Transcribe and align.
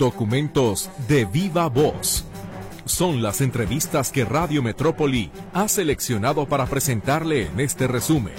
Documentos 0.00 0.88
de 1.08 1.26
viva 1.26 1.68
voz. 1.68 2.24
Son 2.86 3.20
las 3.20 3.42
entrevistas 3.42 4.10
que 4.10 4.24
Radio 4.24 4.62
Metrópoli 4.62 5.30
ha 5.52 5.68
seleccionado 5.68 6.46
para 6.46 6.64
presentarle 6.64 7.48
en 7.48 7.60
este 7.60 7.86
resumen. 7.86 8.32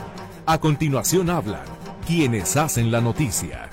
A 0.47 0.59
continuación 0.59 1.29
hablan 1.29 1.61
quienes 2.07 2.57
hacen 2.57 2.91
la 2.91 2.99
noticia. 2.99 3.69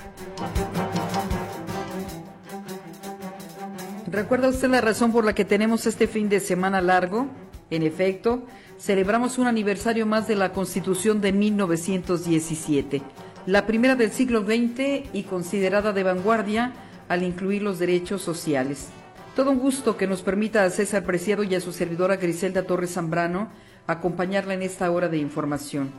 ¿Recuerda 4.05 4.49
usted 4.49 4.69
la 4.69 4.81
razón 4.81 5.11
por 5.11 5.25
la 5.25 5.33
que 5.33 5.43
tenemos 5.43 5.87
este 5.87 6.05
fin 6.05 6.29
de 6.29 6.41
semana 6.41 6.81
largo? 6.81 7.25
En 7.71 7.81
efecto, 7.81 8.43
celebramos 8.77 9.39
un 9.39 9.47
aniversario 9.47 10.05
más 10.05 10.27
de 10.27 10.35
la 10.35 10.53
Constitución 10.53 11.21
de 11.21 11.33
1917, 11.33 13.01
la 13.47 13.65
primera 13.65 13.95
del 13.95 14.11
siglo 14.11 14.41
XX 14.41 15.09
y 15.11 15.23
considerada 15.27 15.91
de 15.91 16.03
vanguardia 16.03 16.85
al 17.09 17.23
incluir 17.23 17.61
los 17.61 17.79
derechos 17.79 18.21
sociales. 18.21 18.87
Todo 19.35 19.51
un 19.51 19.59
gusto 19.59 19.97
que 19.97 20.07
nos 20.07 20.21
permita 20.21 20.63
a 20.63 20.69
César 20.69 21.03
Preciado 21.03 21.43
y 21.43 21.53
a 21.55 21.61
su 21.61 21.73
servidora 21.73 22.15
Griselda 22.15 22.63
Torres 22.63 22.93
Zambrano 22.93 23.49
acompañarla 23.87 24.53
en 24.53 24.61
esta 24.61 24.89
hora 24.91 25.09
de 25.09 25.17
información. 25.17 25.91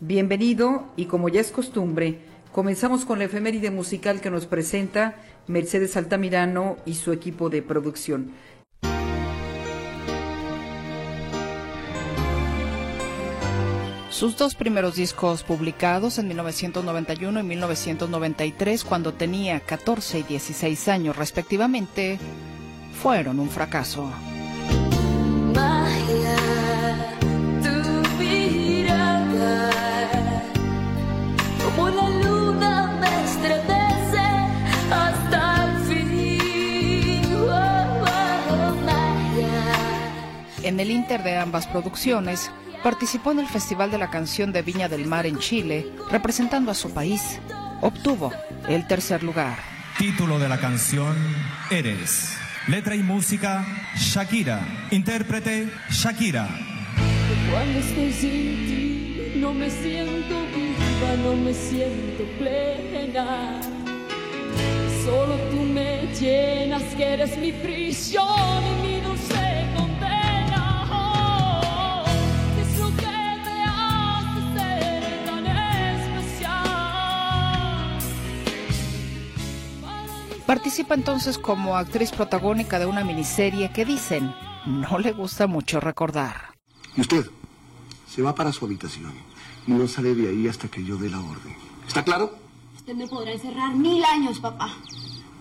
Bienvenido 0.00 0.86
y 0.96 1.06
como 1.06 1.28
ya 1.28 1.40
es 1.40 1.50
costumbre, 1.50 2.20
comenzamos 2.52 3.04
con 3.04 3.18
la 3.18 3.24
efeméride 3.24 3.70
musical 3.70 4.20
que 4.20 4.30
nos 4.30 4.46
presenta 4.46 5.16
Mercedes 5.46 5.96
Altamirano 5.96 6.76
y 6.86 6.94
su 6.94 7.12
equipo 7.12 7.50
de 7.50 7.62
producción. 7.62 8.30
Sus 14.12 14.36
dos 14.36 14.54
primeros 14.54 14.96
discos 14.96 15.42
publicados 15.42 16.18
en 16.18 16.28
1991 16.28 17.40
y 17.40 17.42
1993, 17.42 18.84
cuando 18.84 19.14
tenía 19.14 19.58
14 19.60 20.18
y 20.18 20.22
16 20.24 20.88
años 20.88 21.16
respectivamente, 21.16 22.18
fueron 23.02 23.40
un 23.40 23.48
fracaso. 23.48 24.12
como 31.64 31.88
la 31.88 32.10
luna 32.10 32.98
me 33.00 33.24
estremece 33.24 34.18
hasta 34.90 35.64
el 35.64 35.78
fin. 35.84 37.34
Oh, 37.34 38.04
oh, 38.50 38.74
magia. 38.84 39.72
En 40.64 40.78
el 40.78 40.90
inter 40.90 41.22
de 41.22 41.38
ambas 41.38 41.66
producciones, 41.66 42.50
participó 42.82 43.32
en 43.32 43.38
el 43.38 43.46
Festival 43.46 43.90
de 43.90 43.98
la 43.98 44.10
Canción 44.10 44.52
de 44.52 44.62
Viña 44.62 44.88
del 44.88 45.06
Mar 45.06 45.26
en 45.26 45.38
Chile, 45.38 45.86
representando 46.10 46.70
a 46.70 46.74
su 46.74 46.92
país. 46.92 47.40
Obtuvo 47.80 48.32
el 48.68 48.86
tercer 48.86 49.22
lugar. 49.22 49.58
Título 49.98 50.38
de 50.38 50.48
la 50.48 50.58
canción 50.58 51.16
Eres. 51.70 52.36
Letra 52.68 52.94
y 52.94 53.02
música 53.02 53.64
Shakira. 53.96 54.60
Intérprete 54.90 55.68
Shakira. 55.90 56.48
Cuando 57.50 57.78
estoy 57.78 58.12
sin 58.12 58.30
ti, 58.66 59.32
no 59.36 59.52
me 59.52 59.68
siento 59.68 60.34
viva, 60.54 61.16
no 61.24 61.36
me 61.36 61.52
siento 61.52 62.24
plena. 62.38 63.60
Solo 65.04 65.36
tú 65.50 65.62
me 65.62 66.06
llenas, 66.18 66.82
que 66.96 67.04
eres 67.04 67.36
mi 67.36 67.52
prisión 67.52 68.62
y 68.64 68.86
mi 68.86 69.00
dulce 69.00 69.31
Participa 80.52 80.92
entonces 80.92 81.38
como 81.38 81.78
actriz 81.78 82.10
protagónica 82.10 82.78
de 82.78 82.84
una 82.84 83.02
miniserie 83.02 83.72
que 83.72 83.86
dicen 83.86 84.34
no 84.66 84.98
le 84.98 85.12
gusta 85.12 85.46
mucho 85.46 85.80
recordar. 85.80 86.52
Y 86.94 87.00
usted 87.00 87.24
se 88.06 88.20
va 88.20 88.34
para 88.34 88.52
su 88.52 88.66
habitación 88.66 89.14
y 89.66 89.70
no 89.70 89.88
sale 89.88 90.14
de 90.14 90.28
ahí 90.28 90.46
hasta 90.46 90.68
que 90.68 90.84
yo 90.84 90.98
dé 90.98 91.08
la 91.08 91.20
orden. 91.20 91.56
¿Está 91.88 92.04
claro? 92.04 92.36
Usted 92.76 92.92
me 92.92 93.06
podrá 93.08 93.32
encerrar 93.32 93.74
mil 93.74 94.04
años, 94.04 94.40
papá. 94.40 94.76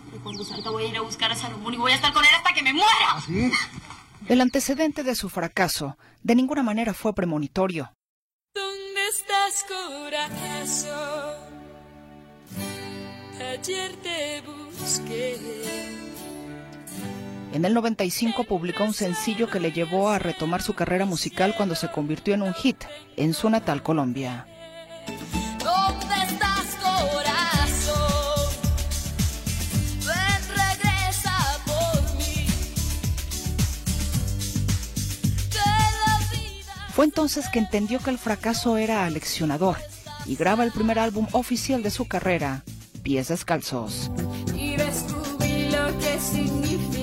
Pero 0.10 0.24
cuando 0.24 0.46
salga 0.46 0.72
voy 0.72 0.86
a 0.86 0.88
ir 0.88 0.96
a 0.96 1.02
buscar 1.02 1.30
a 1.30 1.36
Salomón 1.36 1.74
y 1.74 1.78
voy 1.78 1.92
a 1.92 1.96
estar 1.96 2.14
con 2.14 2.24
él 2.24 2.32
hasta 2.34 2.54
que 2.54 2.62
me 2.62 2.72
muera. 2.72 3.22
¿Sí? 3.26 3.52
El 4.30 4.40
antecedente 4.40 5.04
de 5.04 5.16
su 5.16 5.28
fracaso 5.28 5.98
de 6.24 6.36
ninguna 6.36 6.64
manera 6.64 6.94
fue 6.94 7.14
premonitorio. 7.14 7.92
¿Dónde 8.56 9.08
estás, 9.10 9.66
corazón? 9.68 11.52
Ayer 13.42 13.94
te 13.98 14.42
busqué. 14.46 14.61
En 17.54 17.66
el 17.66 17.74
95 17.74 18.46
publicó 18.46 18.86
un 18.86 18.94
sencillo 18.94 19.50
que 19.50 19.60
le 19.60 19.72
llevó 19.72 20.10
a 20.10 20.20
retomar 20.20 20.62
su 20.62 20.74
carrera 20.74 21.06
musical 21.06 21.54
cuando 21.56 21.76
se 21.76 21.92
convirtió 21.92 22.34
en 22.34 22.42
un 22.42 22.54
hit 22.54 22.78
en 23.18 23.34
su 23.34 23.50
natal 23.50 23.84
Colombia. 23.84 24.48
Fue 36.94 37.06
entonces 37.06 37.48
que 37.50 37.60
entendió 37.60 38.00
que 38.00 38.12
el 38.12 38.18
fracaso 38.18 38.78
era 38.78 39.06
aleccionador 39.06 39.78
y 40.26 40.36
graba 40.36 40.64
el 40.64 40.72
primer 40.72 41.00
álbum 41.00 41.28
oficial 41.32 41.84
de 41.84 41.90
su 41.90 42.08
carrera, 42.08 42.64
Pies 43.02 43.30
Descalzos. 43.30 44.12
Significa 46.22 47.01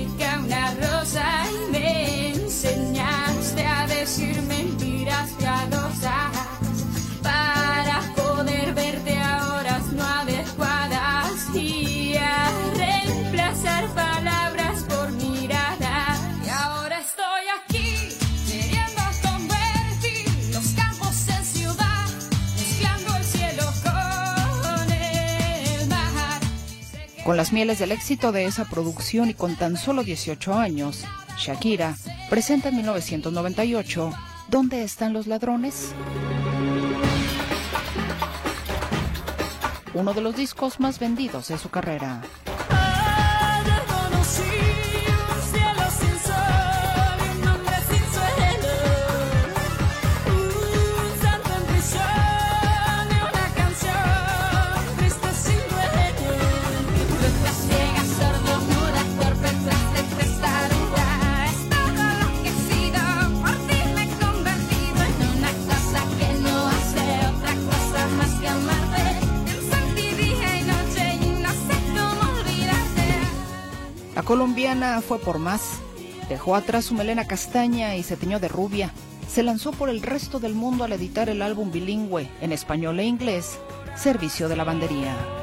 Con 27.28 27.36
las 27.36 27.52
mieles 27.52 27.78
del 27.78 27.92
éxito 27.92 28.32
de 28.32 28.46
esa 28.46 28.64
producción 28.64 29.28
y 29.28 29.34
con 29.34 29.54
tan 29.54 29.76
solo 29.76 30.02
18 30.02 30.54
años, 30.54 31.04
Shakira 31.36 31.94
presenta 32.30 32.70
en 32.70 32.76
1998 32.76 34.12
¿Dónde 34.48 34.82
están 34.82 35.12
los 35.12 35.26
ladrones? 35.26 35.92
Uno 39.92 40.14
de 40.14 40.22
los 40.22 40.36
discos 40.36 40.80
más 40.80 40.98
vendidos 40.98 41.48
de 41.48 41.58
su 41.58 41.68
carrera. 41.68 42.22
Colombiana 74.28 75.00
fue 75.00 75.18
por 75.18 75.38
más. 75.38 75.78
Dejó 76.28 76.54
atrás 76.54 76.84
su 76.84 76.94
melena 76.94 77.26
castaña 77.26 77.96
y 77.96 78.02
se 78.02 78.18
teñó 78.18 78.38
de 78.38 78.48
rubia. 78.48 78.92
Se 79.26 79.42
lanzó 79.42 79.72
por 79.72 79.88
el 79.88 80.02
resto 80.02 80.38
del 80.38 80.54
mundo 80.54 80.84
al 80.84 80.92
editar 80.92 81.30
el 81.30 81.40
álbum 81.40 81.72
bilingüe 81.72 82.28
en 82.42 82.52
español 82.52 83.00
e 83.00 83.06
inglés, 83.06 83.58
Servicio 83.96 84.50
de 84.50 84.56
Lavandería. 84.56 85.37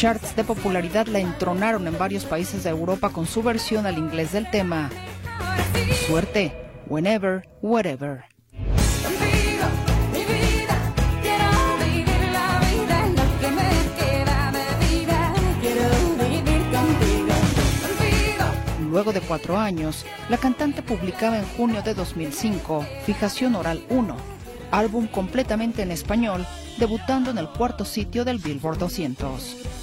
Charts 0.00 0.34
de 0.34 0.44
popularidad 0.44 1.08
la 1.08 1.18
entronaron 1.18 1.86
en 1.86 1.98
varios 1.98 2.24
países 2.24 2.64
de 2.64 2.70
Europa 2.70 3.10
con 3.10 3.26
su 3.26 3.42
versión 3.42 3.84
al 3.84 3.98
inglés 3.98 4.32
del 4.32 4.50
tema 4.50 4.88
Suerte, 6.06 6.54
Whenever. 6.86 7.44
Quiero 15.60 15.90
Luego 18.90 19.12
de 19.12 19.20
cuatro 19.20 19.58
años, 19.58 20.06
la 20.30 20.38
cantante 20.38 20.80
publicaba 20.80 21.36
en 21.36 21.44
junio 21.58 21.82
de 21.82 21.92
2005 21.92 22.86
Fijación 23.04 23.54
Oral 23.54 23.84
1, 23.90 24.16
álbum 24.70 25.08
completamente 25.08 25.82
en 25.82 25.90
español, 25.90 26.46
debutando 26.78 27.30
en 27.30 27.36
el 27.36 27.50
cuarto 27.50 27.84
sitio 27.84 28.24
del 28.24 28.38
Billboard 28.38 28.78
200. 28.78 29.79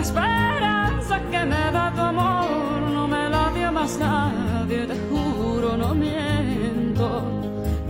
Esperanza 0.00 1.20
que 1.30 1.44
me 1.44 1.72
da 1.72 1.92
tu 1.94 2.00
amor 2.00 2.47
más 3.88 3.98
nadie, 3.98 4.86
te 4.86 4.94
juro, 5.08 5.76
no 5.76 5.94
miento. 5.94 7.22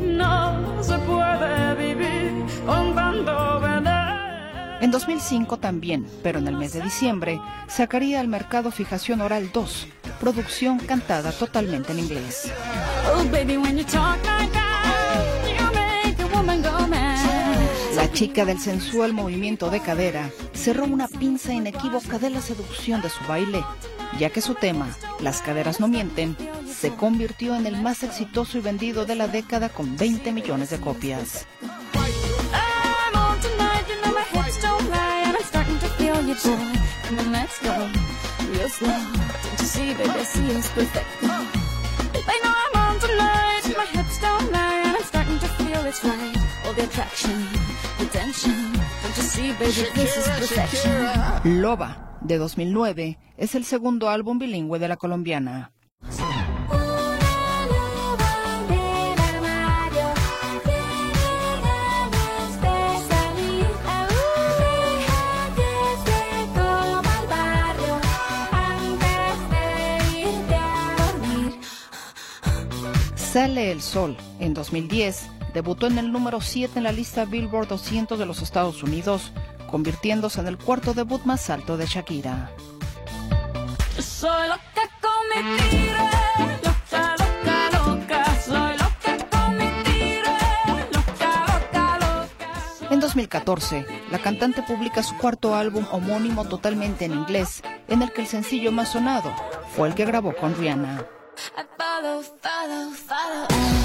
No 0.00 0.83
se 0.83 0.97
puede 0.99 1.75
vivir 1.75 2.45
con 2.67 2.95
tanto 2.95 3.61
veneno. 3.61 4.79
En 4.81 4.91
2005 4.93 5.56
también, 5.59 6.06
pero 6.23 6.39
en 6.39 6.47
el 6.47 6.56
mes 6.56 6.73
de 6.73 6.83
diciembre, 6.83 7.41
sacaría 7.67 8.21
al 8.21 8.29
mercado 8.29 8.71
Fijación 8.71 9.21
Oral 9.21 9.50
2, 9.53 9.89
producción 10.21 10.79
cantada 10.79 11.33
totalmente 11.33 11.93
en 11.93 11.99
inglés. 11.99 12.53
Oh, 13.12 13.25
baby, 13.33 13.56
when 13.56 13.77
you 13.77 13.85
talk 13.85 14.19
like 14.25 14.53
that, 14.53 15.49
you 15.49 15.65
make 15.75 16.23
a 16.23 16.37
woman 16.37 16.62
go 16.62 16.87
mad. 16.87 17.19
La 17.97 18.12
chica 18.12 18.45
del 18.45 18.61
sensual 18.61 19.12
movimiento 19.12 19.69
de 19.71 19.81
cadera 19.81 20.31
cerró 20.53 20.85
una 20.85 21.09
pinza 21.09 21.53
inequívoca 21.53 22.21
de 22.21 22.31
la 22.31 22.41
seducción 22.41 23.03
de 23.03 23.09
su 23.09 23.25
baile, 23.27 23.65
ya 24.19 24.31
que 24.31 24.40
su 24.40 24.55
tema, 24.55 24.88
Las 25.20 25.43
caderas 25.43 25.81
no 25.81 25.88
mienten, 25.88 26.37
se 26.66 26.94
convirtió 26.94 27.56
en 27.56 27.66
el 27.66 27.81
más 27.82 28.02
exitoso 28.02 28.58
y 28.58 28.60
vendido 28.60 29.05
de 29.05 29.16
la 29.16 29.28
década 29.28 29.69
con 29.69 29.96
20 29.96 30.32
millones 30.32 30.70
de 30.70 30.78
copias. 30.78 31.46
Right. 46.00 46.38
All 46.69 46.75
the 46.75 46.82
attraction, 46.82 47.47
the 47.99 48.05
tension. 48.12 48.53
Don't 49.03 49.17
you 49.17 49.23
see, 49.23 49.53
baby, 49.53 49.88
this 49.94 50.19
is 50.19 50.29
perfection. 50.29 51.62
Loba, 51.62 52.19
de 52.20 52.37
2009, 52.37 53.19
es 53.38 53.55
el 53.55 53.65
segundo 53.65 54.11
álbum 54.11 54.38
bilingüe 54.38 54.79
de 54.79 54.88
la 54.88 54.99
colombiana. 54.99 55.73
Sale 73.17 73.73
el 73.73 73.81
Sol, 73.81 74.19
en 74.38 74.53
2010, 74.53 75.31
debutó 75.55 75.87
en 75.87 75.99
el 75.99 76.12
número 76.12 76.41
7 76.41 76.79
en 76.79 76.85
la 76.85 76.93
lista 76.93 77.25
Billboard 77.25 77.69
200 77.69 78.19
de 78.19 78.27
los 78.27 78.43
Estados 78.43 78.83
Unidos, 78.83 79.33
convirtiéndose 79.71 80.41
en 80.41 80.49
el 80.49 80.59
cuarto 80.59 80.95
debut 80.95 81.23
más 81.25 81.50
alto 81.50 81.77
de 81.77 81.87
Shakira. 81.87 82.50
Soy 83.99 84.49
loca 84.49 84.62
con 85.00 85.45
mi 85.45 85.59
tiro, 85.71 85.99
loca, 86.65 87.17
loca, 87.19 87.71
loca. 87.87 88.41
Soy 88.41 88.73
loca 88.79 89.29
con 89.31 89.56
mi 89.59 89.83
tiro, 89.85 90.31
loca, 90.93 91.47
loca, 91.47 91.99
loca. 91.99 92.95
En 92.95 93.00
2014, 93.00 93.87
la 94.11 94.19
cantante 94.19 94.62
publica 94.62 95.03
su 95.03 95.17
cuarto 95.17 95.55
álbum 95.55 95.85
homónimo 95.91 96.45
totalmente 96.47 97.05
en 97.05 97.12
inglés, 97.12 97.62
en 97.89 98.03
el 98.03 98.12
que 98.12 98.23
el 98.23 98.27
sencillo 98.27 98.73
más 98.73 98.93
sonado 98.93 99.35
fue 99.77 99.89
el 99.89 99.95
que 99.95 100.05
grabó 100.05 100.35
con 100.35 100.55
Rihanna. 100.56 101.05
I 101.56 101.62
follow, 101.79 102.23
follow, 102.43 102.91
follow. 102.93 103.77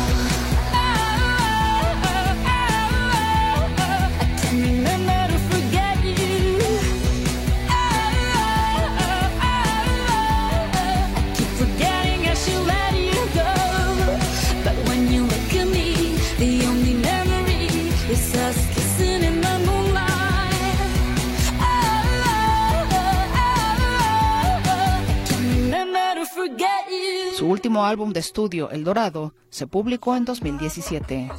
Último 27.53 27.85
álbum 27.85 28.11
de 28.11 28.19
estudio, 28.19 28.71
El 28.71 28.83
Dorado, 28.83 29.35
se 29.51 29.67
publicó 29.67 30.15
en 30.15 30.25
2017. 30.25 31.29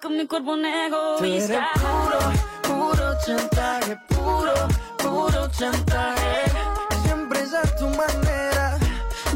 con 0.00 0.16
mi 0.16 0.26
cuerpo 0.28 0.52
un 0.52 0.64
egoísta. 0.64 1.68
Puro 2.62 3.18
chantaje, 3.26 3.98
puro, 4.08 4.54
puro 4.98 5.48
chantaje. 5.50 6.50
Siempre 7.02 7.40
es 7.40 7.52
a 7.52 7.62
tu 7.76 7.86
manera. 7.86 8.78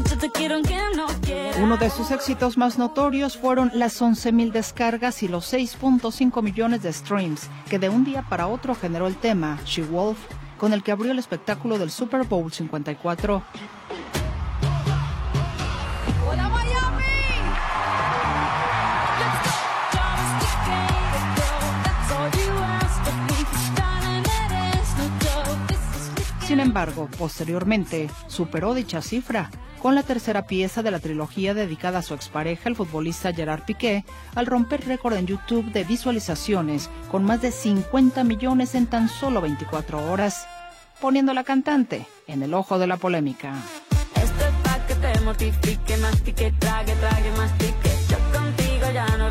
Yo 0.09 0.17
te 0.17 0.29
quiero 0.31 0.55
aunque 0.55 0.77
no 0.95 1.07
quiera. 1.21 1.57
Uno 1.61 1.75
de 1.75 1.89
sus 1.89 2.11
éxitos 2.11 2.57
más 2.57 2.77
notorios 2.77 3.37
fueron 3.37 3.69
las 3.73 4.01
11.000 4.01 4.51
descargas 4.53 5.21
y 5.21 5.27
los 5.27 5.51
6.5 5.51 6.41
millones 6.41 6.81
de 6.81 6.93
streams, 6.93 7.49
que 7.69 7.77
de 7.77 7.89
un 7.89 8.05
día 8.05 8.25
para 8.29 8.47
otro 8.47 8.73
generó 8.73 9.07
el 9.07 9.17
tema 9.17 9.59
She 9.65 9.83
Wolf, 9.83 10.17
con 10.57 10.71
el 10.71 10.81
que 10.81 10.93
abrió 10.93 11.11
el 11.11 11.19
espectáculo 11.19 11.77
del 11.77 11.91
Super 11.91 12.23
Bowl 12.23 12.53
54. 12.53 13.43
Sin 26.49 26.59
embargo, 26.59 27.07
posteriormente, 27.19 28.09
superó 28.25 28.73
dicha 28.73 29.03
cifra 29.03 29.51
con 29.79 29.93
la 29.93 30.01
tercera 30.01 30.47
pieza 30.47 30.81
de 30.81 30.89
la 30.89 30.97
trilogía 30.97 31.53
dedicada 31.53 31.99
a 31.99 32.01
su 32.01 32.15
expareja, 32.15 32.69
el 32.69 32.75
futbolista 32.75 33.31
Gerard 33.31 33.65
Piqué, 33.65 34.03
al 34.33 34.47
romper 34.47 34.83
récord 34.87 35.13
en 35.13 35.27
YouTube 35.27 35.71
de 35.71 35.83
visualizaciones 35.83 36.89
con 37.11 37.23
más 37.23 37.43
de 37.43 37.51
50 37.51 38.23
millones 38.23 38.73
en 38.73 38.87
tan 38.87 39.09
solo 39.09 39.41
24 39.41 40.11
horas, 40.11 40.47
poniendo 40.99 41.33
a 41.33 41.35
la 41.35 41.43
cantante 41.43 42.07
en 42.25 42.41
el 42.41 42.55
ojo 42.55 42.79
de 42.79 42.87
la 42.87 42.97
polémica. 42.97 43.53
Esto 44.15 44.45
es 44.47 44.83
que 44.87 44.95
te 44.95 45.19
mortifique, 45.21 45.97
mastique, 45.97 46.51
trague, 46.57 46.95
trague, 46.95 47.31
mastique. 47.37 47.91
Yo 48.09 48.17
contigo 48.33 48.91
ya 48.91 49.05
no 49.17 49.29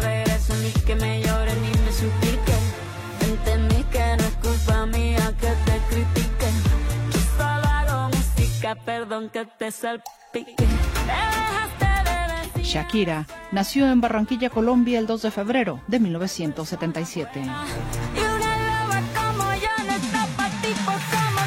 perdón 8.98 9.30
que 9.30 9.44
te 9.44 9.70
salpique. 9.70 10.56
Shakira 12.60 13.26
nació 13.52 13.86
en 13.86 14.00
Barranquilla, 14.00 14.50
Colombia, 14.50 14.98
el 14.98 15.06
2 15.06 15.22
de 15.22 15.30
febrero 15.30 15.80
de 15.86 16.00
1977. 16.00 17.38
Y 17.38 17.42
una 17.42 17.54
loba 18.66 19.00
como 19.14 19.44
yo 19.54 19.84
no 19.86 19.92
está 19.92 20.26
pa' 20.36 20.50
tipos 20.60 21.00
como 21.14 21.42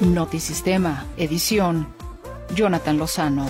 tú. 0.00 0.06
Notisistema, 0.10 1.06
edición, 1.16 1.88
Jonathan 2.54 2.98
Lozano. 2.98 3.46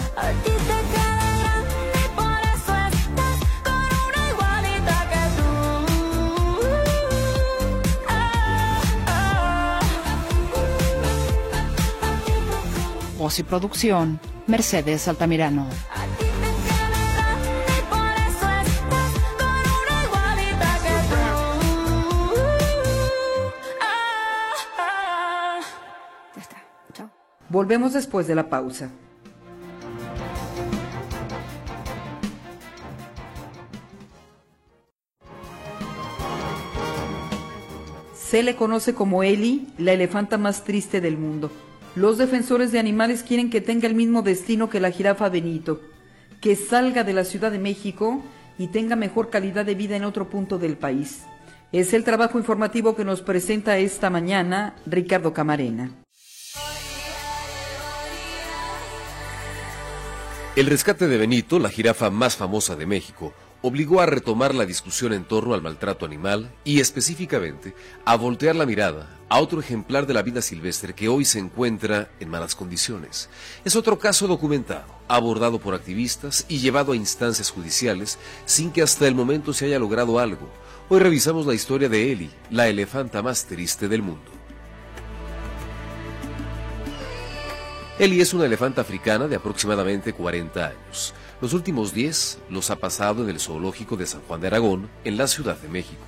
Y 13.26 13.42
producción, 13.42 14.20
Mercedes 14.46 15.08
Altamirano. 15.08 15.66
Volvemos 27.48 27.94
después 27.94 28.26
de 28.26 28.34
la 28.34 28.50
pausa. 28.50 28.90
Se 38.14 38.42
le 38.42 38.54
conoce 38.54 38.94
como 38.94 39.22
Eli, 39.22 39.68
la 39.78 39.92
elefanta 39.92 40.36
más 40.36 40.62
triste 40.64 41.00
del 41.00 41.16
mundo. 41.16 41.50
Los 41.96 42.18
defensores 42.18 42.72
de 42.72 42.80
animales 42.80 43.22
quieren 43.22 43.50
que 43.50 43.60
tenga 43.60 43.86
el 43.86 43.94
mismo 43.94 44.22
destino 44.22 44.68
que 44.68 44.80
la 44.80 44.90
jirafa 44.90 45.28
Benito, 45.28 45.80
que 46.40 46.56
salga 46.56 47.04
de 47.04 47.12
la 47.12 47.24
Ciudad 47.24 47.52
de 47.52 47.60
México 47.60 48.20
y 48.58 48.66
tenga 48.68 48.96
mejor 48.96 49.30
calidad 49.30 49.64
de 49.64 49.76
vida 49.76 49.94
en 49.94 50.04
otro 50.04 50.28
punto 50.28 50.58
del 50.58 50.76
país. 50.76 51.22
Es 51.70 51.94
el 51.94 52.02
trabajo 52.02 52.36
informativo 52.36 52.96
que 52.96 53.04
nos 53.04 53.22
presenta 53.22 53.78
esta 53.78 54.10
mañana 54.10 54.74
Ricardo 54.86 55.32
Camarena. 55.32 55.92
El 60.56 60.66
rescate 60.66 61.06
de 61.06 61.16
Benito, 61.16 61.60
la 61.60 61.68
jirafa 61.68 62.10
más 62.10 62.36
famosa 62.36 62.74
de 62.74 62.86
México, 62.86 63.32
obligó 63.66 64.02
a 64.02 64.06
retomar 64.06 64.54
la 64.54 64.66
discusión 64.66 65.14
en 65.14 65.24
torno 65.24 65.54
al 65.54 65.62
maltrato 65.62 66.04
animal 66.04 66.52
y 66.64 66.80
específicamente 66.80 67.74
a 68.04 68.14
voltear 68.14 68.54
la 68.54 68.66
mirada 68.66 69.18
a 69.30 69.40
otro 69.40 69.58
ejemplar 69.58 70.06
de 70.06 70.12
la 70.12 70.20
vida 70.20 70.42
silvestre 70.42 70.92
que 70.92 71.08
hoy 71.08 71.24
se 71.24 71.38
encuentra 71.38 72.10
en 72.20 72.28
malas 72.28 72.54
condiciones. 72.54 73.30
Es 73.64 73.74
otro 73.74 73.98
caso 73.98 74.26
documentado, 74.26 74.84
abordado 75.08 75.58
por 75.60 75.72
activistas 75.72 76.44
y 76.46 76.58
llevado 76.58 76.92
a 76.92 76.96
instancias 76.96 77.50
judiciales 77.50 78.18
sin 78.44 78.70
que 78.70 78.82
hasta 78.82 79.08
el 79.08 79.14
momento 79.14 79.54
se 79.54 79.64
haya 79.64 79.78
logrado 79.78 80.18
algo. 80.18 80.46
Hoy 80.90 81.00
revisamos 81.00 81.46
la 81.46 81.54
historia 81.54 81.88
de 81.88 82.12
Eli, 82.12 82.30
la 82.50 82.68
elefanta 82.68 83.22
más 83.22 83.46
triste 83.46 83.88
del 83.88 84.02
mundo. 84.02 84.30
Eli 87.98 88.20
es 88.20 88.34
una 88.34 88.44
elefanta 88.44 88.82
africana 88.82 89.26
de 89.26 89.36
aproximadamente 89.36 90.12
40 90.12 90.66
años. 90.66 91.14
Los 91.44 91.52
últimos 91.52 91.92
10 91.92 92.38
los 92.48 92.70
ha 92.70 92.76
pasado 92.76 93.22
en 93.22 93.28
el 93.28 93.38
zoológico 93.38 93.98
de 93.98 94.06
San 94.06 94.22
Juan 94.22 94.40
de 94.40 94.46
Aragón, 94.46 94.88
en 95.04 95.18
la 95.18 95.28
Ciudad 95.28 95.58
de 95.58 95.68
México. 95.68 96.00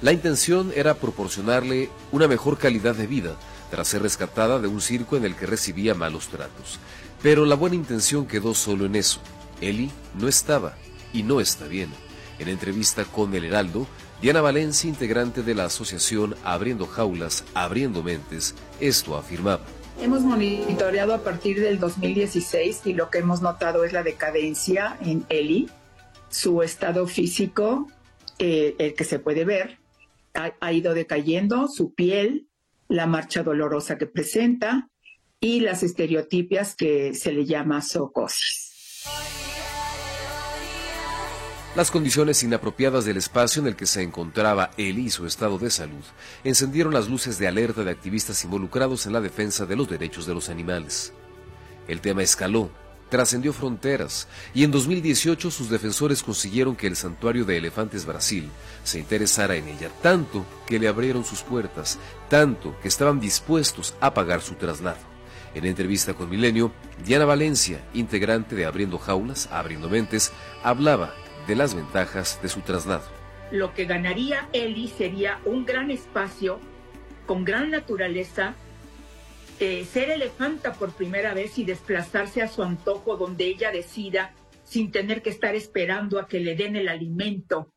La 0.00 0.12
intención 0.12 0.72
era 0.74 0.94
proporcionarle 0.94 1.90
una 2.10 2.26
mejor 2.26 2.56
calidad 2.56 2.94
de 2.94 3.06
vida 3.06 3.36
tras 3.70 3.88
ser 3.88 4.00
rescatada 4.00 4.58
de 4.58 4.66
un 4.66 4.80
circo 4.80 5.18
en 5.18 5.26
el 5.26 5.36
que 5.36 5.44
recibía 5.44 5.94
malos 5.94 6.28
tratos. 6.28 6.78
Pero 7.22 7.44
la 7.44 7.54
buena 7.54 7.76
intención 7.76 8.26
quedó 8.26 8.54
solo 8.54 8.86
en 8.86 8.96
eso. 8.96 9.20
Eli 9.60 9.90
no 10.18 10.26
estaba 10.26 10.74
y 11.12 11.22
no 11.22 11.38
está 11.38 11.66
bien. 11.66 11.90
En 12.38 12.48
entrevista 12.48 13.04
con 13.04 13.34
El 13.34 13.44
Heraldo, 13.44 13.86
Diana 14.22 14.40
Valencia, 14.40 14.88
integrante 14.88 15.42
de 15.42 15.54
la 15.54 15.66
asociación 15.66 16.34
Abriendo 16.44 16.86
Jaulas, 16.86 17.44
Abriendo 17.52 18.02
Mentes, 18.02 18.54
esto 18.80 19.18
afirmaba. 19.18 19.66
Hemos 20.00 20.22
monitoreado 20.22 21.12
a 21.12 21.24
partir 21.24 21.60
del 21.60 21.80
2016 21.80 22.82
y 22.86 22.92
lo 22.92 23.10
que 23.10 23.18
hemos 23.18 23.42
notado 23.42 23.84
es 23.84 23.92
la 23.92 24.04
decadencia 24.04 24.96
en 25.00 25.24
Eli, 25.28 25.68
su 26.30 26.62
estado 26.62 27.06
físico, 27.08 27.88
eh, 28.38 28.76
el 28.78 28.94
que 28.94 29.04
se 29.04 29.18
puede 29.18 29.44
ver, 29.44 29.78
ha, 30.34 30.72
ido 30.72 30.94
decayendo, 30.94 31.66
su 31.66 31.94
piel, 31.94 32.46
la 32.86 33.06
marcha 33.06 33.42
dolorosa 33.42 33.98
que 33.98 34.06
presenta 34.06 34.88
y 35.40 35.60
las 35.60 35.82
estereotipias 35.82 36.76
que 36.76 37.12
se 37.14 37.32
le 37.32 37.44
llama 37.44 37.82
zoocosis. 37.82 38.68
Las 41.78 41.92
condiciones 41.92 42.42
inapropiadas 42.42 43.04
del 43.04 43.18
espacio 43.18 43.62
en 43.62 43.68
el 43.68 43.76
que 43.76 43.86
se 43.86 44.02
encontraba 44.02 44.72
Eli 44.76 45.02
y 45.02 45.10
su 45.10 45.26
estado 45.26 45.60
de 45.60 45.70
salud 45.70 46.02
encendieron 46.42 46.92
las 46.92 47.08
luces 47.08 47.38
de 47.38 47.46
alerta 47.46 47.84
de 47.84 47.92
activistas 47.92 48.42
involucrados 48.42 49.06
en 49.06 49.12
la 49.12 49.20
defensa 49.20 49.64
de 49.64 49.76
los 49.76 49.88
derechos 49.88 50.26
de 50.26 50.34
los 50.34 50.48
animales. 50.48 51.12
El 51.86 52.00
tema 52.00 52.24
escaló, 52.24 52.72
trascendió 53.10 53.52
fronteras 53.52 54.26
y 54.54 54.64
en 54.64 54.72
2018 54.72 55.52
sus 55.52 55.70
defensores 55.70 56.24
consiguieron 56.24 56.74
que 56.74 56.88
el 56.88 56.96
Santuario 56.96 57.44
de 57.44 57.58
Elefantes 57.58 58.04
Brasil 58.04 58.50
se 58.82 58.98
interesara 58.98 59.54
en 59.54 59.68
ella 59.68 59.88
tanto 60.02 60.44
que 60.66 60.80
le 60.80 60.88
abrieron 60.88 61.24
sus 61.24 61.42
puertas, 61.42 62.00
tanto 62.28 62.76
que 62.82 62.88
estaban 62.88 63.20
dispuestos 63.20 63.94
a 64.00 64.12
pagar 64.14 64.40
su 64.40 64.56
traslado. 64.56 64.98
En 65.54 65.64
entrevista 65.64 66.12
con 66.12 66.28
Milenio, 66.28 66.72
Diana 67.06 67.24
Valencia, 67.24 67.80
integrante 67.94 68.56
de 68.56 68.66
Abriendo 68.66 68.98
Jaulas, 68.98 69.48
Abriendo 69.52 69.88
Mentes, 69.88 70.32
hablaba 70.64 71.14
de 71.48 71.56
las 71.56 71.74
ventajas 71.74 72.40
de 72.42 72.48
su 72.48 72.60
traslado. 72.60 73.04
Lo 73.50 73.72
que 73.72 73.86
ganaría 73.86 74.48
Eli 74.52 74.86
sería 74.86 75.40
un 75.46 75.64
gran 75.64 75.90
espacio 75.90 76.60
con 77.26 77.44
gran 77.44 77.70
naturaleza, 77.70 78.54
eh, 79.58 79.84
ser 79.86 80.10
elefanta 80.10 80.74
por 80.74 80.92
primera 80.92 81.32
vez 81.32 81.58
y 81.58 81.64
desplazarse 81.64 82.42
a 82.42 82.48
su 82.48 82.62
antojo 82.62 83.16
donde 83.16 83.46
ella 83.46 83.72
decida 83.72 84.34
sin 84.62 84.92
tener 84.92 85.22
que 85.22 85.30
estar 85.30 85.54
esperando 85.54 86.20
a 86.20 86.28
que 86.28 86.38
le 86.38 86.54
den 86.54 86.76
el 86.76 86.88
alimento 86.88 87.72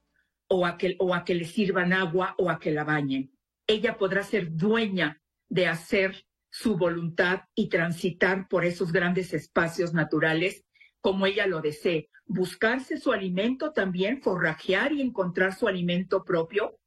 o 0.49 0.65
a 0.65 0.77
que, 0.77 0.97
o 0.99 1.15
a 1.15 1.23
que 1.23 1.33
le 1.33 1.45
sirvan 1.45 1.93
agua 1.93 2.35
o 2.37 2.49
a 2.49 2.59
que 2.59 2.71
la 2.71 2.83
bañen. 2.83 3.31
Ella 3.65 3.97
podrá 3.97 4.23
ser 4.23 4.51
dueña 4.51 5.21
de 5.47 5.67
hacer 5.67 6.25
su 6.49 6.75
voluntad 6.75 7.43
y 7.55 7.69
transitar 7.69 8.49
por 8.49 8.65
esos 8.65 8.91
grandes 8.91 9.33
espacios 9.33 9.93
naturales 9.93 10.65
como 10.99 11.25
ella 11.25 11.47
lo 11.47 11.61
desee, 11.61 12.09
buscarse 12.33 12.97
su 12.97 13.11
alimento 13.11 13.73
también, 13.73 14.21
forrajear 14.21 14.93
y 14.93 15.01
encontrar 15.01 15.53
su 15.53 15.67
alimento 15.67 16.23
propio, 16.23 16.77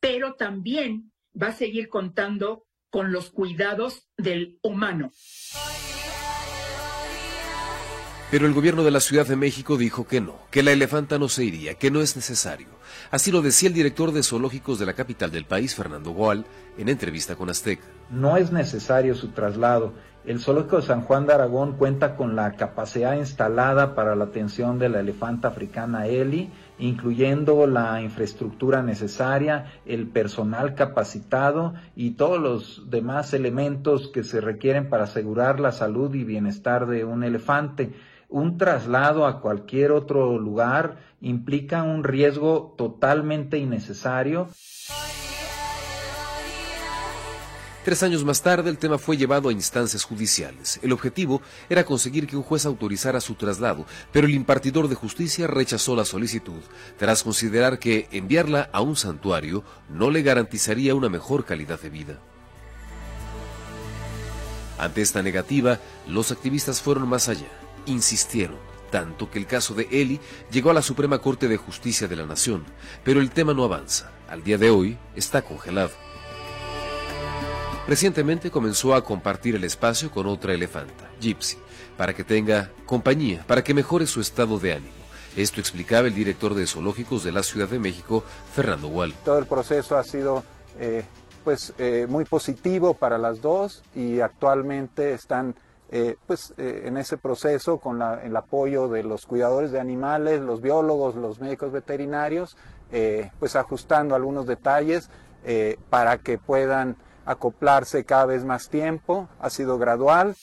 pero 0.00 0.34
también 0.34 1.12
va 1.40 1.48
a 1.48 1.52
seguir 1.52 1.88
contando 1.88 2.66
con 2.90 3.10
los 3.10 3.30
cuidados 3.30 4.08
del 4.18 4.58
humano. 4.62 5.10
Pero 8.30 8.46
el 8.46 8.54
gobierno 8.54 8.82
de 8.82 8.90
la 8.90 9.00
Ciudad 9.00 9.26
de 9.26 9.36
México 9.36 9.76
dijo 9.76 10.06
que 10.06 10.20
no, 10.20 10.38
que 10.50 10.62
la 10.62 10.72
elefanta 10.72 11.18
no 11.18 11.28
se 11.28 11.44
iría, 11.44 11.74
que 11.74 11.90
no 11.90 12.00
es 12.00 12.16
necesario. 12.16 12.68
Así 13.10 13.30
lo 13.30 13.42
decía 13.42 13.68
el 13.68 13.74
director 13.74 14.12
de 14.12 14.22
zoológicos 14.22 14.78
de 14.78 14.86
la 14.86 14.94
capital 14.94 15.30
del 15.30 15.44
país, 15.44 15.74
Fernando 15.74 16.12
Goal, 16.12 16.46
en 16.78 16.88
entrevista 16.88 17.36
con 17.36 17.50
Azteca. 17.50 17.84
No 18.10 18.36
es 18.36 18.50
necesario 18.50 19.14
su 19.14 19.28
traslado. 19.28 19.94
El 20.24 20.38
zoológico 20.38 20.76
de 20.76 20.82
San 20.82 21.00
Juan 21.00 21.26
de 21.26 21.34
Aragón 21.34 21.72
cuenta 21.72 22.14
con 22.14 22.36
la 22.36 22.52
capacidad 22.52 23.14
instalada 23.14 23.96
para 23.96 24.14
la 24.14 24.24
atención 24.24 24.78
de 24.78 24.88
la 24.88 25.00
elefanta 25.00 25.48
africana 25.48 26.06
Eli, 26.06 26.48
incluyendo 26.78 27.66
la 27.66 28.00
infraestructura 28.00 28.82
necesaria, 28.82 29.72
el 29.84 30.06
personal 30.06 30.76
capacitado 30.76 31.74
y 31.96 32.12
todos 32.12 32.40
los 32.40 32.88
demás 32.88 33.34
elementos 33.34 34.10
que 34.14 34.22
se 34.22 34.40
requieren 34.40 34.88
para 34.88 35.04
asegurar 35.04 35.58
la 35.58 35.72
salud 35.72 36.14
y 36.14 36.22
bienestar 36.22 36.86
de 36.86 37.04
un 37.04 37.24
elefante. 37.24 37.92
Un 38.28 38.58
traslado 38.58 39.26
a 39.26 39.40
cualquier 39.40 39.90
otro 39.90 40.38
lugar 40.38 40.98
implica 41.20 41.82
un 41.82 42.04
riesgo 42.04 42.76
totalmente 42.78 43.58
innecesario. 43.58 44.46
Tres 47.84 48.04
años 48.04 48.24
más 48.24 48.42
tarde, 48.42 48.70
el 48.70 48.78
tema 48.78 48.96
fue 48.96 49.16
llevado 49.16 49.48
a 49.48 49.52
instancias 49.52 50.04
judiciales. 50.04 50.78
El 50.82 50.92
objetivo 50.92 51.42
era 51.68 51.84
conseguir 51.84 52.28
que 52.28 52.36
un 52.36 52.44
juez 52.44 52.64
autorizara 52.64 53.20
su 53.20 53.34
traslado, 53.34 53.86
pero 54.12 54.28
el 54.28 54.34
impartidor 54.34 54.86
de 54.86 54.94
justicia 54.94 55.48
rechazó 55.48 55.96
la 55.96 56.04
solicitud, 56.04 56.60
tras 56.96 57.24
considerar 57.24 57.80
que 57.80 58.06
enviarla 58.12 58.70
a 58.72 58.82
un 58.82 58.94
santuario 58.94 59.64
no 59.88 60.10
le 60.10 60.22
garantizaría 60.22 60.94
una 60.94 61.08
mejor 61.08 61.44
calidad 61.44 61.80
de 61.80 61.90
vida. 61.90 62.20
Ante 64.78 65.02
esta 65.02 65.20
negativa, 65.20 65.80
los 66.06 66.30
activistas 66.30 66.80
fueron 66.80 67.08
más 67.08 67.28
allá, 67.28 67.50
insistieron, 67.86 68.58
tanto 68.92 69.28
que 69.28 69.40
el 69.40 69.46
caso 69.46 69.74
de 69.74 69.88
Eli 69.90 70.20
llegó 70.52 70.70
a 70.70 70.74
la 70.74 70.82
Suprema 70.82 71.18
Corte 71.18 71.48
de 71.48 71.56
Justicia 71.56 72.06
de 72.06 72.14
la 72.14 72.26
Nación, 72.26 72.64
pero 73.02 73.20
el 73.20 73.30
tema 73.32 73.54
no 73.54 73.64
avanza. 73.64 74.12
Al 74.28 74.44
día 74.44 74.56
de 74.56 74.70
hoy 74.70 74.98
está 75.16 75.42
congelado. 75.42 76.11
Recientemente 77.92 78.50
comenzó 78.50 78.94
a 78.94 79.04
compartir 79.04 79.54
el 79.54 79.64
espacio 79.64 80.10
con 80.10 80.26
otra 80.26 80.54
elefanta, 80.54 81.10
Gypsy, 81.20 81.58
para 81.98 82.14
que 82.14 82.24
tenga 82.24 82.70
compañía, 82.86 83.44
para 83.46 83.62
que 83.62 83.74
mejore 83.74 84.06
su 84.06 84.22
estado 84.22 84.58
de 84.58 84.72
ánimo. 84.72 84.94
Esto 85.36 85.60
explicaba 85.60 86.08
el 86.08 86.14
director 86.14 86.54
de 86.54 86.66
zoológicos 86.66 87.22
de 87.22 87.32
la 87.32 87.42
Ciudad 87.42 87.68
de 87.68 87.78
México, 87.78 88.24
Fernando 88.54 88.88
Wall. 88.88 89.12
Todo 89.26 89.38
el 89.38 89.44
proceso 89.44 89.98
ha 89.98 90.04
sido 90.04 90.42
eh, 90.80 91.04
pues, 91.44 91.74
eh, 91.76 92.06
muy 92.08 92.24
positivo 92.24 92.94
para 92.94 93.18
las 93.18 93.42
dos 93.42 93.82
y 93.94 94.20
actualmente 94.20 95.12
están 95.12 95.54
eh, 95.90 96.16
pues, 96.26 96.54
en 96.56 96.96
ese 96.96 97.18
proceso 97.18 97.76
con 97.76 98.00
el 98.00 98.34
apoyo 98.34 98.88
de 98.88 99.02
los 99.02 99.26
cuidadores 99.26 99.70
de 99.70 99.80
animales, 99.80 100.40
los 100.40 100.62
biólogos, 100.62 101.14
los 101.14 101.40
médicos 101.40 101.72
veterinarios, 101.72 102.56
pues 103.38 103.54
ajustando 103.54 104.14
algunos 104.14 104.46
detalles 104.46 105.10
para 105.90 106.16
que 106.16 106.38
puedan 106.38 106.96
acoplarse 107.26 108.04
cada 108.04 108.26
vez 108.26 108.44
más 108.44 108.68
tiempo. 108.68 109.28
Ha 109.40 109.50
sido 109.50 109.78
gradual. 109.78 110.36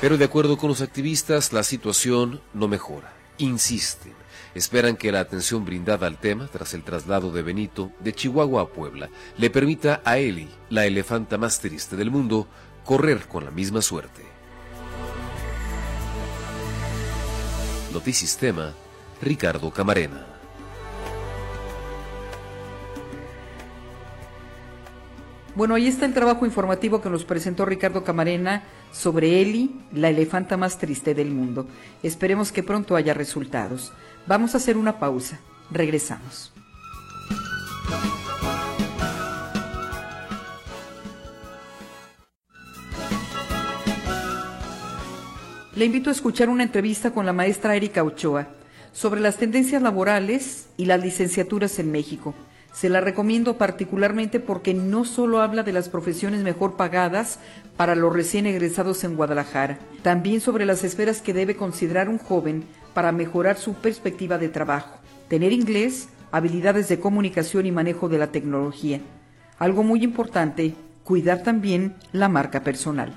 Pero 0.00 0.18
de 0.18 0.24
acuerdo 0.24 0.56
con 0.56 0.68
los 0.68 0.80
activistas, 0.80 1.52
la 1.52 1.62
situación 1.62 2.40
no 2.54 2.66
mejora. 2.66 3.12
Insisten. 3.38 4.14
Esperan 4.54 4.96
que 4.96 5.12
la 5.12 5.20
atención 5.20 5.64
brindada 5.64 6.06
al 6.06 6.18
tema 6.18 6.48
tras 6.48 6.74
el 6.74 6.82
traslado 6.82 7.30
de 7.30 7.42
Benito 7.42 7.90
de 8.00 8.12
Chihuahua 8.12 8.62
a 8.62 8.66
Puebla 8.66 9.08
le 9.38 9.48
permita 9.48 10.02
a 10.04 10.18
Eli, 10.18 10.48
la 10.68 10.84
elefanta 10.84 11.38
más 11.38 11.60
triste 11.60 11.96
del 11.96 12.10
mundo, 12.10 12.48
correr 12.84 13.26
con 13.28 13.44
la 13.44 13.50
misma 13.50 13.80
suerte. 13.80 14.22
Notisistema, 17.92 18.74
Ricardo 19.20 19.70
Camarena. 19.70 20.31
Bueno, 25.54 25.74
ahí 25.74 25.86
está 25.86 26.06
el 26.06 26.14
trabajo 26.14 26.46
informativo 26.46 27.02
que 27.02 27.10
nos 27.10 27.24
presentó 27.26 27.66
Ricardo 27.66 28.04
Camarena 28.04 28.62
sobre 28.90 29.42
Eli, 29.42 29.70
la 29.92 30.08
elefanta 30.08 30.56
más 30.56 30.78
triste 30.78 31.14
del 31.14 31.30
mundo. 31.30 31.66
Esperemos 32.02 32.52
que 32.52 32.62
pronto 32.62 32.96
haya 32.96 33.12
resultados. 33.12 33.92
Vamos 34.26 34.54
a 34.54 34.56
hacer 34.56 34.78
una 34.78 34.98
pausa. 34.98 35.40
Regresamos. 35.70 36.54
Le 45.76 45.84
invito 45.84 46.08
a 46.08 46.12
escuchar 46.14 46.48
una 46.48 46.62
entrevista 46.62 47.10
con 47.10 47.26
la 47.26 47.32
maestra 47.34 47.76
Erika 47.76 48.02
Ochoa 48.04 48.46
sobre 48.92 49.20
las 49.20 49.36
tendencias 49.36 49.82
laborales 49.82 50.68
y 50.78 50.86
las 50.86 51.02
licenciaturas 51.02 51.78
en 51.78 51.92
México. 51.92 52.34
Se 52.72 52.88
la 52.88 53.00
recomiendo 53.00 53.58
particularmente 53.58 54.40
porque 54.40 54.72
no 54.72 55.04
solo 55.04 55.42
habla 55.42 55.62
de 55.62 55.72
las 55.72 55.88
profesiones 55.88 56.42
mejor 56.42 56.76
pagadas 56.76 57.38
para 57.76 57.94
los 57.94 58.12
recién 58.12 58.46
egresados 58.46 59.04
en 59.04 59.14
Guadalajara, 59.14 59.78
también 60.02 60.40
sobre 60.40 60.64
las 60.64 60.82
esferas 60.82 61.20
que 61.20 61.34
debe 61.34 61.54
considerar 61.54 62.08
un 62.08 62.18
joven 62.18 62.64
para 62.94 63.12
mejorar 63.12 63.58
su 63.58 63.74
perspectiva 63.74 64.38
de 64.38 64.48
trabajo, 64.48 64.98
tener 65.28 65.52
inglés, 65.52 66.08
habilidades 66.30 66.88
de 66.88 66.98
comunicación 66.98 67.66
y 67.66 67.72
manejo 67.72 68.08
de 68.08 68.18
la 68.18 68.28
tecnología. 68.28 69.00
Algo 69.58 69.82
muy 69.82 70.02
importante, 70.02 70.74
cuidar 71.04 71.42
también 71.42 71.94
la 72.12 72.28
marca 72.28 72.64
personal. 72.64 73.14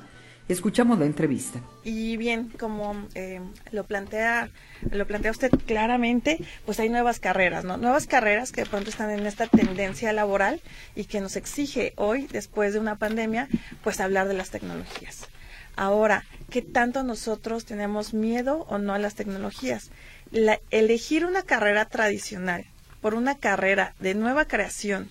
Escuchamos 0.47 0.99
la 0.99 1.05
entrevista. 1.05 1.59
Y 1.83 2.17
bien, 2.17 2.49
como 2.59 3.07
eh, 3.15 3.41
lo 3.71 3.83
plantea 3.83 4.49
lo 4.91 5.07
plantea 5.07 5.31
usted 5.31 5.49
claramente, 5.65 6.39
pues 6.65 6.79
hay 6.79 6.89
nuevas 6.89 7.19
carreras, 7.19 7.63
¿no? 7.63 7.77
Nuevas 7.77 8.05
carreras 8.05 8.51
que 8.51 8.61
de 8.61 8.69
pronto 8.69 8.89
están 8.91 9.09
en 9.09 9.25
esta 9.25 9.47
tendencia 9.47 10.13
laboral 10.13 10.61
y 10.95 11.05
que 11.05 11.21
nos 11.21 11.35
exige 11.35 11.93
hoy, 11.95 12.27
después 12.31 12.73
de 12.73 12.79
una 12.79 12.95
pandemia, 12.97 13.47
pues 13.83 13.99
hablar 13.99 14.27
de 14.27 14.35
las 14.35 14.51
tecnologías. 14.51 15.27
Ahora, 15.75 16.23
¿qué 16.51 16.61
tanto 16.61 17.01
nosotros 17.03 17.65
tenemos 17.65 18.13
miedo 18.13 18.65
o 18.69 18.77
no 18.77 18.93
a 18.93 18.99
las 18.99 19.15
tecnologías? 19.15 19.89
La- 20.31 20.59
elegir 20.69 21.25
una 21.25 21.41
carrera 21.41 21.85
tradicional 21.85 22.65
por 23.01 23.15
una 23.15 23.35
carrera 23.39 23.95
de 23.99 24.13
nueva 24.13 24.45
creación 24.45 25.09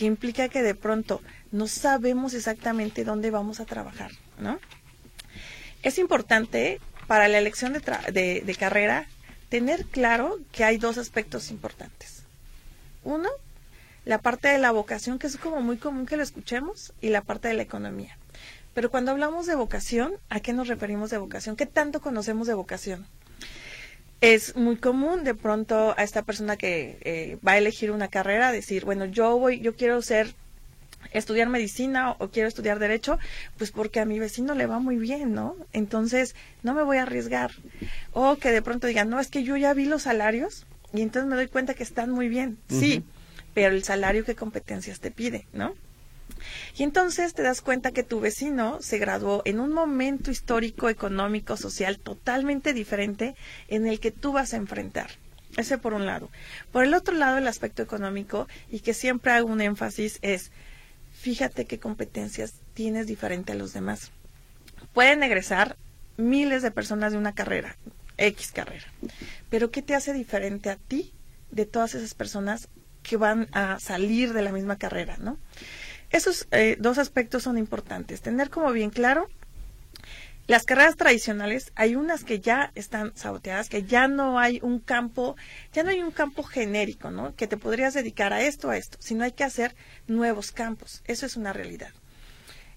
que 0.00 0.06
implica 0.06 0.48
que 0.48 0.62
de 0.62 0.74
pronto 0.74 1.20
no 1.52 1.66
sabemos 1.66 2.32
exactamente 2.32 3.04
dónde 3.04 3.30
vamos 3.30 3.60
a 3.60 3.66
trabajar, 3.66 4.10
¿no? 4.38 4.58
Es 5.82 5.98
importante 5.98 6.80
para 7.06 7.28
la 7.28 7.36
elección 7.36 7.74
de, 7.74 8.42
de 8.42 8.54
carrera 8.54 9.06
tener 9.50 9.84
claro 9.84 10.38
que 10.52 10.64
hay 10.64 10.78
dos 10.78 10.96
aspectos 10.96 11.50
importantes. 11.50 12.22
Uno, 13.04 13.28
la 14.06 14.16
parte 14.16 14.48
de 14.48 14.56
la 14.56 14.70
vocación, 14.70 15.18
que 15.18 15.26
es 15.26 15.36
como 15.36 15.60
muy 15.60 15.76
común 15.76 16.06
que 16.06 16.16
lo 16.16 16.22
escuchemos, 16.22 16.94
y 17.02 17.10
la 17.10 17.20
parte 17.20 17.48
de 17.48 17.54
la 17.54 17.62
economía. 17.62 18.16
Pero 18.72 18.90
cuando 18.90 19.10
hablamos 19.10 19.44
de 19.44 19.54
vocación, 19.54 20.14
¿a 20.30 20.40
qué 20.40 20.54
nos 20.54 20.68
referimos 20.68 21.10
de 21.10 21.18
vocación? 21.18 21.56
¿Qué 21.56 21.66
tanto 21.66 22.00
conocemos 22.00 22.46
de 22.46 22.54
vocación? 22.54 23.06
Es 24.20 24.56
muy 24.56 24.76
común 24.76 25.24
de 25.24 25.34
pronto 25.34 25.94
a 25.96 26.02
esta 26.02 26.22
persona 26.22 26.56
que 26.56 26.98
eh, 27.02 27.38
va 27.46 27.52
a 27.52 27.58
elegir 27.58 27.90
una 27.90 28.08
carrera 28.08 28.52
decir, 28.52 28.84
bueno, 28.84 29.06
yo 29.06 29.38
voy, 29.38 29.60
yo 29.60 29.74
quiero 29.74 30.02
ser 30.02 30.34
estudiar 31.12 31.48
medicina 31.48 32.12
o, 32.12 32.24
o 32.24 32.30
quiero 32.30 32.48
estudiar 32.48 32.78
derecho, 32.78 33.18
pues 33.56 33.70
porque 33.70 34.00
a 34.00 34.04
mi 34.04 34.18
vecino 34.18 34.54
le 34.54 34.66
va 34.66 34.78
muy 34.78 34.96
bien, 34.96 35.32
¿no? 35.32 35.56
Entonces 35.72 36.34
no 36.62 36.74
me 36.74 36.82
voy 36.82 36.98
a 36.98 37.02
arriesgar. 37.02 37.52
O 38.12 38.36
que 38.36 38.50
de 38.50 38.62
pronto 38.62 38.86
digan, 38.86 39.08
no, 39.08 39.18
es 39.20 39.28
que 39.28 39.42
yo 39.42 39.56
ya 39.56 39.72
vi 39.72 39.86
los 39.86 40.02
salarios 40.02 40.66
y 40.92 41.00
entonces 41.02 41.28
me 41.28 41.36
doy 41.36 41.48
cuenta 41.48 41.74
que 41.74 41.82
están 41.82 42.10
muy 42.10 42.28
bien. 42.28 42.58
Sí, 42.68 43.04
pero 43.54 43.74
el 43.74 43.82
salario 43.84 44.24
qué 44.24 44.34
competencias 44.34 45.00
te 45.00 45.10
pide, 45.10 45.46
¿no? 45.52 45.74
Y 46.76 46.82
entonces 46.82 47.34
te 47.34 47.42
das 47.42 47.60
cuenta 47.60 47.92
que 47.92 48.02
tu 48.02 48.20
vecino 48.20 48.78
se 48.80 48.98
graduó 48.98 49.42
en 49.44 49.60
un 49.60 49.72
momento 49.72 50.30
histórico, 50.30 50.88
económico, 50.88 51.56
social 51.56 51.98
totalmente 51.98 52.72
diferente 52.72 53.34
en 53.68 53.86
el 53.86 54.00
que 54.00 54.10
tú 54.10 54.32
vas 54.32 54.54
a 54.54 54.56
enfrentar. 54.56 55.10
Ese 55.56 55.78
por 55.78 55.94
un 55.94 56.06
lado. 56.06 56.30
Por 56.72 56.84
el 56.84 56.94
otro 56.94 57.14
lado, 57.14 57.38
el 57.38 57.48
aspecto 57.48 57.82
económico, 57.82 58.46
y 58.70 58.80
que 58.80 58.94
siempre 58.94 59.32
hago 59.32 59.48
un 59.48 59.60
énfasis, 59.60 60.18
es 60.22 60.52
fíjate 61.12 61.66
qué 61.66 61.78
competencias 61.78 62.54
tienes 62.74 63.06
diferente 63.06 63.52
a 63.52 63.56
los 63.56 63.72
demás. 63.72 64.10
Pueden 64.94 65.22
egresar 65.22 65.76
miles 66.16 66.62
de 66.62 66.70
personas 66.70 67.12
de 67.12 67.18
una 67.18 67.34
carrera, 67.34 67.76
X 68.16 68.52
carrera, 68.52 68.86
pero 69.48 69.70
¿qué 69.70 69.82
te 69.82 69.94
hace 69.94 70.12
diferente 70.12 70.70
a 70.70 70.76
ti 70.76 71.12
de 71.50 71.66
todas 71.66 71.94
esas 71.94 72.14
personas 72.14 72.68
que 73.02 73.16
van 73.16 73.48
a 73.52 73.78
salir 73.80 74.32
de 74.32 74.42
la 74.42 74.52
misma 74.52 74.76
carrera, 74.76 75.16
no? 75.18 75.38
Esos 76.10 76.48
eh, 76.50 76.76
dos 76.78 76.98
aspectos 76.98 77.44
son 77.44 77.58
importantes. 77.58 78.20
Tener 78.20 78.50
como 78.50 78.72
bien 78.72 78.90
claro 78.90 79.28
las 80.50 80.64
carreras 80.64 80.96
tradicionales, 80.96 81.70
hay 81.76 81.94
unas 81.94 82.24
que 82.24 82.40
ya 82.40 82.72
están 82.74 83.12
saboteadas, 83.14 83.68
que 83.68 83.84
ya 83.84 84.08
no 84.08 84.40
hay 84.40 84.58
un 84.64 84.80
campo, 84.80 85.36
ya 85.72 85.84
no 85.84 85.90
hay 85.90 86.00
un 86.00 86.10
campo 86.10 86.42
genérico, 86.42 87.12
¿no? 87.12 87.36
Que 87.36 87.46
te 87.46 87.56
podrías 87.56 87.94
dedicar 87.94 88.32
a 88.32 88.42
esto, 88.42 88.68
a 88.68 88.76
esto, 88.76 88.98
sino 89.00 89.22
hay 89.22 89.30
que 89.30 89.44
hacer 89.44 89.76
nuevos 90.08 90.50
campos. 90.50 91.02
Eso 91.06 91.24
es 91.24 91.36
una 91.36 91.52
realidad. 91.52 91.90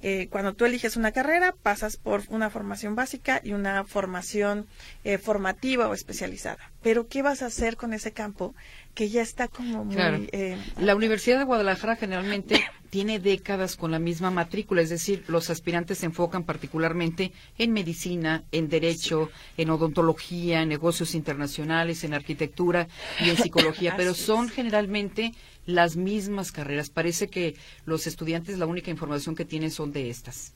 Eh, 0.03 0.27
cuando 0.29 0.53
tú 0.53 0.65
eliges 0.65 0.97
una 0.97 1.13
carrera, 1.13 1.55
pasas 1.63 1.97
por 1.97 2.21
una 2.27 2.51
formación 2.51 2.93
básica 2.93 3.41
y 3.43 3.53
una 3.53 3.85
formación 3.85 4.67
eh, 5.03 5.17
formativa 5.17 5.87
o 5.87 5.95
especializada. 5.95 6.71
Pero, 6.83 7.07
¿qué 7.07 7.23
vas 7.23 7.41
a 7.41 7.47
hacer 7.47 7.77
con 7.77 7.93
ese 7.93 8.11
campo 8.11 8.53
que 8.93 9.09
ya 9.09 9.21
está 9.21 9.47
como 9.47 9.85
muy... 9.85 9.95
Claro. 9.95 10.21
eh, 10.31 10.57
La 10.79 10.95
Universidad 10.95 11.39
de 11.39 11.45
Guadalajara 11.45 11.95
generalmente 11.95 12.63
tiene 12.89 13.19
décadas 13.19 13.75
con 13.75 13.91
la 13.91 13.97
misma 13.99 14.29
matrícula, 14.29 14.81
es 14.81 14.89
decir, 14.89 15.23
los 15.27 15.49
aspirantes 15.49 15.99
se 15.99 16.05
enfocan 16.05 16.43
particularmente 16.43 17.31
en 17.57 17.73
medicina, 17.73 18.43
en 18.51 18.69
derecho, 18.69 19.31
en 19.57 19.71
odontología, 19.71 20.61
en 20.61 20.69
negocios 20.69 21.15
internacionales, 21.15 22.03
en 22.03 22.13
arquitectura 22.13 22.87
y 23.19 23.29
en 23.29 23.37
psicología, 23.37 23.93
pero 23.97 24.13
son 24.13 24.47
generalmente 24.49 25.33
las 25.65 25.95
mismas 25.95 26.51
carreras. 26.51 26.89
Parece 26.89 27.29
que 27.29 27.55
los 27.85 28.05
estudiantes 28.05 28.59
la 28.59 28.67
única 28.67 28.91
información 28.91 29.35
que 29.35 29.45
tienen 29.45 29.71
son 29.71 29.91
de 29.91 30.09
estas. 30.09 30.53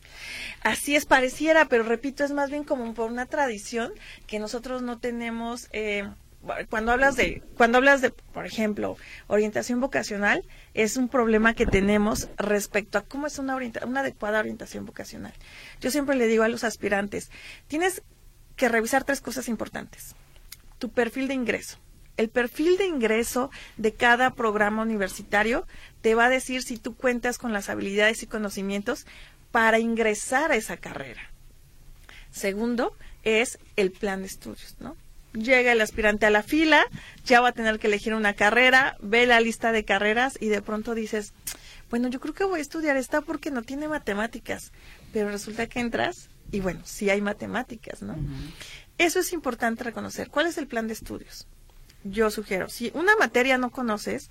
Así 0.62 0.96
es, 0.96 1.06
pareciera, 1.06 1.68
pero 1.70 1.84
repito, 1.84 2.24
es 2.24 2.32
más 2.32 2.52
bien 2.52 2.66
como 2.66 2.94
por 2.94 3.10
una 3.10 3.26
tradición 3.26 3.94
que 4.28 4.38
nosotros 4.38 4.82
no 4.84 5.00
tenemos. 5.00 5.70
eh, 5.72 6.08
cuando 6.70 6.92
hablas 6.92 7.16
de, 7.16 7.42
cuando 7.56 7.78
hablas 7.78 8.02
de, 8.02 8.12
por 8.12 8.46
ejemplo, 8.46 8.98
orientación 9.28 9.80
vocacional, 9.80 10.44
es 10.74 10.98
un 10.98 11.10
problema 11.10 11.54
que 11.54 11.66
tenemos 11.66 12.30
respecto 12.38 12.98
a 12.98 13.04
cómo 13.04 13.28
es 13.28 13.40
una, 13.40 13.56
orienta- 13.56 13.86
una 13.86 14.02
adecuada 14.02 14.40
orientación 14.40 14.86
vocacional. 14.86 15.34
Yo 15.82 15.92
siempre 15.92 16.16
le 16.16 16.28
digo 16.28 16.44
a 16.44 16.48
los 16.48 16.64
aspirantes, 16.64 17.30
tienes 17.68 18.02
que 18.56 18.70
revisar 18.70 19.04
tres 19.04 19.22
cosas 19.22 19.48
importantes. 19.50 20.16
Tu 20.80 20.90
perfil 20.90 21.28
de 21.28 21.34
ingreso. 21.34 21.78
El 22.18 22.30
perfil 22.30 22.78
de 22.78 22.88
ingreso 22.88 23.52
de 23.78 23.94
cada 23.94 24.32
programa 24.32 24.82
universitario 24.82 25.68
te 26.02 26.16
va 26.16 26.26
a 26.26 26.30
decir 26.30 26.64
si 26.64 26.78
tú 26.78 26.96
cuentas 26.96 27.38
con 27.38 27.54
las 27.54 27.70
habilidades 27.70 28.24
y 28.24 28.28
conocimientos 28.28 29.06
para 29.52 29.78
ingresar 29.80 30.52
a 30.52 30.56
esa 30.56 30.78
carrera. 30.78 31.22
Segundo 32.32 32.96
es 33.24 33.60
el 33.76 33.92
plan 33.92 34.22
de 34.22 34.28
estudios, 34.28 34.76
¿no? 34.80 34.96
Llega 35.38 35.72
el 35.72 35.82
aspirante 35.82 36.26
a 36.26 36.30
la 36.30 36.42
fila, 36.42 36.86
ya 37.24 37.42
va 37.42 37.50
a 37.50 37.52
tener 37.52 37.80
que 37.80 37.88
elegir 37.88 38.14
una 38.14 38.34
carrera, 38.34 38.98
ve 39.02 39.28
la 39.28 39.40
lista 39.40 39.72
de 39.72 39.86
carreras 39.86 40.38
y 40.40 40.48
de 40.48 40.62
pronto 40.62 40.96
dices, 40.96 41.34
bueno, 41.90 42.08
yo 42.08 42.20
creo 42.20 42.34
que 42.34 42.44
voy 42.44 42.60
a 42.60 42.62
estudiar 42.62 42.98
esta 42.98 43.22
porque 43.22 43.52
no 43.52 43.62
tiene 43.62 43.88
matemáticas, 43.88 44.72
pero 45.14 45.30
resulta 45.30 45.68
que 45.68 45.80
entras 45.80 46.30
y 46.52 46.60
bueno, 46.60 46.82
sí 46.86 47.10
hay 47.10 47.22
matemáticas, 47.22 48.02
¿no? 48.02 48.16
Eso 48.98 49.20
es 49.20 49.34
importante 49.34 49.84
reconocer. 49.84 50.30
¿Cuál 50.30 50.48
es 50.48 50.58
el 50.58 50.68
plan 50.68 50.88
de 50.88 50.94
estudios? 50.94 51.48
Yo 52.04 52.32
sugiero, 52.32 52.70
si 52.70 52.92
una 52.94 53.16
materia 53.16 53.58
no 53.58 53.70
conoces, 53.70 54.30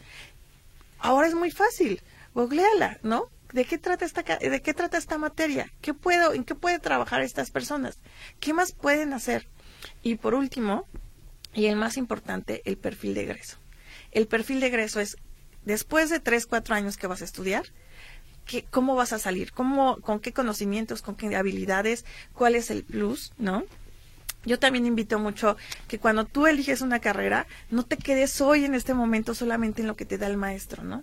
ahora 0.99 1.29
es 1.29 1.35
muy 1.35 1.51
fácil, 1.51 2.03
googleala, 2.35 2.99
¿no? 3.03 3.29
¿De 3.53 3.65
qué 3.65 3.79
trata 3.79 4.05
esta 4.05 4.23
de 4.23 4.63
qué 4.63 4.75
trata 4.75 4.99
esta 4.99 5.19
materia? 5.19 5.71
¿Qué 5.81 5.95
puedo 5.95 6.33
en 6.33 6.45
qué 6.45 6.55
pueden 6.55 6.81
trabajar 6.81 7.23
estas 7.23 7.51
personas? 7.51 7.99
¿Qué 8.41 8.53
más 8.53 8.73
pueden 8.73 9.13
hacer? 9.13 9.47
Y 10.03 10.17
por 10.17 10.35
último, 10.35 10.87
y 11.55 11.67
el 11.67 11.77
más 11.77 11.97
importante, 11.97 12.63
el 12.65 12.77
perfil 12.77 13.15
de 13.15 13.23
egreso. 13.23 13.57
El 14.13 14.27
perfil 14.27 14.61
de 14.61 14.67
egreso 14.69 15.01
es 15.01 15.17
después 15.65 16.11
de 16.11 16.21
tres, 16.21 16.47
cuatro 16.47 16.75
años 16.75 16.97
que 16.97 17.07
vas 17.07 17.23
a 17.23 17.25
estudiar, 17.25 17.65
¿qué- 18.45 18.65
¿cómo 18.71 18.95
vas 18.95 19.13
a 19.13 19.19
salir? 19.19 19.53
¿Cómo, 19.53 19.99
¿Con 20.01 20.21
qué 20.21 20.33
conocimientos, 20.33 21.03
con 21.03 21.17
qué 21.17 21.35
habilidades? 21.37 22.05
¿Cuál 22.33 22.55
es 22.55 22.71
el 22.71 22.85
plus? 22.85 23.33
¿No? 23.39 23.65
Yo 24.45 24.61
también 24.61 24.87
invito 24.87 25.19
mucho 25.19 25.57
que 25.89 25.99
cuando 25.99 26.25
tú 26.25 26.47
eliges 26.47 26.81
una 26.81 27.01
carrera, 27.01 27.47
no 27.71 27.83
te 27.85 27.97
quedes 27.97 28.41
hoy 28.41 28.65
en 28.65 28.77
este 28.77 28.95
momento 28.95 29.35
solamente 29.35 29.81
en 29.83 29.89
lo 29.89 29.97
que 29.97 30.05
te 30.05 30.19
da 30.19 30.29
el 30.29 30.37
maestro, 30.37 30.85
¿no? 30.85 31.03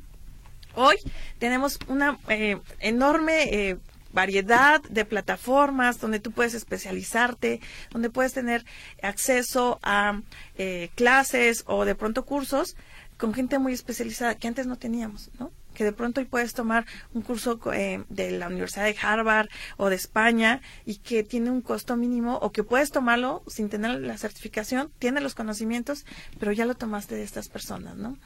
Hoy 0.76 0.96
tenemos 1.40 1.78
una 1.88 2.18
eh, 2.30 2.58
enorme 2.80 3.44
eh, 3.54 3.78
variedad 4.14 4.82
de 4.84 5.06
plataformas 5.06 6.00
donde 6.00 6.20
tú 6.20 6.32
puedes 6.32 6.54
especializarte, 6.54 7.60
donde 7.92 8.10
puedes 8.10 8.34
tener 8.34 8.64
acceso 9.02 9.80
a 9.84 10.22
eh, 10.58 10.90
clases 10.96 11.64
o 11.68 11.86
de 11.86 11.96
pronto 11.96 12.26
cursos 12.26 12.76
con 13.18 13.34
gente 13.34 13.60
muy 13.60 13.74
especializada 13.74 14.36
que 14.36 14.48
antes 14.48 14.68
no 14.68 14.78
teníamos, 14.78 15.30
¿no? 15.40 15.52
que 15.74 15.84
de 15.84 15.92
pronto 15.92 16.22
hoy 16.22 16.26
puedes 16.26 16.54
tomar 16.54 16.86
un 17.14 17.22
curso 17.22 17.60
eh, 17.74 18.04
de 18.10 18.32
la 18.32 18.48
Universidad 18.48 18.86
de 18.86 18.96
Harvard 19.02 19.50
o 19.78 19.90
de 19.90 19.96
España 19.96 20.62
y 20.86 20.98
que 20.98 21.24
tiene 21.24 21.50
un 21.50 21.62
costo 21.62 21.98
mínimo 21.98 22.38
o 22.38 22.52
que 22.52 22.64
puedes 22.64 22.92
tomarlo 22.92 23.44
sin 23.48 23.70
tener 23.70 24.00
la 24.00 24.18
certificación, 24.18 24.92
tiene 25.00 25.20
los 25.22 25.36
conocimientos, 25.36 26.06
pero 26.40 26.52
ya 26.52 26.66
lo 26.66 26.76
tomaste 26.76 27.16
de 27.16 27.24
estas 27.24 27.50
personas, 27.50 27.96
¿no? 27.96 28.18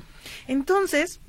Entonces, 0.48 1.22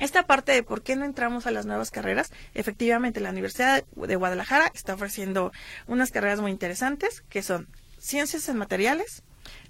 esta 0.00 0.26
parte 0.26 0.52
de 0.52 0.62
por 0.62 0.82
qué 0.82 0.96
no 0.96 1.04
entramos 1.04 1.46
a 1.46 1.50
las 1.50 1.66
nuevas 1.66 1.90
carreras, 1.90 2.32
efectivamente 2.54 3.20
la 3.20 3.30
Universidad 3.30 3.84
de 3.94 4.16
Guadalajara 4.16 4.70
está 4.74 4.94
ofreciendo 4.94 5.52
unas 5.86 6.10
carreras 6.10 6.40
muy 6.40 6.50
interesantes 6.50 7.22
que 7.28 7.42
son 7.42 7.68
ciencias 7.98 8.48
en 8.48 8.56
materiales, 8.56 9.22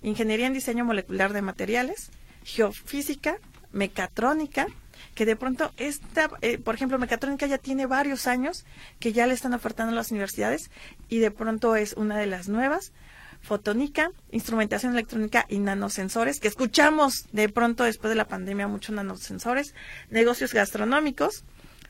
ingeniería 0.03 0.47
en 0.47 0.55
diseño 0.55 0.85
molecular 0.85 1.33
de 1.33 1.43
materiales, 1.43 2.11
geofísica, 2.45 3.39
mecatrónica, 3.73 4.69
que 5.15 5.27
de 5.27 5.37
pronto 5.37 5.73
esta, 5.77 6.31
eh, 6.41 6.59
por 6.59 6.75
ejemplo, 6.75 6.99
mecatrónica 6.99 7.47
ya 7.47 7.59
tiene 7.59 7.87
varios 7.87 8.27
años 8.27 8.65
que 8.99 9.13
ya 9.13 9.27
le 9.27 9.35
están 9.35 9.55
ofertando 9.55 9.95
las 9.95 10.11
universidades 10.11 10.71
y 11.09 11.19
de 11.19 11.31
pronto 11.31 11.77
es 11.77 11.95
una 11.95 12.19
de 12.19 12.27
las 12.27 12.49
nuevas. 12.49 12.93
Fotónica, 13.41 14.13
instrumentación 14.31 14.93
electrónica 14.93 15.47
y 15.49 15.59
nanosensores, 15.59 16.41
que 16.41 16.49
escuchamos 16.49 17.27
de 17.33 17.49
pronto 17.49 17.85
después 17.85 18.11
de 18.11 18.17
la 18.17 18.29
pandemia 18.29 18.69
muchos 18.69 18.95
nanosensores, 18.95 19.75
negocios 20.11 20.53
gastronómicos, 20.53 21.45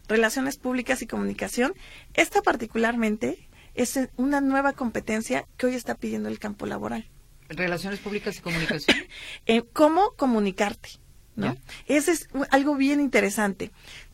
relaciones 0.08 0.56
públicas 0.56 1.02
y 1.02 1.06
comunicación. 1.06 1.74
Esta 2.14 2.42
particularmente 2.42 3.48
es 3.74 3.98
una 4.16 4.40
nueva 4.40 4.72
competencia 4.72 5.46
que 5.56 5.66
hoy 5.66 5.74
está 5.74 5.94
pidiendo 5.94 6.28
el 6.28 6.38
campo 6.38 6.66
laboral. 6.66 7.08
Relaciones 7.48 8.00
públicas 8.00 8.36
y 8.38 8.40
comunicación. 8.40 8.96
Eh, 9.46 9.64
¿Cómo 9.72 10.12
comunicarte? 10.16 10.90
¿no? 11.36 11.56
Ese 11.86 12.12
es 12.12 12.28
algo 12.50 12.76
bien 12.76 13.00
interesante. 13.00 13.70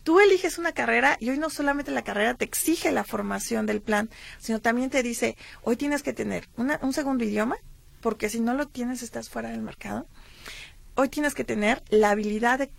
Tú 0.06 0.20
eliges 0.20 0.56
una 0.58 0.70
carrera 0.70 1.16
y 1.18 1.30
hoy 1.30 1.38
no 1.38 1.50
solamente 1.50 1.90
la 1.90 2.04
carrera 2.04 2.34
te 2.34 2.44
exige 2.44 2.92
la 2.92 3.02
formación 3.02 3.66
del 3.66 3.80
plan, 3.80 4.08
sino 4.38 4.60
también 4.60 4.88
te 4.88 5.02
dice, 5.02 5.36
hoy 5.62 5.74
tienes 5.74 6.04
que 6.04 6.12
tener 6.12 6.48
una- 6.56 6.78
un 6.80 6.92
segundo 6.92 7.24
idioma, 7.24 7.56
porque 8.02 8.28
si 8.28 8.38
no 8.38 8.54
lo 8.54 8.68
tienes 8.68 9.02
estás 9.02 9.28
fuera 9.28 9.48
del 9.50 9.62
mercado. 9.62 10.06
Hoy 10.94 11.08
tienes 11.08 11.34
que 11.34 11.42
tener 11.42 11.82
la 11.88 12.10
habilidad 12.10 12.60
de 12.60 12.70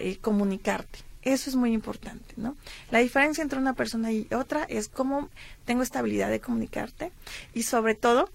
eh, 0.00 0.16
comunicarte. 0.22 1.00
Eso 1.20 1.50
es 1.50 1.56
muy 1.56 1.74
importante, 1.74 2.32
¿no? 2.38 2.56
La 2.90 3.00
diferencia 3.00 3.42
entre 3.42 3.58
una 3.58 3.74
persona 3.74 4.10
y 4.10 4.26
otra 4.34 4.64
es 4.64 4.88
cómo 4.88 5.28
tengo 5.66 5.82
esta 5.82 5.98
habilidad 5.98 6.30
de 6.30 6.40
comunicarte 6.40 7.12
y 7.52 7.64
sobre 7.64 7.94
todo 7.96 8.30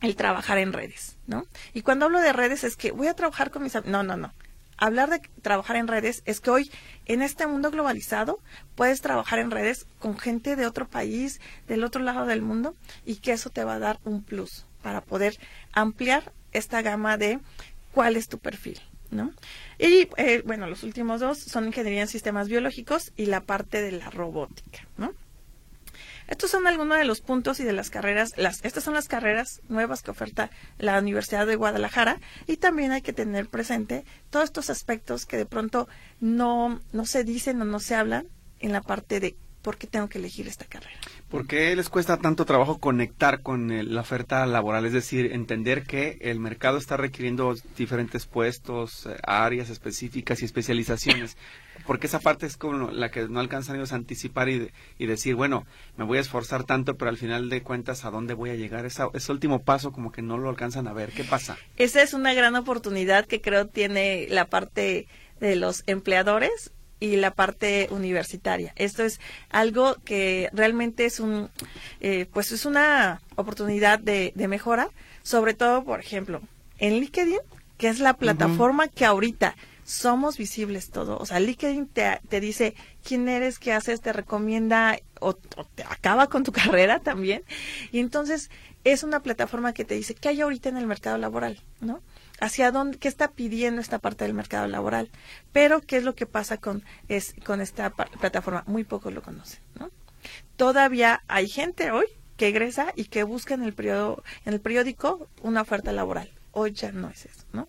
el 0.00 0.16
trabajar 0.16 0.56
en 0.56 0.72
redes, 0.72 1.16
¿no? 1.26 1.44
Y 1.74 1.82
cuando 1.82 2.06
hablo 2.06 2.20
de 2.20 2.32
redes 2.32 2.64
es 2.64 2.76
que 2.76 2.92
voy 2.92 3.08
a 3.08 3.14
trabajar 3.14 3.50
con 3.50 3.62
mis... 3.62 3.74
No, 3.84 4.02
no, 4.02 4.16
no. 4.16 4.32
Hablar 4.78 5.10
de 5.10 5.20
trabajar 5.42 5.76
en 5.76 5.88
redes 5.88 6.22
es 6.24 6.40
que 6.40 6.50
hoy, 6.50 6.70
en 7.06 7.20
este 7.20 7.46
mundo 7.46 7.70
globalizado, 7.70 8.38
puedes 8.76 9.00
trabajar 9.00 9.40
en 9.40 9.50
redes 9.50 9.86
con 9.98 10.16
gente 10.16 10.54
de 10.54 10.66
otro 10.66 10.88
país, 10.88 11.40
del 11.66 11.82
otro 11.82 12.02
lado 12.02 12.26
del 12.26 12.42
mundo, 12.42 12.76
y 13.04 13.16
que 13.16 13.32
eso 13.32 13.50
te 13.50 13.64
va 13.64 13.74
a 13.74 13.78
dar 13.80 13.98
un 14.04 14.22
plus 14.22 14.66
para 14.82 15.00
poder 15.00 15.36
ampliar 15.72 16.32
esta 16.52 16.80
gama 16.80 17.16
de 17.16 17.40
cuál 17.92 18.16
es 18.16 18.28
tu 18.28 18.38
perfil, 18.38 18.80
¿no? 19.10 19.32
Y, 19.78 20.08
eh, 20.16 20.42
bueno, 20.46 20.68
los 20.68 20.84
últimos 20.84 21.20
dos 21.20 21.38
son 21.38 21.66
ingeniería 21.66 22.02
en 22.02 22.08
sistemas 22.08 22.48
biológicos 22.48 23.12
y 23.16 23.26
la 23.26 23.40
parte 23.40 23.82
de 23.82 23.92
la 23.92 24.10
robótica, 24.10 24.86
¿no? 24.96 25.12
Estos 26.28 26.50
son 26.50 26.66
algunos 26.66 26.98
de 26.98 27.04
los 27.04 27.22
puntos 27.22 27.58
y 27.58 27.64
de 27.64 27.72
las 27.72 27.88
carreras, 27.88 28.34
las, 28.36 28.62
estas 28.62 28.84
son 28.84 28.92
las 28.92 29.08
carreras 29.08 29.62
nuevas 29.68 30.02
que 30.02 30.10
oferta 30.10 30.50
la 30.76 30.98
Universidad 30.98 31.46
de 31.46 31.56
Guadalajara 31.56 32.20
y 32.46 32.58
también 32.58 32.92
hay 32.92 33.00
que 33.00 33.14
tener 33.14 33.48
presente 33.48 34.04
todos 34.28 34.44
estos 34.44 34.68
aspectos 34.68 35.24
que 35.24 35.38
de 35.38 35.46
pronto 35.46 35.88
no, 36.20 36.80
no 36.92 37.06
se 37.06 37.24
dicen 37.24 37.60
o 37.62 37.64
no 37.64 37.80
se 37.80 37.94
hablan 37.94 38.28
en 38.60 38.72
la 38.72 38.82
parte 38.82 39.20
de 39.20 39.36
por 39.68 39.76
qué 39.76 39.86
tengo 39.86 40.08
que 40.08 40.16
elegir 40.16 40.48
esta 40.48 40.64
carrera. 40.64 40.96
¿Por 41.28 41.46
qué 41.46 41.76
les 41.76 41.90
cuesta 41.90 42.16
tanto 42.16 42.46
trabajo 42.46 42.78
conectar 42.78 43.42
con 43.42 43.70
el- 43.70 43.94
la 43.94 44.00
oferta 44.00 44.46
laboral? 44.46 44.86
Es 44.86 44.94
decir, 44.94 45.30
entender 45.32 45.82
que 45.82 46.16
el 46.22 46.40
mercado 46.40 46.78
está 46.78 46.96
requiriendo 46.96 47.54
diferentes 47.76 48.24
puestos, 48.24 49.04
eh, 49.04 49.14
áreas 49.24 49.68
específicas 49.68 50.40
y 50.40 50.46
especializaciones. 50.46 51.36
Porque 51.86 52.06
esa 52.06 52.18
parte 52.18 52.46
es 52.46 52.56
como 52.56 52.90
la 52.90 53.10
que 53.10 53.28
no 53.28 53.40
alcanzan 53.40 53.76
ellos 53.76 53.92
a 53.92 53.96
anticipar 53.96 54.48
y, 54.48 54.58
de- 54.58 54.72
y 54.98 55.04
decir, 55.04 55.34
bueno, 55.34 55.66
me 55.98 56.04
voy 56.06 56.16
a 56.16 56.22
esforzar 56.22 56.64
tanto, 56.64 56.96
pero 56.96 57.10
al 57.10 57.18
final 57.18 57.50
de 57.50 57.62
cuentas, 57.62 58.06
¿a 58.06 58.10
dónde 58.10 58.32
voy 58.32 58.48
a 58.48 58.54
llegar? 58.54 58.86
Esa- 58.86 59.10
ese 59.12 59.32
último 59.32 59.60
paso 59.60 59.92
como 59.92 60.12
que 60.12 60.22
no 60.22 60.38
lo 60.38 60.48
alcanzan 60.48 60.88
a 60.88 60.94
ver. 60.94 61.10
¿Qué 61.12 61.24
pasa? 61.24 61.58
Esa 61.76 62.00
es 62.02 62.14
una 62.14 62.32
gran 62.32 62.56
oportunidad 62.56 63.26
que 63.26 63.42
creo 63.42 63.66
tiene 63.66 64.28
la 64.30 64.46
parte 64.46 65.08
de 65.40 65.56
los 65.56 65.82
empleadores 65.86 66.72
y 67.00 67.16
la 67.16 67.32
parte 67.32 67.88
universitaria. 67.90 68.72
Esto 68.76 69.04
es 69.04 69.20
algo 69.50 69.96
que 70.04 70.50
realmente 70.52 71.04
es 71.04 71.20
un, 71.20 71.50
eh, 72.00 72.26
pues 72.32 72.52
es 72.52 72.64
una 72.64 73.20
oportunidad 73.36 73.98
de, 73.98 74.32
de 74.34 74.48
mejora, 74.48 74.90
sobre 75.22 75.54
todo, 75.54 75.84
por 75.84 76.00
ejemplo, 76.00 76.40
en 76.78 76.94
LinkedIn, 77.00 77.38
que 77.76 77.88
es 77.88 78.00
la 78.00 78.14
plataforma 78.14 78.88
que 78.88 79.04
ahorita 79.04 79.54
somos 79.84 80.36
visibles 80.36 80.90
todo. 80.90 81.16
O 81.18 81.24
sea, 81.24 81.40
LinkedIn 81.40 81.86
te, 81.86 82.20
te 82.28 82.40
dice 82.40 82.74
quién 83.02 83.28
eres, 83.28 83.58
qué 83.58 83.72
haces, 83.72 84.00
te 84.00 84.12
recomienda 84.12 84.98
o, 85.20 85.30
o 85.56 85.64
te 85.74 85.82
acaba 85.84 86.26
con 86.26 86.44
tu 86.44 86.52
carrera 86.52 87.00
también. 87.00 87.42
Y 87.92 88.00
entonces 88.00 88.50
es 88.84 89.02
una 89.02 89.20
plataforma 89.20 89.72
que 89.72 89.84
te 89.84 89.94
dice 89.94 90.14
qué 90.14 90.28
hay 90.28 90.40
ahorita 90.40 90.68
en 90.68 90.76
el 90.76 90.86
mercado 90.86 91.18
laboral, 91.18 91.60
¿no? 91.80 92.02
Hacia 92.40 92.70
dónde, 92.70 92.98
qué 92.98 93.08
está 93.08 93.32
pidiendo 93.32 93.80
esta 93.80 93.98
parte 93.98 94.24
del 94.24 94.34
mercado 94.34 94.68
laboral. 94.68 95.10
Pero 95.52 95.80
qué 95.80 95.96
es 95.96 96.04
lo 96.04 96.14
que 96.14 96.26
pasa 96.26 96.58
con, 96.58 96.84
es, 97.08 97.34
con 97.44 97.60
esta 97.60 97.90
plataforma. 97.90 98.64
Muy 98.66 98.84
pocos 98.84 99.12
lo 99.12 99.22
conocen, 99.22 99.60
¿no? 99.78 99.90
Todavía 100.56 101.22
hay 101.28 101.48
gente 101.48 101.90
hoy 101.90 102.06
que 102.36 102.48
egresa 102.48 102.92
y 102.94 103.06
que 103.06 103.24
busca 103.24 103.54
en 103.54 103.62
el 103.62 103.74
periodo, 103.74 104.22
en 104.44 104.54
el 104.54 104.60
periódico 104.60 105.28
una 105.42 105.62
oferta 105.62 105.92
laboral. 105.92 106.30
Hoy 106.52 106.72
ya 106.72 106.92
no 106.92 107.10
es 107.10 107.26
eso, 107.26 107.44
¿no? 107.52 107.68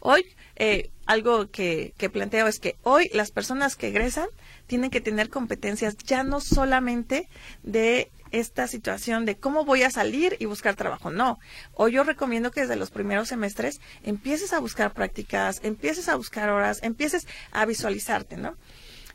Hoy, 0.00 0.24
eh, 0.56 0.90
algo 1.06 1.50
que, 1.50 1.94
que 1.96 2.10
planteo 2.10 2.46
es 2.48 2.58
que 2.58 2.76
hoy 2.82 3.08
las 3.14 3.30
personas 3.30 3.76
que 3.76 3.88
egresan 3.88 4.28
tienen 4.66 4.90
que 4.90 5.00
tener 5.00 5.30
competencias 5.30 5.96
ya 5.98 6.24
no 6.24 6.40
solamente 6.40 7.28
de 7.62 8.10
esta 8.32 8.66
situación 8.66 9.24
de 9.24 9.36
cómo 9.36 9.64
voy 9.64 9.82
a 9.82 9.90
salir 9.90 10.36
y 10.38 10.46
buscar 10.46 10.76
trabajo. 10.76 11.10
No, 11.10 11.38
hoy 11.74 11.92
yo 11.92 12.04
recomiendo 12.04 12.50
que 12.50 12.62
desde 12.62 12.76
los 12.76 12.90
primeros 12.90 13.28
semestres 13.28 13.80
empieces 14.02 14.52
a 14.52 14.60
buscar 14.60 14.92
prácticas, 14.92 15.60
empieces 15.62 16.08
a 16.08 16.16
buscar 16.16 16.50
horas, 16.50 16.80
empieces 16.82 17.26
a 17.52 17.66
visualizarte, 17.66 18.36
¿no? 18.36 18.56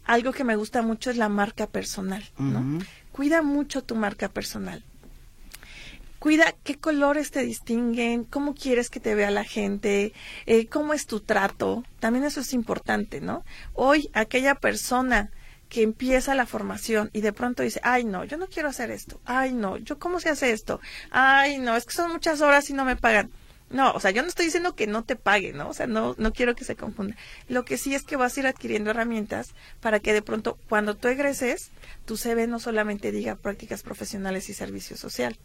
Algo 0.06 0.34
que 0.34 0.44
me 0.44 0.56
gusta 0.56 0.82
mucho 0.82 1.10
es 1.10 1.18
la 1.18 1.30
marca 1.30 1.68
personal, 1.68 2.24
¿no? 2.38 2.80
Cuida 3.12 3.42
mucho 3.42 3.84
tu 3.84 3.96
marca 3.96 4.30
personal 4.30 4.84
cuida 6.24 6.56
qué 6.64 6.80
colores 6.80 7.32
te 7.32 7.44
distinguen, 7.44 8.24
cómo 8.24 8.56
quieres 8.56 8.90
que 8.90 9.02
te 9.02 9.14
vea 9.14 9.30
la 9.30 9.44
gente, 9.44 10.14
eh, 10.46 10.68
cómo 10.68 10.94
es 10.94 11.06
tu 11.06 11.20
trato. 11.20 11.84
También 12.00 12.24
eso 12.24 12.40
es 12.40 12.54
importante, 12.54 13.20
¿no? 13.20 13.44
Hoy 13.74 14.10
aquella 14.14 14.56
persona 14.56 15.32
que 15.74 15.82
empieza 15.82 16.36
la 16.36 16.46
formación 16.46 17.10
y 17.14 17.22
de 17.22 17.34
pronto 17.34 17.64
dice, 17.64 17.82
ay 17.84 18.04
no, 18.04 18.24
yo 18.24 18.38
no 18.38 18.46
quiero 18.46 18.70
hacer 18.70 18.92
esto, 18.92 19.20
ay 19.26 19.54
no, 19.54 19.78
yo 19.78 19.98
cómo 19.98 20.20
se 20.20 20.30
hace 20.30 20.52
esto, 20.52 20.80
ay 21.10 21.58
no, 21.58 21.76
es 21.76 21.86
que 21.86 21.94
son 21.94 22.12
muchas 22.12 22.42
horas 22.42 22.70
y 22.70 22.74
no 22.74 22.86
me 22.86 22.96
pagan. 22.96 23.32
No, 23.72 23.92
o 23.94 24.00
sea, 24.00 24.12
yo 24.12 24.22
no 24.22 24.28
estoy 24.28 24.46
diciendo 24.46 24.76
que 24.76 24.86
no 24.86 25.04
te 25.04 25.16
pague, 25.16 25.52
¿no? 25.52 25.70
O 25.70 25.74
sea, 25.74 25.88
no, 25.88 26.14
no 26.20 26.32
quiero 26.32 26.54
que 26.54 26.64
se 26.64 26.76
confunda. 26.76 27.16
Lo 27.50 27.66
que 27.66 27.80
sí 27.80 27.96
es 27.96 28.04
que 28.04 28.18
vas 28.18 28.38
a 28.38 28.42
ir 28.42 28.46
adquiriendo 28.46 28.92
herramientas 28.92 29.56
para 29.82 30.00
que 30.00 30.14
de 30.14 30.22
pronto, 30.22 30.60
cuando 30.70 30.96
tú 30.96 31.08
egreses, 31.08 31.72
tu 32.06 32.16
CV 32.16 32.46
no 32.46 32.60
solamente 32.60 33.12
diga 33.12 33.36
prácticas 33.36 33.82
profesionales 33.82 34.48
y 34.50 34.54
servicio 34.54 34.96
social, 34.96 35.40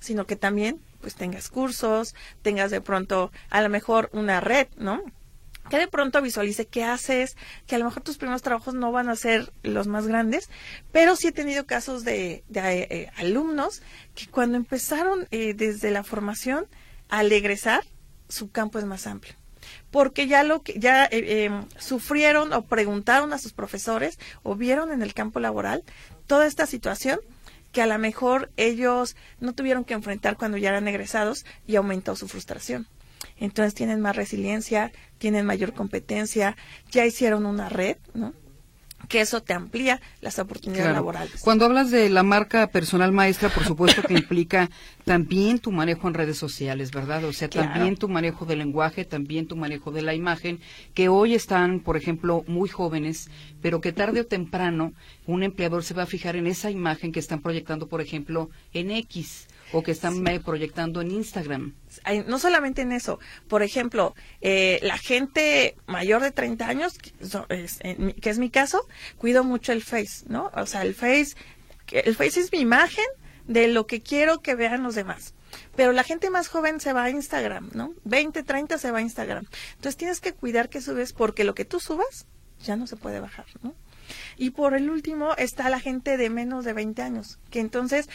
sino 0.00 0.26
que 0.26 0.34
también 0.34 0.80
pues 1.00 1.14
tengas 1.14 1.50
cursos, 1.50 2.16
tengas 2.42 2.72
de 2.72 2.80
pronto 2.80 3.30
a 3.48 3.62
lo 3.62 3.68
mejor 3.68 4.10
una 4.12 4.40
red, 4.40 4.66
¿no? 4.76 5.00
Que 5.68 5.78
de 5.78 5.88
pronto 5.88 6.22
visualice 6.22 6.66
qué 6.66 6.84
haces, 6.84 7.36
que 7.66 7.74
a 7.74 7.78
lo 7.78 7.84
mejor 7.84 8.02
tus 8.02 8.18
primeros 8.18 8.42
trabajos 8.42 8.74
no 8.74 8.92
van 8.92 9.08
a 9.08 9.16
ser 9.16 9.52
los 9.62 9.86
más 9.86 10.06
grandes, 10.06 10.48
pero 10.92 11.16
sí 11.16 11.28
he 11.28 11.32
tenido 11.32 11.66
casos 11.66 12.04
de, 12.04 12.44
de, 12.48 12.82
eh, 12.90 13.10
alumnos 13.16 13.82
que 14.14 14.26
cuando 14.26 14.56
empezaron 14.56 15.26
eh, 15.30 15.54
desde 15.54 15.90
la 15.90 16.04
formación, 16.04 16.66
al 17.08 17.32
egresar, 17.32 17.84
su 18.28 18.50
campo 18.50 18.78
es 18.78 18.84
más 18.84 19.06
amplio 19.06 19.34
porque 19.90 20.26
ya 20.26 20.42
lo 20.42 20.62
que 20.62 20.78
ya 20.78 21.04
eh, 21.04 21.08
eh, 21.10 21.50
sufrieron 21.78 22.52
o 22.52 22.62
preguntaron 22.62 23.32
a 23.32 23.38
sus 23.38 23.52
profesores 23.52 24.18
o 24.42 24.54
vieron 24.54 24.92
en 24.92 25.02
el 25.02 25.14
campo 25.14 25.40
laboral 25.40 25.84
toda 26.26 26.46
esta 26.46 26.66
situación 26.66 27.20
que 27.72 27.82
a 27.82 27.86
lo 27.86 27.98
mejor 27.98 28.50
ellos 28.56 29.16
no 29.40 29.54
tuvieron 29.54 29.84
que 29.84 29.94
enfrentar 29.94 30.36
cuando 30.36 30.56
ya 30.56 30.70
eran 30.70 30.88
egresados 30.88 31.44
y 31.66 31.76
aumentó 31.76 32.16
su 32.16 32.28
frustración. 32.28 32.86
Entonces 33.38 33.74
tienen 33.74 34.00
más 34.00 34.16
resiliencia, 34.16 34.92
tienen 35.18 35.46
mayor 35.46 35.72
competencia, 35.74 36.56
ya 36.90 37.06
hicieron 37.06 37.46
una 37.46 37.68
red, 37.68 37.96
¿no? 38.14 38.32
que 39.08 39.20
eso 39.20 39.40
te 39.42 39.54
amplía 39.54 40.00
las 40.20 40.38
oportunidades 40.38 40.84
Claro. 40.86 40.96
laborales. 40.98 41.40
Cuando 41.40 41.64
hablas 41.64 41.90
de 41.90 42.10
la 42.10 42.22
marca 42.24 42.66
personal 42.66 43.10
maestra, 43.12 43.48
por 43.48 43.64
supuesto 43.64 44.02
que 44.02 44.12
implica 44.14 44.68
también 45.04 45.60
tu 45.60 45.70
manejo 45.72 46.08
en 46.08 46.14
redes 46.14 46.36
sociales, 46.36 46.90
¿verdad? 46.90 47.24
O 47.24 47.32
sea, 47.32 47.48
Claro. 47.48 47.72
también 47.72 47.96
tu 47.96 48.08
manejo 48.08 48.44
del 48.44 48.58
lenguaje, 48.58 49.04
también 49.04 49.46
tu 49.46 49.56
manejo 49.56 49.92
de 49.92 50.02
la 50.02 50.14
imagen, 50.14 50.60
que 50.94 51.08
hoy 51.08 51.34
están, 51.34 51.80
por 51.80 51.96
ejemplo, 51.96 52.44
muy 52.48 52.68
jóvenes, 52.68 53.30
pero 53.62 53.80
que 53.80 53.92
tarde 53.92 54.20
o 54.20 54.26
temprano 54.26 54.92
un 55.26 55.42
empleador 55.42 55.84
se 55.84 55.94
va 55.94 56.02
a 56.02 56.06
fijar 56.06 56.36
en 56.36 56.46
esa 56.46 56.70
imagen 56.70 57.12
que 57.12 57.20
están 57.20 57.40
proyectando, 57.40 57.86
por 57.86 58.00
ejemplo, 58.02 58.50
en 58.74 58.90
X 58.90 59.47
o 59.72 59.82
que 59.82 59.90
están 59.92 60.26
eh, 60.26 60.40
proyectando 60.40 61.00
en 61.00 61.10
Instagram. 61.10 61.74
No 62.26 62.38
solamente 62.38 62.82
en 62.82 62.92
eso, 62.92 63.18
por 63.48 63.62
ejemplo, 63.62 64.14
eh, 64.40 64.78
la 64.82 64.98
gente 64.98 65.76
mayor 65.86 66.22
de 66.22 66.30
30 66.30 66.66
años, 66.68 66.98
que, 66.98 67.12
es, 67.50 68.38
mi- 68.38 68.50
caso, 68.50 68.86
cuido 69.18 69.44
mucho 69.44 69.72
el 69.72 69.82
Face, 69.82 70.24
¿no? 70.28 70.50
O 70.54 70.66
sea, 70.66 70.82
el 70.82 70.94
Face, 70.94 71.34
el 71.90 72.14
Face 72.14 72.40
es 72.40 72.52
mi 72.52 72.60
imagen 72.60 73.04
de 73.46 73.68
lo 73.68 73.86
que 73.86 74.02
quiero 74.02 74.40
que 74.40 74.54
vean 74.54 74.82
los 74.82 74.94
demás. 74.94 75.34
Pero 75.76 75.92
la 75.92 76.04
gente 76.04 76.28
más 76.30 76.48
joven 76.48 76.78
se 76.80 76.92
va 76.92 77.04
a 77.04 77.10
Instagram, 77.10 77.70
¿no? 77.72 77.94
20, 78.04 78.42
30 78.42 78.78
se 78.78 78.90
va 78.90 78.98
a 78.98 79.02
Instagram. 79.02 79.46
Entonces 79.76 79.96
tienes 79.96 80.20
que 80.20 80.32
cuidar 80.34 80.68
que 80.68 80.80
subes 80.80 81.12
porque 81.12 81.44
lo 81.44 81.54
que 81.54 81.64
tú 81.64 81.80
subas 81.80 82.26
ya 82.62 82.76
no 82.76 82.86
se 82.86 82.96
puede 82.96 83.20
bajar, 83.20 83.46
¿no? 83.62 83.74
Y 84.36 84.50
por 84.50 84.74
el 84.74 84.88
último 84.90 85.34
está 85.36 85.68
la 85.70 85.80
gente 85.80 86.16
de 86.16 86.30
menos 86.30 86.64
de 86.64 86.72
20 86.72 87.02
años, 87.02 87.38
que 87.50 87.60
entonces 87.60 88.08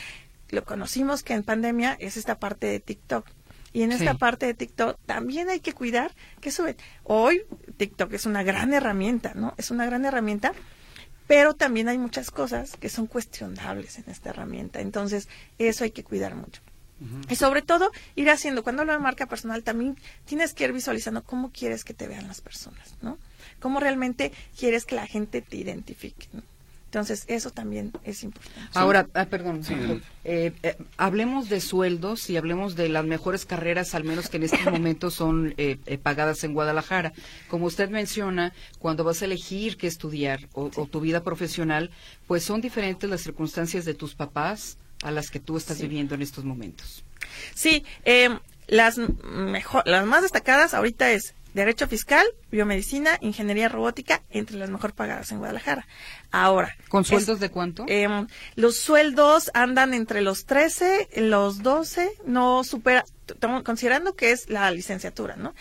lo 0.53 0.63
conocimos 0.63 1.23
que 1.23 1.33
en 1.33 1.43
pandemia 1.43 1.95
es 1.99 2.17
esta 2.17 2.39
parte 2.39 2.67
de 2.67 2.79
TikTok. 2.79 3.25
Y 3.73 3.81
en 3.81 3.91
esta 3.91 4.11
Sí. 4.11 4.17
parte 4.17 4.45
de 4.45 4.53
TikTok 4.53 4.99
también 5.05 5.49
hay 5.49 5.59
que 5.59 5.73
cuidar 5.73 6.13
que 6.41 6.51
suben. 6.51 6.77
Hoy 7.03 7.41
TikTok 7.77 8.13
es 8.13 8.25
una 8.27 8.43
gran 8.43 8.71
herramienta, 8.73 9.33
¿no? 9.33 9.55
Es 9.57 9.71
una 9.71 9.85
gran 9.85 10.05
herramienta, 10.05 10.53
pero 11.25 11.55
también 11.55 11.87
hay 11.89 11.97
muchas 11.97 12.29
cosas 12.29 12.77
que 12.77 12.89
son 12.89 13.07
cuestionables 13.07 13.97
en 13.97 14.05
esta 14.09 14.29
herramienta. 14.29 14.79
Entonces, 14.79 15.27
eso 15.57 15.83
hay 15.83 15.91
que 15.91 16.03
cuidar 16.03 16.35
mucho. 16.35 16.61
Y 17.29 17.35
sobre 17.35 17.61
todo, 17.61 17.91
ir 18.15 18.29
haciendo, 18.29 18.63
cuando 18.63 18.83
hablo 18.83 18.93
de 18.93 18.99
marca 18.99 19.25
personal, 19.25 19.63
también 19.63 19.97
tienes 20.23 20.53
que 20.53 20.63
ir 20.63 20.71
visualizando 20.71 21.23
cómo 21.23 21.51
quieres 21.51 21.83
que 21.83 21.93
te 21.93 22.07
vean 22.07 22.27
las 22.27 22.39
personas, 22.39 22.95
¿no? 23.01 23.17
Cómo 23.59 23.81
realmente 23.81 24.31
quieres 24.57 24.85
que 24.85 24.95
la 24.95 25.05
gente 25.07 25.41
te 25.41 25.57
identifique, 25.57 26.27
¿no? 26.31 26.43
Entonces, 26.93 27.23
eso 27.27 27.49
también 27.49 27.91
es 28.03 28.21
importante. 28.21 28.69
Ahora, 28.75 29.07
ah, 29.15 29.25
perdón, 29.25 29.63
Sí. 29.63 29.73
Eh, 30.25 30.53
eh, 30.61 30.77
hablemos 30.97 31.49
de 31.49 31.59
sueldos 31.59 32.29
y 32.29 32.37
hablemos 32.37 32.75
de 32.75 32.87
las 32.87 33.03
mejores 33.03 33.47
carreras, 33.47 33.95
al 33.95 34.03
menos 34.03 34.29
que 34.29 34.37
en 34.37 34.43
estos 34.43 34.63
momentos 34.71 35.15
son 35.15 35.55
eh, 35.57 35.79
eh, 35.87 35.97
pagadas 35.97 36.43
en 36.43 36.53
Guadalajara. 36.53 37.11
Como 37.49 37.65
usted 37.65 37.89
menciona, 37.89 38.53
cuando 38.77 39.03
vas 39.03 39.23
a 39.23 39.25
elegir 39.25 39.75
qué 39.75 39.87
estudiar 39.87 40.47
o, 40.53 40.69
o 40.75 40.85
tu 40.85 41.01
vida 41.01 41.23
profesional, 41.23 41.89
pues 42.27 42.43
son 42.43 42.61
diferentes 42.61 43.09
las 43.09 43.21
circunstancias 43.21 43.85
de 43.85 43.95
tus 43.95 44.13
papás 44.13 44.77
a 45.01 45.09
las 45.09 45.31
que 45.31 45.39
tú 45.39 45.57
estás 45.57 45.77
Sí. 45.77 45.83
viviendo 45.87 46.13
en 46.13 46.21
estos 46.21 46.43
momentos. 46.45 47.03
Sí, 47.55 47.83
eh, 48.05 48.29
las, 48.67 48.99
mejor, 48.99 49.81
las 49.87 50.05
más 50.05 50.21
destacadas 50.21 50.75
ahorita 50.75 51.11
es 51.11 51.33
Derecho 51.53 51.87
Fiscal, 51.87 52.25
Biomedicina, 52.51 53.17
Ingeniería 53.21 53.69
Robótica, 53.69 54.21
entre 54.31 54.57
las 54.57 54.69
mejor 54.69 54.93
pagadas 54.93 55.31
en 55.31 55.37
Guadalajara. 55.39 55.85
Ahora. 56.31 56.75
¿Con 56.89 57.01
es- 57.03 57.07
sueldos 57.07 57.39
de 57.39 57.49
cuánto? 57.49 57.85
em, 57.87 58.27
los 58.55 58.77
sueldos 58.77 59.51
andan 59.53 59.93
entre 59.93 60.21
los 60.21 60.45
13, 60.45 61.09
los 61.15 61.61
12, 61.63 62.11
no 62.25 62.63
supera, 62.63 63.05
considerando 63.63 64.13
que 64.15 64.31
es 64.31 64.49
la 64.49 64.69
licenciatura, 64.71 65.35
¿no? 65.35 65.53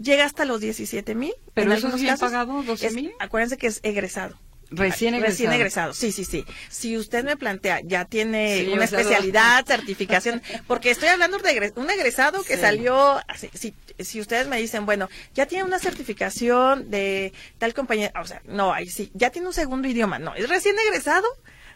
Llega 0.00 0.24
hasta 0.24 0.44
los 0.44 0.60
17 0.60 1.14
mil. 1.14 1.32
¿Pero 1.54 1.72
eso 1.72 1.88
es 1.88 2.00
bien 2.00 2.18
pagado, 2.18 2.62
12 2.62 2.86
Es- 2.88 2.94
mil? 2.94 3.12
Acuérdense 3.20 3.56
que 3.56 3.68
es 3.68 3.80
egresado. 3.84 4.36
Recién 4.70 5.14
Recién 5.20 5.52
egresado. 5.52 5.54
egresado, 5.54 5.92
sí, 5.94 6.12
sí, 6.12 6.24
sí. 6.24 6.44
Si 6.68 6.96
usted 6.96 7.24
me 7.24 7.36
plantea, 7.36 7.80
ya 7.84 8.04
tiene 8.04 8.58
Sí, 8.60 8.68
una 8.72 8.86
sea, 8.86 9.00
especialidad, 9.00 9.64
certificación, 9.66 10.42
porque 10.66 10.90
estoy 10.90 11.08
hablando 11.08 11.38
de 11.38 11.72
un 11.76 11.90
egresado 11.90 12.42
que 12.44 12.54
Sí. 12.56 12.60
salió, 12.60 13.20
si, 13.52 13.74
si 13.98 14.20
ustedes 14.20 14.46
me 14.48 14.58
dicen, 14.58 14.86
bueno, 14.86 15.08
ya 15.34 15.46
tiene 15.46 15.64
una 15.64 15.78
certificación 15.78 16.90
de 16.90 17.32
tal 17.58 17.74
compañía, 17.74 18.12
o 18.20 18.26
sea, 18.26 18.42
no, 18.44 18.72
ahí 18.72 18.88
sí, 18.88 19.10
ya 19.14 19.30
tiene 19.30 19.48
un 19.48 19.54
segundo 19.54 19.88
idioma, 19.88 20.18
no, 20.18 20.34
es 20.34 20.48
recién 20.48 20.76
egresado, 20.78 21.26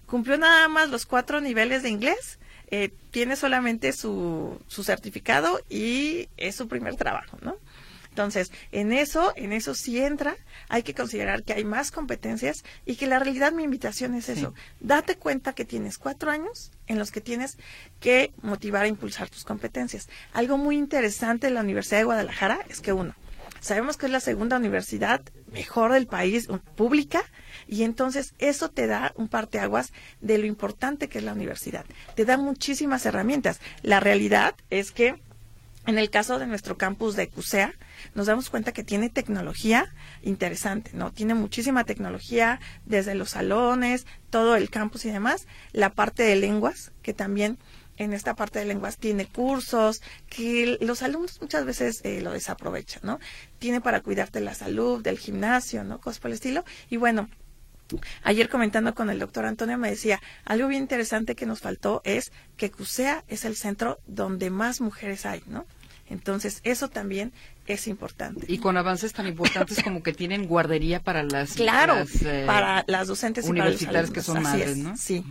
cumplió 0.06 0.38
nada 0.38 0.68
más 0.68 0.88
los 0.88 1.06
cuatro 1.06 1.40
niveles 1.40 1.82
de 1.82 1.90
inglés, 1.90 2.38
eh, 2.70 2.90
tiene 3.10 3.36
solamente 3.36 3.92
su, 3.92 4.60
su 4.66 4.84
certificado 4.84 5.60
y 5.70 6.28
es 6.36 6.54
su 6.56 6.68
primer 6.68 6.96
trabajo, 6.96 7.38
¿no? 7.42 7.56
Entonces, 8.18 8.50
en 8.72 8.92
eso, 8.92 9.32
en 9.36 9.52
eso 9.52 9.76
sí 9.76 10.00
entra, 10.00 10.34
hay 10.68 10.82
que 10.82 10.92
considerar 10.92 11.44
que 11.44 11.52
hay 11.52 11.64
más 11.64 11.92
competencias 11.92 12.64
y 12.84 12.96
que 12.96 13.06
la 13.06 13.20
realidad 13.20 13.52
mi 13.52 13.62
invitación 13.62 14.16
es 14.16 14.28
eso. 14.28 14.54
Date 14.80 15.14
cuenta 15.14 15.52
que 15.52 15.64
tienes 15.64 15.98
cuatro 15.98 16.32
años 16.32 16.72
en 16.88 16.98
los 16.98 17.12
que 17.12 17.20
tienes 17.20 17.58
que 18.00 18.32
motivar 18.42 18.86
a 18.86 18.88
impulsar 18.88 19.30
tus 19.30 19.44
competencias. 19.44 20.08
Algo 20.32 20.58
muy 20.58 20.76
interesante 20.76 21.46
de 21.46 21.52
la 21.52 21.60
Universidad 21.60 21.98
de 21.98 22.06
Guadalajara 22.06 22.58
es 22.68 22.80
que 22.80 22.92
uno, 22.92 23.14
sabemos 23.60 23.96
que 23.96 24.06
es 24.06 24.12
la 24.12 24.18
segunda 24.18 24.56
universidad 24.56 25.20
mejor 25.52 25.92
del 25.92 26.08
país, 26.08 26.48
pública, 26.74 27.22
y 27.68 27.84
entonces 27.84 28.34
eso 28.40 28.68
te 28.68 28.88
da 28.88 29.12
un 29.14 29.28
parteaguas 29.28 29.92
de 30.20 30.38
lo 30.38 30.46
importante 30.46 31.08
que 31.08 31.18
es 31.18 31.24
la 31.24 31.34
universidad. 31.34 31.84
Te 32.16 32.24
da 32.24 32.36
muchísimas 32.36 33.06
herramientas. 33.06 33.60
La 33.84 34.00
realidad 34.00 34.56
es 34.70 34.90
que 34.90 35.20
en 35.88 35.98
el 35.98 36.10
caso 36.10 36.38
de 36.38 36.46
nuestro 36.46 36.76
campus 36.76 37.16
de 37.16 37.28
CUSEA, 37.28 37.72
nos 38.18 38.26
damos 38.26 38.50
cuenta 38.50 38.72
que 38.72 38.82
tiene 38.82 39.10
tecnología 39.10 39.94
interesante, 40.22 40.90
¿no? 40.92 41.12
Tiene 41.12 41.34
muchísima 41.34 41.84
tecnología 41.84 42.58
desde 42.84 43.14
los 43.14 43.30
salones, 43.30 44.06
todo 44.28 44.56
el 44.56 44.70
campus 44.70 45.04
y 45.04 45.10
demás. 45.12 45.46
La 45.70 45.90
parte 45.90 46.24
de 46.24 46.34
lenguas, 46.34 46.90
que 47.02 47.14
también 47.14 47.58
en 47.96 48.12
esta 48.12 48.34
parte 48.34 48.58
de 48.58 48.64
lenguas 48.64 48.96
tiene 48.96 49.26
cursos 49.26 50.02
que 50.28 50.78
los 50.80 51.04
alumnos 51.04 51.40
muchas 51.40 51.64
veces 51.64 52.00
eh, 52.02 52.20
lo 52.20 52.32
desaprovechan, 52.32 53.02
¿no? 53.04 53.20
Tiene 53.60 53.80
para 53.80 54.00
cuidarte 54.00 54.40
la 54.40 54.54
salud, 54.54 55.00
del 55.00 55.16
gimnasio, 55.16 55.84
¿no? 55.84 56.00
Cosas 56.00 56.18
por 56.18 56.32
el 56.32 56.34
estilo. 56.34 56.64
Y 56.90 56.96
bueno, 56.96 57.28
Ayer 58.22 58.50
comentando 58.50 58.94
con 58.94 59.08
el 59.08 59.18
doctor 59.18 59.46
Antonio 59.46 59.78
me 59.78 59.88
decía, 59.88 60.20
algo 60.44 60.68
bien 60.68 60.82
interesante 60.82 61.34
que 61.34 61.46
nos 61.46 61.60
faltó 61.60 62.02
es 62.04 62.32
que 62.58 62.70
CUSEA 62.70 63.24
es 63.28 63.46
el 63.46 63.56
centro 63.56 63.98
donde 64.06 64.50
más 64.50 64.82
mujeres 64.82 65.24
hay, 65.24 65.42
¿no? 65.46 65.64
Entonces, 66.10 66.60
eso 66.64 66.88
también 66.88 67.32
es 67.68 67.86
importante. 67.86 68.46
Y 68.48 68.58
con 68.58 68.76
avances 68.76 69.12
tan 69.12 69.26
importantes 69.26 69.82
como 69.82 70.02
que 70.02 70.12
tienen 70.12 70.46
guardería 70.46 71.00
para 71.00 71.22
las, 71.22 71.52
Claro, 71.52 71.94
las, 71.94 72.22
eh, 72.22 72.44
para 72.46 72.84
las 72.88 73.06
docentes 73.08 73.44
y 73.44 73.48
para 73.48 73.64
los 73.66 73.66
universitarias 73.80 74.10
que 74.10 74.22
son 74.22 74.42
madres, 74.42 74.70
es, 74.70 74.76
¿no? 74.78 74.96
Sí. 74.96 75.24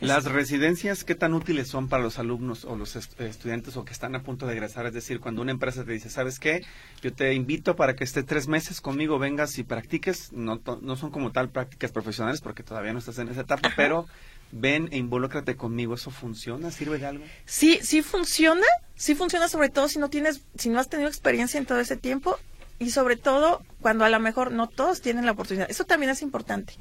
Las 0.00 0.24
residencias, 0.24 1.02
¿qué 1.04 1.14
tan 1.16 1.34
útiles 1.34 1.66
son 1.68 1.88
para 1.88 2.02
los 2.02 2.18
alumnos 2.20 2.64
o 2.64 2.76
los 2.76 2.94
est- 2.96 3.20
estudiantes 3.20 3.76
o 3.76 3.84
que 3.84 3.92
están 3.92 4.14
a 4.14 4.22
punto 4.22 4.46
de 4.46 4.52
egresar? 4.52 4.86
Es 4.86 4.92
decir, 4.92 5.18
cuando 5.18 5.42
una 5.42 5.50
empresa 5.50 5.84
te 5.84 5.92
dice, 5.92 6.08
¿sabes 6.08 6.38
qué? 6.38 6.64
Yo 7.02 7.12
te 7.12 7.34
invito 7.34 7.74
para 7.74 7.94
que 7.96 8.04
esté 8.04 8.22
tres 8.22 8.46
meses 8.46 8.80
conmigo, 8.80 9.18
vengas 9.18 9.58
y 9.58 9.64
practiques. 9.64 10.32
No, 10.32 10.60
no 10.82 10.96
son 10.96 11.10
como 11.10 11.32
tal 11.32 11.48
prácticas 11.50 11.90
profesionales 11.90 12.40
porque 12.40 12.62
todavía 12.62 12.92
no 12.92 13.00
estás 13.00 13.18
en 13.18 13.28
esa 13.28 13.40
etapa, 13.40 13.70
pero 13.76 14.06
ven 14.52 14.88
e 14.92 14.96
involúcrate 14.96 15.56
conmigo. 15.56 15.94
¿Eso 15.94 16.10
funciona? 16.10 16.70
¿Sirve 16.70 16.98
de 16.98 17.06
algo? 17.06 17.24
Sí, 17.44 17.78
sí 17.82 18.02
funciona, 18.02 18.66
sí 18.94 19.14
funciona 19.14 19.48
sobre 19.48 19.68
todo 19.68 19.88
si 19.88 19.98
no 19.98 20.10
tienes, 20.10 20.42
si 20.56 20.68
no 20.68 20.78
has 20.78 20.88
tenido 20.88 21.08
experiencia 21.08 21.58
en 21.58 21.66
todo 21.66 21.80
ese 21.80 21.96
tiempo 21.96 22.38
y 22.78 22.90
sobre 22.90 23.16
todo 23.16 23.62
cuando 23.80 24.04
a 24.04 24.08
lo 24.08 24.20
mejor 24.20 24.52
no 24.52 24.68
todos 24.68 25.00
tienen 25.00 25.26
la 25.26 25.32
oportunidad. 25.32 25.70
Eso 25.70 25.84
también 25.84 26.10
es 26.10 26.22
importante. 26.22 26.74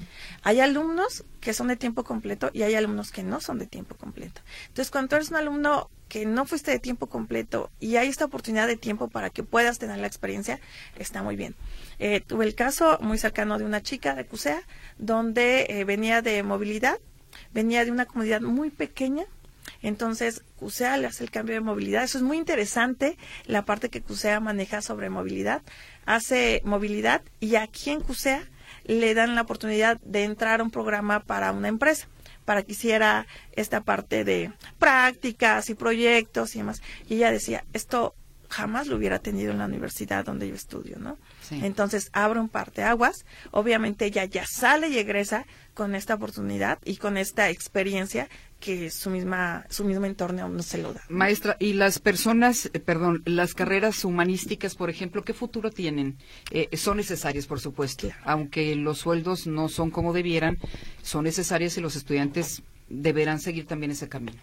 Hay 0.44 0.60
alumnos 0.60 1.24
que 1.42 1.54
son 1.54 1.68
de 1.68 1.76
tiempo 1.76 2.04
completo 2.04 2.52
y 2.54 2.64
hay 2.64 2.76
alumnos 2.76 3.12
que 3.12 3.24
no 3.24 3.42
son 3.42 3.58
de 3.58 3.66
tiempo 3.66 3.96
completo. 3.96 4.42
Entonces, 4.68 4.92
cuando 4.92 5.16
eres 5.16 5.32
un 5.32 5.38
alumno 5.38 5.90
que 6.08 6.26
no 6.26 6.46
fuiste 6.46 6.72
de 6.72 6.80
tiempo 6.80 7.08
completo 7.08 7.72
y 7.80 7.96
hay 7.98 8.08
esta 8.08 8.26
oportunidad 8.26 8.68
de 8.68 8.78
tiempo 8.78 9.10
para 9.10 9.30
que 9.30 9.44
puedas 9.44 9.80
tener 9.80 9.98
la 9.98 10.08
experiencia, 10.08 10.60
está 10.98 11.24
muy 11.24 11.36
bien. 11.36 11.56
Eh, 12.00 12.22
tuve 12.22 12.46
el 12.46 12.56
caso 12.56 13.00
muy 13.02 13.18
cercano 13.18 13.58
de 13.58 13.66
una 13.66 13.82
chica 13.82 14.14
de 14.14 14.26
CUSEA 14.26 14.62
donde 14.98 15.66
eh, 15.70 15.84
venía 15.84 16.22
de 16.22 16.44
movilidad, 16.44 17.00
venía 17.54 17.86
de 17.86 17.92
una 17.92 18.06
comunidad 18.06 18.42
muy 18.42 18.70
pequeña 18.70 19.26
entonces, 19.82 20.44
CUSEA 20.58 20.98
le 20.98 21.08
hace 21.08 21.24
el 21.24 21.32
cambio 21.32 21.56
de 21.56 21.62
movilidad. 21.62 22.04
Eso 22.04 22.18
es 22.18 22.24
muy 22.24 22.38
interesante, 22.38 23.18
la 23.46 23.66
parte 23.66 23.90
que 23.90 24.02
CUSEA 24.02 24.40
maneja 24.40 24.82
sobre 24.82 25.10
movilidad. 25.10 25.62
Hace 26.06 26.62
movilidad 26.64 27.22
y 27.40 27.56
aquí 27.56 27.92
en 27.92 28.02
CUSEA 28.02 28.44
le 28.86 29.14
dan 29.14 29.36
la 29.36 29.42
oportunidad 29.42 30.00
de 30.02 30.24
entrar 30.24 30.62
a 30.62 30.64
un 30.64 30.72
programa 30.72 31.20
para 31.20 31.52
una 31.52 31.68
empresa, 31.68 32.08
para 32.46 32.64
que 32.64 32.72
hiciera 32.72 33.28
esta 33.54 33.82
parte 33.82 34.24
de 34.24 34.52
prácticas 34.80 35.70
y 35.70 35.76
proyectos 35.76 36.56
y 36.56 36.60
demás. 36.60 36.82
Y 37.08 37.16
ella 37.16 37.32
decía, 37.32 37.66
esto 37.74 38.16
jamás 38.50 38.88
lo 38.88 38.96
hubiera 38.96 39.20
tenido 39.20 39.52
en 39.52 39.58
la 39.58 39.66
universidad 39.66 40.26
donde 40.26 40.48
yo 40.48 40.56
estudio, 40.56 40.98
¿no? 41.00 41.18
Sí. 41.48 41.60
Entonces 41.64 42.10
abre 42.14 42.40
un 42.40 42.50
parteaguas, 42.50 43.26
obviamente 43.52 44.06
ella 44.06 44.26
ya 44.26 44.46
sale 44.46 44.90
y 44.90 44.98
egresa 44.98 45.46
con 45.74 45.96
esta 45.96 46.16
oportunidad 46.16 46.80
y 46.84 46.98
con 46.98 47.18
esta 47.18 47.50
experiencia 47.50 48.28
que 48.60 48.90
su 48.90 49.10
misma 49.10 49.66
su 49.70 49.84
mismo 49.84 50.06
entorno 50.06 50.50
no 50.50 50.64
se 50.64 50.80
lo 50.80 50.94
da. 50.94 51.02
Maestra, 51.10 51.56
¿y 51.60 51.74
las 51.74 52.00
personas, 52.00 52.70
eh, 52.74 52.80
perdón, 52.80 53.22
las 53.26 53.54
carreras 53.54 54.04
humanísticas, 54.04 54.76
por 54.76 54.90
ejemplo, 54.90 55.24
qué 55.24 55.34
futuro 55.34 55.70
tienen? 55.70 56.18
Eh, 56.52 56.76
son 56.76 56.98
necesarias, 56.98 57.46
por 57.46 57.60
supuesto, 57.60 58.10
aunque 58.24 58.76
los 58.76 58.98
sueldos 58.98 59.48
no 59.48 59.70
son 59.70 59.92
como 59.92 60.14
debieran, 60.14 60.58
son 61.04 61.26
necesarias 61.26 61.78
y 61.78 61.82
los 61.82 61.96
estudiantes 61.96 62.64
deberán 62.90 63.40
seguir 63.40 63.68
también 63.68 63.92
ese 63.92 64.10
camino. 64.10 64.42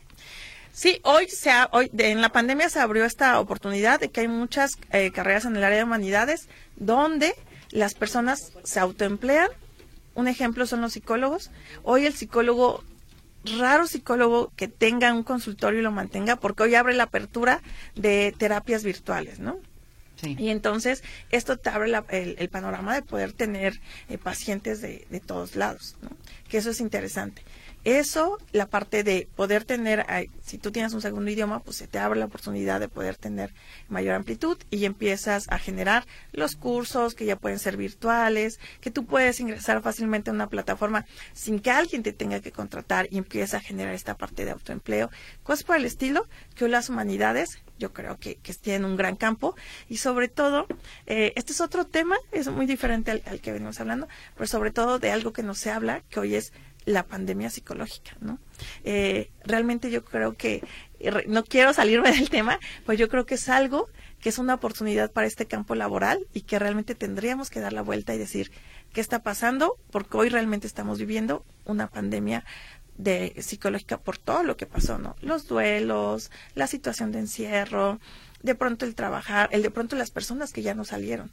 Sí, 0.74 1.00
hoy, 1.04 1.28
se 1.28 1.50
ha- 1.50 1.68
hoy 1.72 1.88
de- 1.92 2.10
en 2.10 2.20
la 2.20 2.30
pandemia 2.32 2.68
se 2.68 2.80
abrió 2.80 3.04
esta 3.04 3.38
oportunidad 3.38 4.00
de 4.00 4.10
que 4.10 4.22
hay 4.22 4.28
muchas 4.28 4.76
eh, 4.90 5.12
carreras 5.12 5.44
en 5.44 5.54
el 5.56 5.62
área 5.62 5.78
de 5.78 5.84
humanidades 5.84 6.48
donde 6.76 7.32
las 7.70 7.94
personas 7.94 8.52
se 8.64 8.80
autoemplean. 8.80 9.48
Un 10.16 10.26
ejemplo 10.26 10.66
son 10.66 10.80
los 10.80 10.92
psicólogos. 10.94 11.50
Hoy 11.84 12.06
el 12.06 12.14
psicólogo, 12.14 12.82
raro 13.58 13.86
psicólogo 13.86 14.52
que 14.56 14.66
tenga 14.66 15.12
un 15.12 15.22
consultorio 15.22 15.78
y 15.78 15.82
lo 15.84 15.92
mantenga, 15.92 16.34
porque 16.36 16.64
hoy 16.64 16.74
abre 16.74 16.94
la 16.94 17.04
apertura 17.04 17.62
de 17.94 18.34
terapias 18.36 18.82
virtuales, 18.82 19.38
¿no? 19.38 19.58
Y 20.38 20.48
entonces 20.50 21.04
esto 21.30 21.56
te 21.56 21.70
abre 21.70 21.88
la- 21.88 22.04
el, 22.08 22.34
el 22.38 22.48
panorama 22.48 22.94
de 22.94 23.02
poder 23.02 23.32
tener 23.32 23.80
eh, 24.08 24.18
pacientes 24.18 24.80
de, 24.80 25.06
de 25.10 25.20
todos 25.20 25.54
lados, 25.54 25.96
¿no? 26.02 26.10
que 26.48 26.58
eso 26.58 26.70
es 26.70 26.80
interesante. 26.80 27.42
Eso, 27.84 28.38
la 28.52 28.66
parte 28.66 29.04
de 29.04 29.28
poder 29.36 29.64
tener, 29.64 30.06
si 30.42 30.56
tú 30.56 30.72
tienes 30.72 30.94
un 30.94 31.02
segundo 31.02 31.30
idioma, 31.30 31.60
pues 31.60 31.76
se 31.76 31.86
te 31.86 31.98
abre 31.98 32.18
la 32.18 32.24
oportunidad 32.26 32.80
de 32.80 32.88
poder 32.88 33.16
tener 33.16 33.52
mayor 33.88 34.14
amplitud 34.14 34.56
y 34.70 34.86
empiezas 34.86 35.46
a 35.50 35.58
generar 35.58 36.06
los 36.32 36.56
cursos 36.56 37.14
que 37.14 37.26
ya 37.26 37.36
pueden 37.36 37.58
ser 37.58 37.76
virtuales, 37.76 38.58
que 38.80 38.90
tú 38.90 39.04
puedes 39.04 39.38
ingresar 39.38 39.82
fácilmente 39.82 40.30
a 40.30 40.32
una 40.32 40.48
plataforma 40.48 41.04
sin 41.34 41.60
que 41.60 41.70
alguien 41.70 42.02
te 42.02 42.14
tenga 42.14 42.40
que 42.40 42.52
contratar 42.52 43.06
y 43.10 43.18
empieza 43.18 43.58
a 43.58 43.60
generar 43.60 43.94
esta 43.94 44.16
parte 44.16 44.46
de 44.46 44.52
autoempleo, 44.52 45.10
cosas 45.42 45.64
por 45.64 45.76
el 45.76 45.84
estilo 45.84 46.26
que 46.54 46.64
hoy 46.64 46.70
las 46.70 46.88
humanidades 46.88 47.58
yo 47.78 47.92
creo 47.92 48.18
que, 48.18 48.36
que 48.36 48.54
tienen 48.54 48.84
un 48.84 48.96
gran 48.96 49.16
campo. 49.16 49.56
Y 49.88 49.98
sobre 49.98 50.28
todo, 50.28 50.66
eh, 51.06 51.32
este 51.36 51.52
es 51.52 51.60
otro 51.60 51.86
tema, 51.86 52.16
es 52.32 52.48
muy 52.48 52.66
diferente 52.66 53.10
al, 53.10 53.22
al 53.26 53.40
que 53.40 53.52
venimos 53.52 53.80
hablando, 53.80 54.08
pero 54.34 54.46
sobre 54.46 54.70
todo 54.70 54.98
de 54.98 55.10
algo 55.10 55.32
que 55.32 55.42
no 55.42 55.54
se 55.54 55.70
habla, 55.70 56.02
que 56.08 56.20
hoy 56.20 56.36
es 56.36 56.52
la 56.84 57.06
pandemia 57.06 57.50
psicológica, 57.50 58.16
¿no? 58.20 58.38
Eh, 58.84 59.30
realmente 59.44 59.90
yo 59.90 60.04
creo 60.04 60.34
que, 60.34 60.62
no 61.26 61.44
quiero 61.44 61.72
salirme 61.72 62.12
del 62.16 62.30
tema, 62.30 62.58
pues 62.84 62.98
yo 62.98 63.08
creo 63.08 63.26
que 63.26 63.34
es 63.34 63.48
algo 63.48 63.88
que 64.20 64.28
es 64.30 64.38
una 64.38 64.54
oportunidad 64.54 65.12
para 65.12 65.26
este 65.26 65.46
campo 65.46 65.74
laboral 65.74 66.26
y 66.32 66.42
que 66.42 66.58
realmente 66.58 66.94
tendríamos 66.94 67.50
que 67.50 67.60
dar 67.60 67.72
la 67.72 67.82
vuelta 67.82 68.14
y 68.14 68.18
decir 68.18 68.52
qué 68.92 69.00
está 69.00 69.22
pasando, 69.22 69.76
porque 69.90 70.16
hoy 70.16 70.28
realmente 70.28 70.66
estamos 70.66 70.98
viviendo 70.98 71.44
una 71.66 71.88
pandemia 71.88 72.44
de 72.96 73.34
psicológica 73.40 73.98
por 73.98 74.18
todo 74.18 74.42
lo 74.44 74.56
que 74.56 74.66
pasó, 74.66 74.98
¿no? 74.98 75.16
Los 75.20 75.46
duelos, 75.46 76.30
la 76.54 76.66
situación 76.66 77.12
de 77.12 77.18
encierro, 77.18 77.98
de 78.42 78.54
pronto 78.54 78.84
el 78.84 78.94
trabajar, 78.94 79.48
el 79.52 79.62
de 79.62 79.70
pronto 79.70 79.96
las 79.96 80.10
personas 80.10 80.52
que 80.52 80.62
ya 80.62 80.74
no 80.74 80.84
salieron, 80.84 81.30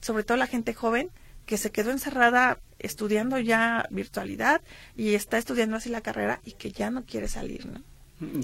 sobre 0.00 0.24
todo 0.24 0.36
la 0.36 0.46
gente 0.46 0.74
joven 0.74 1.10
que 1.46 1.56
se 1.56 1.70
quedó 1.70 1.90
encerrada 1.90 2.58
estudiando 2.78 3.38
ya 3.38 3.86
virtualidad 3.90 4.60
y 4.96 5.14
está 5.14 5.38
estudiando 5.38 5.76
así 5.76 5.88
la 5.88 6.00
carrera 6.02 6.40
y 6.44 6.52
que 6.52 6.72
ya 6.72 6.90
no 6.90 7.04
quiere 7.04 7.28
salir, 7.28 7.66
¿no? 7.66 7.80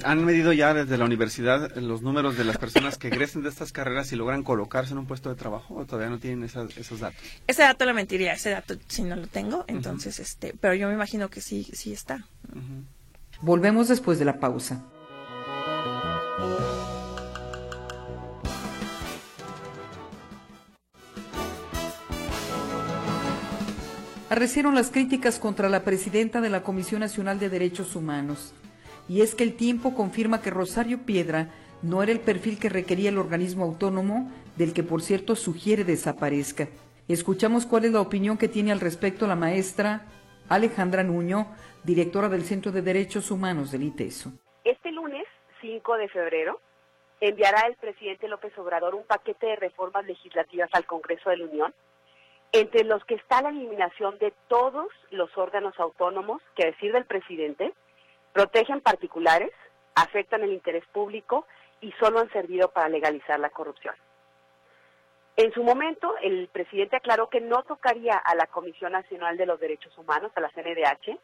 ¿Han 0.04 0.22
medido 0.26 0.52
ya 0.52 0.74
desde 0.74 0.98
la 0.98 1.06
universidad 1.06 1.74
los 1.76 2.02
números 2.02 2.36
de 2.36 2.44
las 2.44 2.58
personas 2.58 2.98
que 2.98 3.08
egresen 3.08 3.42
de 3.42 3.48
estas 3.48 3.72
carreras 3.72 4.12
y 4.12 4.16
logran 4.16 4.42
colocarse 4.42 4.92
en 4.92 4.98
un 4.98 5.06
puesto 5.06 5.30
de 5.30 5.34
trabajo 5.34 5.74
o 5.76 5.86
todavía 5.86 6.10
no 6.10 6.18
tienen 6.18 6.44
esas- 6.44 6.76
esos 6.76 7.00
datos? 7.00 7.18
Ese 7.46 7.62
dato 7.62 7.86
le 7.86 7.94
mentiría, 7.94 8.34
ese 8.34 8.50
dato 8.50 8.74
si 8.88 9.02
no 9.02 9.16
lo 9.16 9.26
tengo, 9.28 9.64
entonces 9.68 10.20
este, 10.20 10.52
pero 10.60 10.74
yo 10.74 10.88
me 10.88 10.94
imagino 10.94 11.30
que 11.30 11.40
sí, 11.40 11.66
sí 11.72 11.90
está. 11.92 12.26
Volvemos 13.40 13.88
después 13.88 14.18
de 14.18 14.26
la 14.26 14.38
pausa. 14.38 14.84
Arrecieron 24.32 24.74
las 24.74 24.90
críticas 24.90 25.38
contra 25.38 25.68
la 25.68 25.84
presidenta 25.84 26.40
de 26.40 26.48
la 26.48 26.62
Comisión 26.62 27.00
Nacional 27.00 27.38
de 27.38 27.50
Derechos 27.50 27.94
Humanos. 27.94 28.54
Y 29.06 29.20
es 29.20 29.34
que 29.34 29.44
el 29.44 29.54
tiempo 29.58 29.94
confirma 29.94 30.40
que 30.40 30.48
Rosario 30.48 31.04
Piedra 31.04 31.48
no 31.82 32.02
era 32.02 32.12
el 32.12 32.20
perfil 32.20 32.58
que 32.58 32.70
requería 32.70 33.10
el 33.10 33.18
organismo 33.18 33.62
autónomo, 33.62 34.32
del 34.56 34.72
que 34.72 34.82
por 34.82 35.02
cierto 35.02 35.36
sugiere 35.36 35.84
desaparezca. 35.84 36.68
Escuchamos 37.08 37.66
cuál 37.66 37.84
es 37.84 37.92
la 37.92 38.00
opinión 38.00 38.38
que 38.38 38.48
tiene 38.48 38.72
al 38.72 38.80
respecto 38.80 39.26
la 39.26 39.36
maestra 39.36 40.06
Alejandra 40.48 41.02
Nuño, 41.02 41.48
directora 41.84 42.30
del 42.30 42.44
Centro 42.44 42.72
de 42.72 42.80
Derechos 42.80 43.30
Humanos 43.30 43.70
del 43.70 43.82
ITESO. 43.82 44.32
Este 44.64 44.92
lunes, 44.92 45.26
5 45.60 45.96
de 45.98 46.08
febrero, 46.08 46.58
enviará 47.20 47.66
el 47.66 47.74
presidente 47.74 48.28
López 48.28 48.56
Obrador 48.56 48.94
un 48.94 49.04
paquete 49.04 49.44
de 49.44 49.56
reformas 49.56 50.06
legislativas 50.06 50.70
al 50.72 50.86
Congreso 50.86 51.28
de 51.28 51.36
la 51.36 51.44
Unión, 51.44 51.74
entre 52.52 52.84
los 52.84 53.04
que 53.06 53.14
está 53.14 53.40
la 53.40 53.48
eliminación 53.48 54.18
de 54.18 54.32
todos 54.48 54.88
los 55.10 55.36
órganos 55.38 55.78
autónomos 55.80 56.42
que, 56.54 56.64
a 56.64 56.66
decir 56.66 56.92
del 56.92 57.06
presidente, 57.06 57.72
protegen 58.32 58.80
particulares, 58.80 59.50
afectan 59.94 60.42
el 60.42 60.52
interés 60.52 60.84
público 60.92 61.46
y 61.80 61.92
solo 61.92 62.20
han 62.20 62.30
servido 62.30 62.70
para 62.70 62.88
legalizar 62.88 63.40
la 63.40 63.50
corrupción. 63.50 63.94
En 65.36 65.52
su 65.54 65.64
momento, 65.64 66.14
el 66.20 66.48
presidente 66.48 66.96
aclaró 66.96 67.30
que 67.30 67.40
no 67.40 67.62
tocaría 67.62 68.16
a 68.18 68.34
la 68.34 68.46
Comisión 68.46 68.92
Nacional 68.92 69.38
de 69.38 69.46
los 69.46 69.58
Derechos 69.58 69.96
Humanos, 69.96 70.30
a 70.34 70.40
la 70.40 70.50
CNDH, 70.50 71.18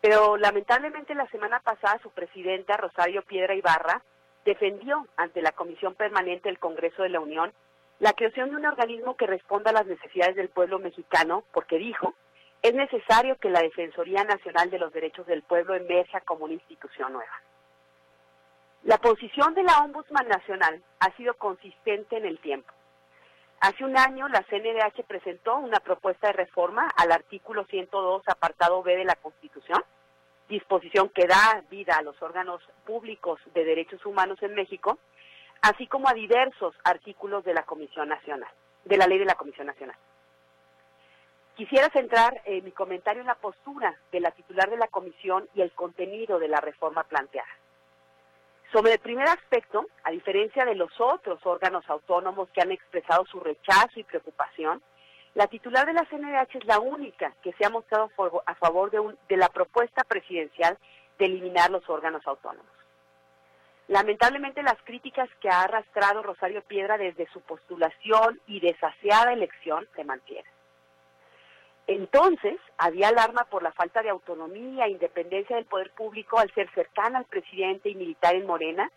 pero 0.00 0.38
lamentablemente 0.38 1.14
la 1.14 1.28
semana 1.28 1.60
pasada 1.60 2.00
su 2.02 2.10
presidenta, 2.10 2.78
Rosario 2.78 3.22
Piedra 3.22 3.54
Ibarra, 3.54 4.02
defendió 4.46 5.06
ante 5.16 5.42
la 5.42 5.52
Comisión 5.52 5.94
Permanente 5.94 6.48
del 6.48 6.58
Congreso 6.58 7.02
de 7.02 7.10
la 7.10 7.20
Unión 7.20 7.52
la 7.98 8.12
creación 8.12 8.50
de 8.50 8.56
un 8.56 8.66
organismo 8.66 9.16
que 9.16 9.26
responda 9.26 9.70
a 9.70 9.74
las 9.74 9.86
necesidades 9.86 10.36
del 10.36 10.48
pueblo 10.48 10.78
mexicano, 10.78 11.44
porque 11.52 11.78
dijo, 11.78 12.14
es 12.62 12.74
necesario 12.74 13.36
que 13.36 13.50
la 13.50 13.60
Defensoría 13.60 14.24
Nacional 14.24 14.70
de 14.70 14.78
los 14.78 14.92
Derechos 14.92 15.26
del 15.26 15.42
Pueblo 15.42 15.74
emerja 15.74 16.20
como 16.20 16.44
una 16.44 16.54
institución 16.54 17.12
nueva. 17.12 17.42
La 18.82 18.98
posición 18.98 19.54
de 19.54 19.62
la 19.62 19.78
Ombudsman 19.80 20.28
Nacional 20.28 20.82
ha 21.00 21.16
sido 21.16 21.34
consistente 21.34 22.16
en 22.16 22.26
el 22.26 22.38
tiempo. 22.38 22.72
Hace 23.60 23.84
un 23.84 23.96
año 23.96 24.28
la 24.28 24.42
CNDH 24.42 25.04
presentó 25.06 25.56
una 25.56 25.80
propuesta 25.80 26.28
de 26.28 26.34
reforma 26.34 26.88
al 26.96 27.10
artículo 27.10 27.64
102, 27.64 28.22
apartado 28.26 28.82
B 28.82 28.96
de 28.96 29.04
la 29.04 29.16
Constitución, 29.16 29.82
disposición 30.48 31.08
que 31.08 31.26
da 31.26 31.64
vida 31.70 31.96
a 31.96 32.02
los 32.02 32.20
órganos 32.20 32.62
públicos 32.84 33.40
de 33.54 33.64
derechos 33.64 34.04
humanos 34.04 34.42
en 34.42 34.54
México, 34.54 34.98
así 35.62 35.86
como 35.86 36.08
a 36.08 36.14
diversos 36.14 36.74
artículos 36.84 37.44
de 37.44 37.54
la 37.54 37.64
Comisión 37.64 38.08
Nacional, 38.08 38.50
de 38.84 38.96
la 38.96 39.06
ley 39.06 39.18
de 39.18 39.24
la 39.24 39.34
Comisión 39.34 39.66
Nacional. 39.66 39.96
Quisiera 41.56 41.88
centrar 41.88 42.42
eh, 42.44 42.60
mi 42.60 42.70
comentario 42.70 43.22
en 43.22 43.26
la 43.28 43.34
postura 43.34 43.96
de 44.12 44.20
la 44.20 44.30
titular 44.30 44.68
de 44.68 44.76
la 44.76 44.88
comisión 44.88 45.48
y 45.54 45.62
el 45.62 45.72
contenido 45.72 46.38
de 46.38 46.48
la 46.48 46.60
reforma 46.60 47.04
planteada. 47.04 47.48
Sobre 48.72 48.92
el 48.92 48.98
primer 48.98 49.26
aspecto, 49.28 49.86
a 50.04 50.10
diferencia 50.10 50.66
de 50.66 50.74
los 50.74 50.90
otros 51.00 51.40
órganos 51.46 51.88
autónomos 51.88 52.50
que 52.50 52.60
han 52.60 52.72
expresado 52.72 53.24
su 53.24 53.40
rechazo 53.40 53.98
y 53.98 54.04
preocupación, 54.04 54.82
la 55.34 55.46
titular 55.46 55.86
de 55.86 55.94
la 55.94 56.04
CNDH 56.04 56.56
es 56.58 56.64
la 56.66 56.78
única 56.80 57.32
que 57.42 57.52
se 57.54 57.64
ha 57.64 57.70
mostrado 57.70 58.10
a 58.44 58.54
favor- 58.56 58.90
de 59.28 59.36
la 59.36 59.48
propuesta 59.48 60.02
presidencial 60.04 60.76
de 61.18 61.24
eliminar 61.24 61.70
los 61.70 61.88
órganos 61.88 62.26
autónomos. 62.26 62.66
Lamentablemente 63.88 64.62
las 64.62 64.80
críticas 64.82 65.28
que 65.40 65.48
ha 65.48 65.62
arrastrado 65.62 66.22
Rosario 66.22 66.62
Piedra 66.62 66.98
desde 66.98 67.28
su 67.28 67.40
postulación 67.40 68.40
y 68.46 68.60
desaseada 68.60 69.32
elección 69.32 69.86
se 69.94 70.04
mantienen. 70.04 70.50
Entonces, 71.86 72.58
había 72.78 73.08
alarma 73.08 73.44
por 73.44 73.62
la 73.62 73.70
falta 73.72 74.02
de 74.02 74.10
autonomía 74.10 74.86
e 74.86 74.90
independencia 74.90 75.54
del 75.54 75.66
poder 75.66 75.92
público 75.92 76.38
al 76.38 76.52
ser 76.52 76.68
cercana 76.74 77.18
al 77.18 77.26
presidente 77.26 77.88
y 77.88 77.94
militar 77.94 78.34
en 78.34 78.46
Morena, 78.46 78.90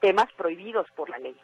temas 0.00 0.30
prohibidos 0.34 0.86
por 0.94 1.08
la 1.08 1.18
ley. 1.18 1.36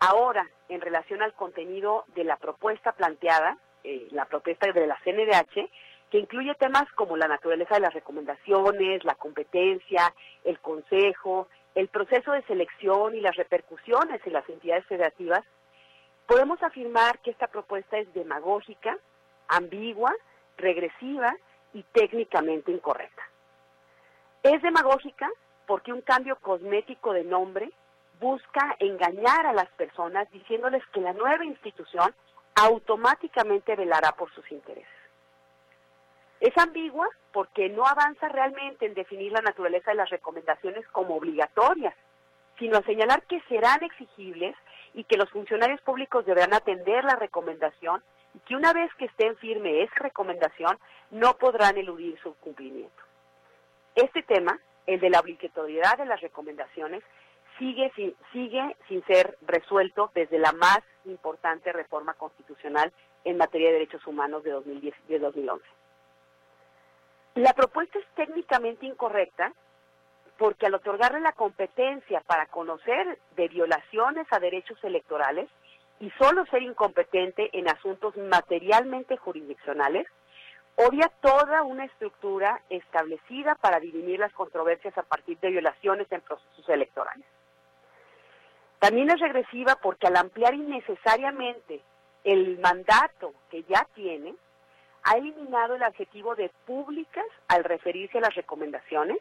Ahora, 0.00 0.48
en 0.68 0.80
relación 0.80 1.22
al 1.22 1.32
contenido 1.34 2.04
de 2.14 2.24
la 2.24 2.36
propuesta 2.36 2.92
planteada, 2.92 3.56
eh, 3.84 4.08
la 4.10 4.24
propuesta 4.24 4.72
de 4.72 4.86
la 4.86 4.98
CNDH, 5.04 5.70
que 6.10 6.18
incluye 6.18 6.54
temas 6.54 6.90
como 6.94 7.16
la 7.16 7.28
naturaleza 7.28 7.74
de 7.74 7.82
las 7.82 7.94
recomendaciones, 7.94 9.04
la 9.04 9.14
competencia, 9.14 10.12
el 10.42 10.58
consejo, 10.58 11.48
el 11.78 11.86
proceso 11.86 12.32
de 12.32 12.42
selección 12.42 13.14
y 13.14 13.20
las 13.20 13.36
repercusiones 13.36 14.20
en 14.26 14.32
las 14.32 14.48
entidades 14.48 14.84
federativas, 14.86 15.44
podemos 16.26 16.60
afirmar 16.60 17.20
que 17.20 17.30
esta 17.30 17.46
propuesta 17.46 17.98
es 17.98 18.12
demagógica, 18.14 18.98
ambigua, 19.46 20.12
regresiva 20.56 21.32
y 21.72 21.84
técnicamente 21.92 22.72
incorrecta. 22.72 23.22
Es 24.42 24.60
demagógica 24.60 25.30
porque 25.68 25.92
un 25.92 26.00
cambio 26.00 26.34
cosmético 26.40 27.12
de 27.12 27.22
nombre 27.22 27.70
busca 28.18 28.74
engañar 28.80 29.46
a 29.46 29.52
las 29.52 29.68
personas 29.74 30.28
diciéndoles 30.32 30.82
que 30.92 31.00
la 31.00 31.12
nueva 31.12 31.44
institución 31.44 32.12
automáticamente 32.56 33.76
velará 33.76 34.10
por 34.10 34.34
sus 34.34 34.50
intereses. 34.50 34.97
Es 36.40 36.56
ambigua 36.56 37.08
porque 37.32 37.68
no 37.68 37.84
avanza 37.86 38.28
realmente 38.28 38.86
en 38.86 38.94
definir 38.94 39.32
la 39.32 39.42
naturaleza 39.42 39.90
de 39.90 39.96
las 39.96 40.10
recomendaciones 40.10 40.86
como 40.88 41.16
obligatorias, 41.16 41.94
sino 42.58 42.78
a 42.78 42.82
señalar 42.82 43.22
que 43.22 43.40
serán 43.48 43.82
exigibles 43.82 44.54
y 44.94 45.04
que 45.04 45.16
los 45.16 45.30
funcionarios 45.30 45.80
públicos 45.82 46.24
deberán 46.24 46.54
atender 46.54 47.04
la 47.04 47.16
recomendación 47.16 48.02
y 48.34 48.38
que 48.40 48.56
una 48.56 48.72
vez 48.72 48.90
que 48.94 49.06
esté 49.06 49.26
en 49.26 49.36
firme 49.36 49.82
esa 49.82 49.96
recomendación 49.96 50.78
no 51.10 51.36
podrán 51.36 51.76
eludir 51.76 52.18
su 52.22 52.34
cumplimiento. 52.36 53.02
Este 53.94 54.22
tema, 54.22 54.58
el 54.86 55.00
de 55.00 55.10
la 55.10 55.20
obligatoriedad 55.20 55.98
de 55.98 56.06
las 56.06 56.20
recomendaciones, 56.20 57.02
sigue 57.58 57.90
sin, 57.96 58.14
sigue 58.32 58.76
sin 58.86 59.04
ser 59.06 59.36
resuelto 59.42 60.10
desde 60.14 60.38
la 60.38 60.52
más 60.52 60.80
importante 61.04 61.72
reforma 61.72 62.14
constitucional 62.14 62.92
en 63.24 63.36
materia 63.36 63.68
de 63.68 63.74
derechos 63.74 64.06
humanos 64.06 64.44
de, 64.44 64.52
2010, 64.52 64.94
de 65.08 65.18
2011. 65.18 65.77
La 67.38 67.52
propuesta 67.52 68.00
es 68.00 68.04
técnicamente 68.16 68.84
incorrecta 68.84 69.52
porque 70.38 70.66
al 70.66 70.74
otorgarle 70.74 71.20
la 71.20 71.30
competencia 71.30 72.20
para 72.26 72.46
conocer 72.46 73.16
de 73.36 73.46
violaciones 73.46 74.26
a 74.32 74.40
derechos 74.40 74.76
electorales 74.82 75.48
y 76.00 76.10
solo 76.18 76.44
ser 76.46 76.62
incompetente 76.62 77.48
en 77.56 77.68
asuntos 77.68 78.16
materialmente 78.16 79.16
jurisdiccionales, 79.16 80.08
obvia 80.74 81.12
toda 81.20 81.62
una 81.62 81.84
estructura 81.84 82.60
establecida 82.70 83.54
para 83.54 83.78
dirimir 83.78 84.18
las 84.18 84.32
controversias 84.32 84.98
a 84.98 85.04
partir 85.04 85.38
de 85.38 85.50
violaciones 85.50 86.10
en 86.10 86.22
procesos 86.22 86.68
electorales. 86.68 87.24
También 88.80 89.10
es 89.10 89.20
regresiva 89.20 89.76
porque 89.80 90.08
al 90.08 90.16
ampliar 90.16 90.54
innecesariamente 90.54 91.82
el 92.24 92.58
mandato 92.58 93.32
que 93.48 93.62
ya 93.62 93.86
tiene, 93.94 94.34
ha 95.08 95.16
eliminado 95.16 95.74
el 95.74 95.82
adjetivo 95.82 96.34
de 96.34 96.50
públicas 96.66 97.24
al 97.48 97.64
referirse 97.64 98.18
a 98.18 98.20
las 98.20 98.34
recomendaciones 98.34 99.16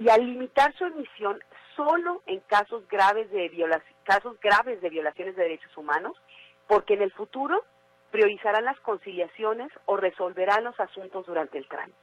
y 0.00 0.08
al 0.08 0.26
limitar 0.26 0.74
su 0.74 0.84
emisión 0.84 1.38
solo 1.76 2.22
en 2.26 2.40
casos 2.40 2.86
graves 2.88 3.30
de 3.30 3.80
casos 4.02 4.38
graves 4.40 4.80
de 4.80 4.90
violaciones 4.90 5.36
de 5.36 5.44
derechos 5.44 5.76
humanos, 5.76 6.16
porque 6.66 6.94
en 6.94 7.02
el 7.02 7.12
futuro 7.12 7.64
priorizarán 8.10 8.64
las 8.64 8.80
conciliaciones 8.80 9.70
o 9.84 9.96
resolverán 9.96 10.64
los 10.64 10.78
asuntos 10.80 11.24
durante 11.24 11.58
el 11.58 11.68
trámite. 11.68 11.98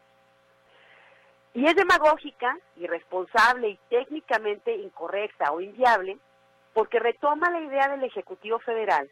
Y 1.56 1.66
es 1.66 1.76
demagógica, 1.76 2.58
irresponsable 2.78 3.70
y 3.70 3.80
técnicamente 3.90 4.76
incorrecta 4.76 5.52
o 5.52 5.60
inviable 5.60 6.18
porque 6.74 7.00
retoma 7.00 7.52
la 7.52 7.60
idea 7.60 7.90
del 7.90 8.04
Ejecutivo 8.06 8.60
Federal 8.60 9.10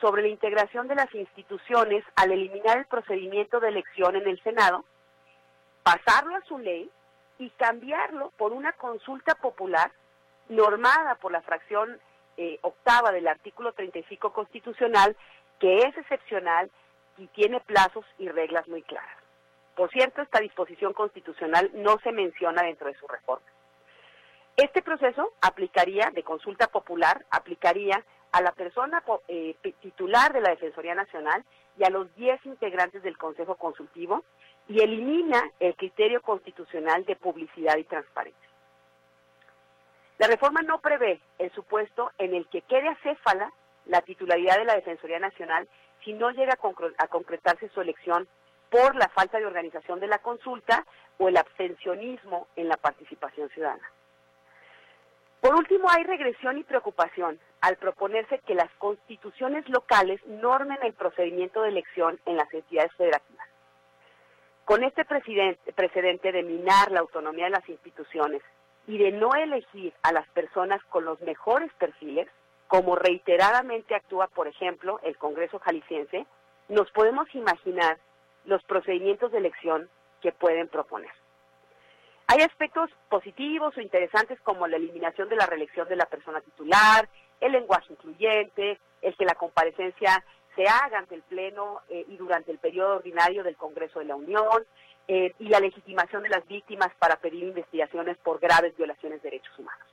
sobre 0.00 0.22
la 0.22 0.28
integración 0.28 0.88
de 0.88 0.94
las 0.94 1.12
instituciones 1.14 2.04
al 2.16 2.32
eliminar 2.32 2.78
el 2.78 2.86
procedimiento 2.86 3.60
de 3.60 3.68
elección 3.68 4.16
en 4.16 4.28
el 4.28 4.42
Senado, 4.42 4.84
pasarlo 5.82 6.36
a 6.36 6.42
su 6.42 6.58
ley 6.58 6.90
y 7.38 7.50
cambiarlo 7.50 8.32
por 8.36 8.52
una 8.52 8.72
consulta 8.72 9.34
popular 9.36 9.92
normada 10.48 11.14
por 11.16 11.32
la 11.32 11.42
fracción 11.42 12.00
eh, 12.36 12.58
octava 12.62 13.12
del 13.12 13.26
artículo 13.26 13.72
35 13.72 14.32
constitucional, 14.32 15.16
que 15.58 15.78
es 15.78 15.96
excepcional 15.96 16.70
y 17.16 17.26
tiene 17.28 17.60
plazos 17.60 18.04
y 18.18 18.28
reglas 18.28 18.66
muy 18.68 18.82
claras. 18.82 19.18
Por 19.74 19.90
cierto, 19.90 20.22
esta 20.22 20.40
disposición 20.40 20.92
constitucional 20.92 21.70
no 21.74 21.98
se 21.98 22.12
menciona 22.12 22.62
dentro 22.62 22.88
de 22.88 22.98
su 22.98 23.06
reforma. 23.06 23.46
Este 24.56 24.82
proceso 24.82 25.32
aplicaría, 25.40 26.10
de 26.12 26.24
consulta 26.24 26.66
popular, 26.66 27.24
aplicaría 27.30 28.04
a 28.32 28.42
la 28.42 28.52
persona 28.52 29.02
eh, 29.28 29.54
titular 29.80 30.32
de 30.32 30.40
la 30.40 30.50
Defensoría 30.50 30.94
Nacional 30.94 31.44
y 31.78 31.84
a 31.84 31.90
los 31.90 32.14
10 32.16 32.44
integrantes 32.46 33.02
del 33.02 33.16
Consejo 33.16 33.54
Consultivo 33.56 34.24
y 34.68 34.80
elimina 34.80 35.50
el 35.60 35.74
criterio 35.76 36.20
constitucional 36.20 37.04
de 37.04 37.16
publicidad 37.16 37.76
y 37.76 37.84
transparencia. 37.84 38.48
La 40.18 40.26
reforma 40.26 40.62
no 40.62 40.80
prevé 40.80 41.20
el 41.38 41.50
supuesto 41.52 42.10
en 42.18 42.34
el 42.34 42.46
que 42.48 42.62
quede 42.62 42.88
acéfala 42.88 43.52
la 43.86 44.02
titularidad 44.02 44.58
de 44.58 44.64
la 44.64 44.74
Defensoría 44.74 45.18
Nacional 45.18 45.68
si 46.04 46.12
no 46.12 46.30
llega 46.30 46.54
a, 46.54 47.04
a 47.04 47.08
concretarse 47.08 47.68
su 47.70 47.80
elección 47.80 48.28
por 48.68 48.94
la 48.96 49.08
falta 49.08 49.38
de 49.38 49.46
organización 49.46 50.00
de 50.00 50.08
la 50.08 50.18
consulta 50.18 50.84
o 51.18 51.28
el 51.28 51.36
abstencionismo 51.36 52.48
en 52.56 52.68
la 52.68 52.76
participación 52.76 53.48
ciudadana. 53.50 53.90
Por 55.40 55.54
último, 55.54 55.88
hay 55.88 56.02
regresión 56.02 56.58
y 56.58 56.64
preocupación 56.64 57.38
al 57.60 57.76
proponerse 57.76 58.38
que 58.40 58.54
las 58.54 58.70
constituciones 58.78 59.68
locales 59.68 60.20
normen 60.26 60.78
el 60.82 60.92
procedimiento 60.94 61.62
de 61.62 61.70
elección 61.70 62.20
en 62.26 62.36
las 62.36 62.52
entidades 62.52 62.92
federativas. 62.94 63.46
Con 64.64 64.84
este 64.84 65.04
precedente 65.04 66.30
de 66.30 66.42
minar 66.42 66.90
la 66.92 67.00
autonomía 67.00 67.44
de 67.46 67.50
las 67.50 67.68
instituciones 67.68 68.42
y 68.86 68.98
de 68.98 69.12
no 69.12 69.34
elegir 69.34 69.94
a 70.02 70.12
las 70.12 70.28
personas 70.30 70.82
con 70.84 71.04
los 71.04 71.20
mejores 71.20 71.72
perfiles, 71.74 72.28
como 72.68 72.96
reiteradamente 72.96 73.94
actúa, 73.94 74.28
por 74.28 74.46
ejemplo, 74.46 75.00
el 75.02 75.16
Congreso 75.16 75.58
Jalisciense, 75.58 76.26
nos 76.68 76.90
podemos 76.90 77.34
imaginar 77.34 77.98
los 78.44 78.62
procedimientos 78.64 79.32
de 79.32 79.38
elección 79.38 79.88
que 80.20 80.32
pueden 80.32 80.68
proponer. 80.68 81.10
Hay 82.26 82.42
aspectos 82.42 82.90
positivos 83.08 83.74
o 83.76 83.80
interesantes 83.80 84.38
como 84.42 84.66
la 84.66 84.76
eliminación 84.76 85.30
de 85.30 85.36
la 85.36 85.46
reelección 85.46 85.88
de 85.88 85.96
la 85.96 86.04
persona 86.04 86.42
titular, 86.42 87.08
el 87.40 87.52
lenguaje 87.52 87.92
incluyente, 87.92 88.78
el 89.02 89.16
que 89.16 89.24
la 89.24 89.34
comparecencia 89.34 90.24
se 90.56 90.64
haga 90.64 90.98
ante 90.98 91.14
el 91.14 91.22
Pleno 91.22 91.82
eh, 91.88 92.04
y 92.08 92.16
durante 92.16 92.50
el 92.50 92.58
periodo 92.58 92.96
ordinario 92.96 93.44
del 93.44 93.56
Congreso 93.56 94.00
de 94.00 94.06
la 94.06 94.16
Unión, 94.16 94.64
eh, 95.10 95.32
y 95.38 95.48
la 95.48 95.58
legitimación 95.58 96.22
de 96.22 96.28
las 96.28 96.46
víctimas 96.46 96.90
para 96.98 97.16
pedir 97.16 97.42
investigaciones 97.42 98.18
por 98.18 98.40
graves 98.40 98.76
violaciones 98.76 99.22
de 99.22 99.30
derechos 99.30 99.58
humanos. 99.58 99.88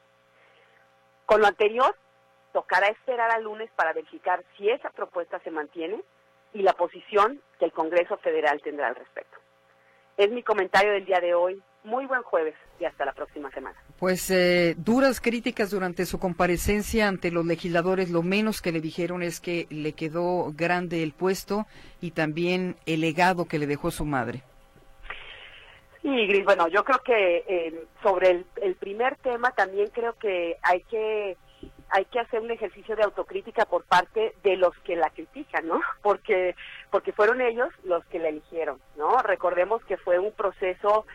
Con 1.26 1.40
lo 1.40 1.48
anterior, 1.48 1.96
tocará 2.52 2.88
esperar 2.88 3.32
al 3.32 3.44
lunes 3.44 3.70
para 3.78 3.94
verificar 3.94 4.44
si 4.58 4.70
esa 4.70 4.90
propuesta 4.90 5.40
se 5.40 5.52
mantiene 5.52 6.04
y 6.54 6.64
la 6.64 6.74
posición 6.74 7.42
que 7.60 7.66
el 7.66 7.72
Congreso 7.72 8.18
Federal 8.18 8.62
tendrá 8.62 8.88
al 8.88 8.96
respecto. 8.96 9.38
Es 10.18 10.30
mi 10.32 10.44
comentario 10.44 10.92
del 10.92 11.06
día 11.06 11.22
de 11.22 11.34
hoy. 11.34 11.64
Muy 11.86 12.08
buen 12.08 12.24
jueves 12.24 12.56
y 12.80 12.86
hasta 12.86 13.06
la 13.06 13.14
próxima 13.14 13.52
semana. 13.52 13.78
Pues 14.00 14.30
eh, 14.32 14.76
duras 14.78 15.22
críticas 15.22 15.70
durante 15.70 16.06
su 16.06 16.20
comparecencia 16.20 17.08
ante 17.08 17.32
los 17.32 17.46
legisladores. 17.46 18.10
Lo 18.10 18.24
menos 18.24 18.62
que 18.62 18.72
le 18.72 18.82
dijeron 18.82 19.22
es 19.22 19.40
que 19.40 19.68
le 19.70 19.94
quedó 19.94 20.52
grande 20.54 21.04
el 21.04 21.14
puesto 21.14 21.66
y 22.02 22.12
también 22.12 22.76
el 22.88 23.02
legado 23.02 23.46
que 23.46 23.60
le 23.60 23.68
dejó 23.68 23.92
su 23.92 24.04
madre. 24.04 24.42
Sí, 26.02 26.28
Gris, 26.28 26.44
bueno, 26.44 26.68
yo 26.68 26.84
creo 26.84 27.00
que 27.00 27.44
eh, 27.48 27.86
sobre 28.04 28.32
el, 28.32 28.46
el 28.62 28.76
primer 28.76 29.16
tema 29.18 29.52
también 29.52 29.88
creo 29.94 30.14
que 30.14 30.58
hay 30.64 30.82
que 30.84 31.38
hay 31.90 32.06
que 32.06 32.20
hacer 32.20 32.42
un 32.42 32.52
ejercicio 32.52 32.96
de 32.96 33.04
autocrítica 33.04 33.66
por 33.66 33.84
parte 33.84 34.34
de 34.44 34.58
los 34.58 34.76
que 34.80 34.96
la 34.96 35.10
critican, 35.12 35.68
¿no? 35.68 35.82
Porque 36.02 36.56
porque 36.92 37.12
fueron 37.12 37.42
ellos 37.42 37.70
los 37.84 38.06
que 38.06 38.20
la 38.20 38.30
eligieron, 38.30 38.80
¿no? 38.98 39.18
Recordemos 39.20 39.84
que 39.86 39.98
fue 39.98 40.18
un 40.18 40.32
proceso 40.32 41.06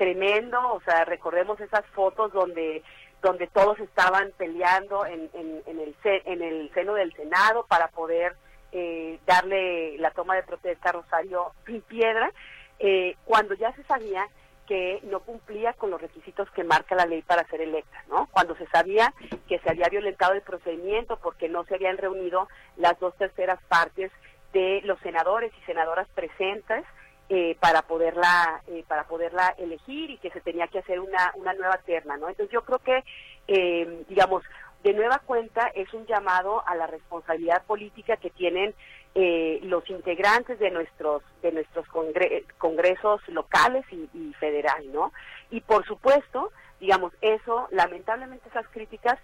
tremendo, 0.00 0.58
o 0.72 0.80
sea, 0.80 1.04
recordemos 1.04 1.60
esas 1.60 1.84
fotos 1.88 2.32
donde 2.32 2.82
donde 3.20 3.48
todos 3.48 3.78
estaban 3.80 4.32
peleando 4.38 5.04
en, 5.04 5.28
en, 5.34 5.62
en 5.66 5.78
el 5.78 5.94
en 6.02 6.40
el 6.40 6.70
seno 6.72 6.94
del 6.94 7.12
Senado 7.12 7.66
para 7.68 7.88
poder 7.88 8.34
eh, 8.72 9.18
darle 9.26 9.98
la 9.98 10.10
toma 10.12 10.36
de 10.36 10.42
protesta 10.42 10.88
a 10.88 10.92
Rosario 10.92 11.52
Piedra, 11.86 12.32
eh, 12.78 13.14
cuando 13.26 13.52
ya 13.52 13.74
se 13.74 13.82
sabía 13.82 14.26
que 14.66 15.00
no 15.02 15.20
cumplía 15.20 15.74
con 15.74 15.90
los 15.90 16.00
requisitos 16.00 16.50
que 16.52 16.64
marca 16.64 16.94
la 16.94 17.04
ley 17.04 17.20
para 17.20 17.46
ser 17.48 17.60
electa, 17.60 18.02
¿no? 18.08 18.26
Cuando 18.30 18.56
se 18.56 18.66
sabía 18.68 19.12
que 19.48 19.58
se 19.58 19.68
había 19.68 19.90
violentado 19.90 20.32
el 20.32 20.40
procedimiento 20.40 21.18
porque 21.18 21.50
no 21.50 21.64
se 21.64 21.74
habían 21.74 21.98
reunido 21.98 22.48
las 22.78 22.98
dos 23.00 23.14
terceras 23.18 23.60
partes 23.68 24.10
de 24.54 24.80
los 24.84 24.98
senadores 25.00 25.52
y 25.60 25.66
senadoras 25.66 26.08
presentes 26.14 26.86
eh, 27.32 27.56
para 27.60 27.82
poderla 27.82 28.60
eh, 28.66 28.84
para 28.88 29.04
poderla 29.04 29.54
elegir 29.56 30.10
y 30.10 30.18
que 30.18 30.30
se 30.30 30.40
tenía 30.40 30.66
que 30.66 30.80
hacer 30.80 30.98
una 30.98 31.32
una 31.36 31.54
nueva 31.54 31.78
terna, 31.78 32.16
¿no? 32.16 32.28
Entonces 32.28 32.52
yo 32.52 32.62
creo 32.62 32.80
que 32.80 33.04
eh, 33.46 34.04
digamos 34.08 34.42
de 34.82 34.94
nueva 34.94 35.20
cuenta 35.20 35.68
es 35.68 35.94
un 35.94 36.06
llamado 36.06 36.66
a 36.66 36.74
la 36.74 36.88
responsabilidad 36.88 37.62
política 37.66 38.16
que 38.16 38.30
tienen 38.30 38.74
eh, 39.14 39.60
los 39.62 39.88
integrantes 39.90 40.58
de 40.58 40.72
nuestros 40.72 41.22
de 41.40 41.52
nuestros 41.52 41.86
congresos 42.58 43.20
locales 43.28 43.84
y, 43.92 44.08
y 44.12 44.34
federal, 44.34 44.92
¿no? 44.92 45.12
Y 45.52 45.60
por 45.60 45.86
supuesto, 45.86 46.50
digamos, 46.80 47.12
eso, 47.20 47.68
lamentablemente 47.70 48.48
esas 48.48 48.66
críticas 48.70 49.18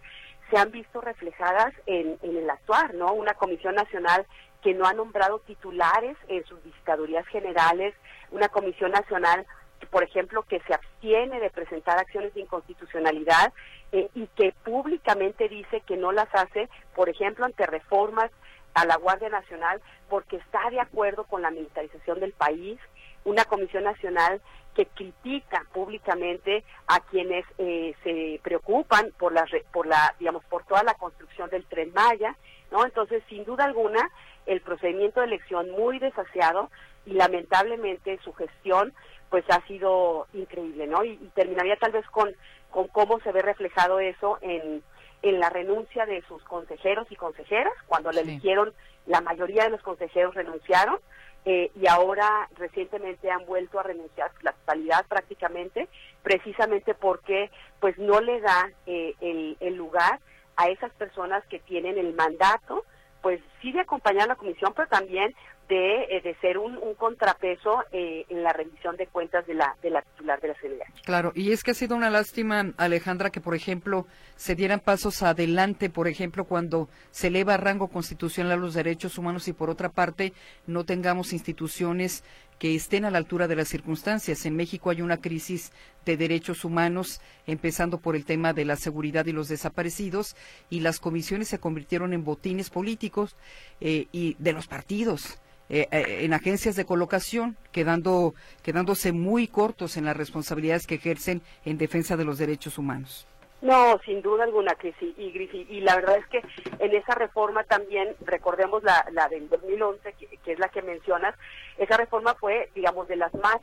se 0.49 0.59
han 0.59 0.71
visto 0.71 1.01
reflejadas 1.01 1.75
en, 1.87 2.19
en 2.23 2.37
el 2.37 2.49
actuar, 2.49 2.95
¿no? 2.95 3.13
Una 3.13 3.35
comisión 3.35 3.75
nacional 3.75 4.27
que 4.67 4.75
no 4.75 4.85
ha 4.85 4.93
nombrado 4.95 5.39
titulares 5.39 6.17
en 6.27 6.45
sus 6.45 6.61
visitadurías 6.65 7.25
generales, 7.29 7.95
una 8.33 8.49
comisión 8.49 8.91
nacional 8.91 9.47
por 9.93 10.03
ejemplo, 10.03 10.43
que 10.43 10.59
se 10.67 10.75
abstiene 10.75 11.39
de 11.39 11.51
presentar 11.51 11.99
acciones 11.99 12.35
de 12.35 12.41
inconstitucionalidad 12.41 13.53
eh, 13.93 14.09
y 14.15 14.27
que 14.29 14.53
públicamente 14.65 15.49
dice 15.49 15.83
que 15.83 15.97
no 15.97 16.11
las 16.11 16.35
hace, 16.35 16.69
por 16.97 17.09
ejemplo, 17.09 17.45
ante 17.45 17.65
reformas 17.67 18.33
a 18.75 18.85
la 18.87 18.97
Guardia 18.97 19.29
Nacional 19.29 19.81
porque 20.09 20.37
está 20.37 20.69
de 20.71 20.81
acuerdo 20.81 21.25
con 21.25 21.43
la 21.43 21.53
militarización 21.53 22.19
del 22.19 22.33
país, 22.33 22.81
una 23.25 23.45
comisión 23.45 23.85
nacional 23.85 24.41
que 24.75 24.87
critica 24.87 25.65
públicamente 25.73 26.65
a 26.89 26.99
quienes 27.01 27.45
eh, 27.59 27.95
se 28.03 28.41
preocupan 28.43 29.13
por 29.19 29.33
la 29.33 29.47
por 29.73 29.87
la 29.87 30.15
digamos 30.19 30.45
por 30.47 30.65
toda 30.65 30.83
la 30.83 30.95
construcción 30.95 31.49
del 31.51 31.65
tren 31.67 31.93
Maya, 31.95 32.35
¿no? 32.71 32.85
Entonces, 32.85 33.23
sin 33.29 33.45
duda 33.45 33.65
alguna, 33.65 34.11
el 34.47 34.61
procedimiento 34.61 35.21
de 35.21 35.27
elección 35.27 35.71
muy 35.71 35.99
desaseado 35.99 36.71
y 37.05 37.13
lamentablemente 37.13 38.19
su 38.25 38.33
gestión 38.33 38.93
pues 39.31 39.45
ha 39.51 39.61
sido 39.67 40.27
increíble, 40.35 40.87
¿no? 40.87 41.05
Y, 41.05 41.13
y 41.13 41.31
terminaría 41.35 41.77
tal 41.77 41.93
vez 41.93 42.07
con 42.07 42.35
con 42.71 42.89
cómo 42.89 43.21
se 43.21 43.33
ve 43.33 43.43
reflejado 43.43 44.01
eso 44.01 44.39
en 44.43 44.83
en 45.23 45.41
la 45.41 45.51
renuncia 45.51 46.07
de 46.07 46.23
sus 46.23 46.43
consejeros 46.45 47.07
y 47.11 47.17
consejeras, 47.17 47.73
cuando 47.87 48.13
le 48.13 48.21
eligieron, 48.21 48.73
la 49.07 49.21
mayoría 49.21 49.65
de 49.65 49.71
los 49.71 49.83
consejeros 49.83 50.35
renunciaron, 50.35 50.99
eh, 51.45 51.71
y 51.81 51.87
ahora 51.87 52.49
recientemente 52.57 53.31
han 53.31 53.47
vuelto 53.47 53.79
a 53.79 53.85
renunciar 53.85 54.33
la 54.43 54.53
totalidad 54.53 55.07
prácticamente, 55.07 55.89
precisamente 56.23 56.95
porque 56.95 57.51
pues 57.81 57.97
no 57.99 58.21
le 58.21 58.41
da 58.41 58.71
eh, 58.87 59.15
el, 59.21 59.57
el 59.61 59.75
lugar 59.77 60.19
a 60.57 60.69
esas 60.69 60.93
personas 60.93 61.45
que 61.47 61.61
tienen 61.61 61.99
el 61.99 62.15
mandato, 62.15 62.85
pues 63.27 63.41
sí 63.61 63.73
de 63.73 63.81
acompañar 63.81 64.23
a 64.23 64.27
la 64.29 64.37
comisión, 64.37 64.73
pero 64.77 64.87
también 64.87 65.35
de, 65.69 66.05
eh, 66.05 66.21
de 66.23 66.37
ser 66.37 66.59
un, 66.59 66.77
un 66.79 66.95
contrapeso 66.95 67.83
eh, 67.91 68.25
en 68.29 68.45
la 68.45 68.53
rendición 68.53 68.97
de 68.97 69.09
cuentas 69.09 69.45
de 69.49 69.55
la, 69.55 69.75
de 69.83 69.91
la 69.91 70.03
titular 70.03 70.41
de 70.41 70.47
la 70.47 70.55
CNDH. 70.55 71.03
Claro, 71.05 71.33
y 71.35 71.51
es 71.51 71.65
que 71.65 71.73
ha 71.73 71.75
sido 71.75 71.97
una 71.97 72.09
lástima, 72.09 72.73
Alejandra, 72.77 73.31
que 73.31 73.41
por 73.41 73.57
ejemplo 73.57 74.07
se 74.37 74.55
dieran 74.55 74.79
pasos 74.79 75.25
adelante, 75.25 75.91
por 75.91 76.07
ejemplo, 76.07 76.45
cuando 76.45 76.89
se 77.11 77.27
eleva 77.27 77.55
a 77.55 77.57
rango 77.57 77.89
constitucional 77.89 78.61
los 78.61 78.75
derechos 78.75 79.19
humanos 79.19 79.49
y 79.49 79.53
por 79.53 79.71
otra 79.71 79.89
parte 79.89 80.33
no 80.69 80.85
tengamos 80.85 81.33
instituciones 81.33 82.23
que 82.59 82.75
estén 82.75 83.05
a 83.05 83.11
la 83.11 83.19
altura 83.19 83.49
de 83.49 83.57
las 83.57 83.69
circunstancias. 83.69 84.47
En 84.47 84.57
México 84.57 84.91
hay 84.91 85.03
una 85.03 85.19
crisis 85.19 85.73
de 86.05 86.17
derechos 86.17 86.65
humanos, 86.65 87.21
empezando 87.47 87.99
por 87.99 88.17
el 88.17 88.25
tema 88.25 88.53
de 88.53 88.65
la 88.65 88.77
seguridad 88.77 89.27
y 89.27 89.33
los 89.33 89.49
desaparecidos, 89.49 90.37
y 90.71 90.81
las 90.81 91.01
comisiones 91.01 91.49
se 91.49 91.59
convirtieron 91.59 92.13
en 92.13 92.25
botines 92.25 92.71
políticos 92.71 93.37
eh, 93.81 94.07
y 94.13 94.37
de 94.39 94.53
los 94.53 94.67
partidos. 94.67 95.39
eh, 95.69 95.89
eh, 95.91 96.25
en 96.25 96.33
agencias 96.33 96.77
de 96.77 96.85
colocación, 96.85 97.57
quedando, 97.73 98.35
quedándose 98.63 99.11
muy 99.13 99.49
cortos 99.49 99.97
en 99.97 100.05
las 100.05 100.17
responsabilidades 100.17 100.87
que 100.87 100.95
ejercen 100.95 101.43
en 101.65 101.77
defensa 101.77 102.17
de 102.17 102.25
los 102.25 102.39
derechos 102.39 102.79
humanos. 102.79 103.27
No, 103.63 103.99
sin 104.05 104.23
duda 104.23 104.45
alguna 104.45 104.75
que 104.75 104.93
sí, 105.01 105.15
y, 105.17 105.33
Grifi, 105.33 105.67
y 105.69 105.81
la 105.81 105.97
verdad 105.97 106.19
es 106.19 106.27
que 106.27 106.43
en 106.79 106.95
esa 106.95 107.15
reforma 107.15 107.65
también, 107.65 108.15
recordemos 108.21 108.85
la, 108.85 109.05
la 109.13 109.29
del 109.29 109.49
2011, 109.49 110.13
que, 110.13 110.27
que 110.45 110.53
es 110.53 110.59
la 110.59 110.69
que 110.69 110.83
mencionas, 110.83 111.35
esa 111.79 111.97
reforma 111.97 112.35
fue, 112.35 112.71
digamos, 112.75 113.09
de 113.09 113.17
las 113.17 113.33
más 113.35 113.59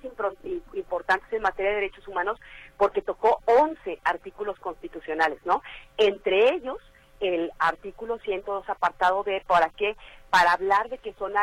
importantes 0.73 1.31
en 1.31 1.41
materia 1.41 1.71
de 1.71 1.81
derechos 1.81 2.07
humanos 2.07 2.39
porque 2.77 3.01
tocó 3.01 3.39
11 3.45 3.99
artículos 4.03 4.59
constitucionales, 4.59 5.39
¿no? 5.45 5.61
Entre 5.97 6.53
ellos, 6.53 6.77
el 7.19 7.51
artículo 7.59 8.19
102 8.19 8.69
apartado 8.69 9.23
B, 9.23 9.43
¿para 9.47 9.69
qué? 9.69 9.95
Para 10.29 10.53
hablar 10.53 10.89
de 10.89 10.97
que 10.97 11.13
son, 11.13 11.33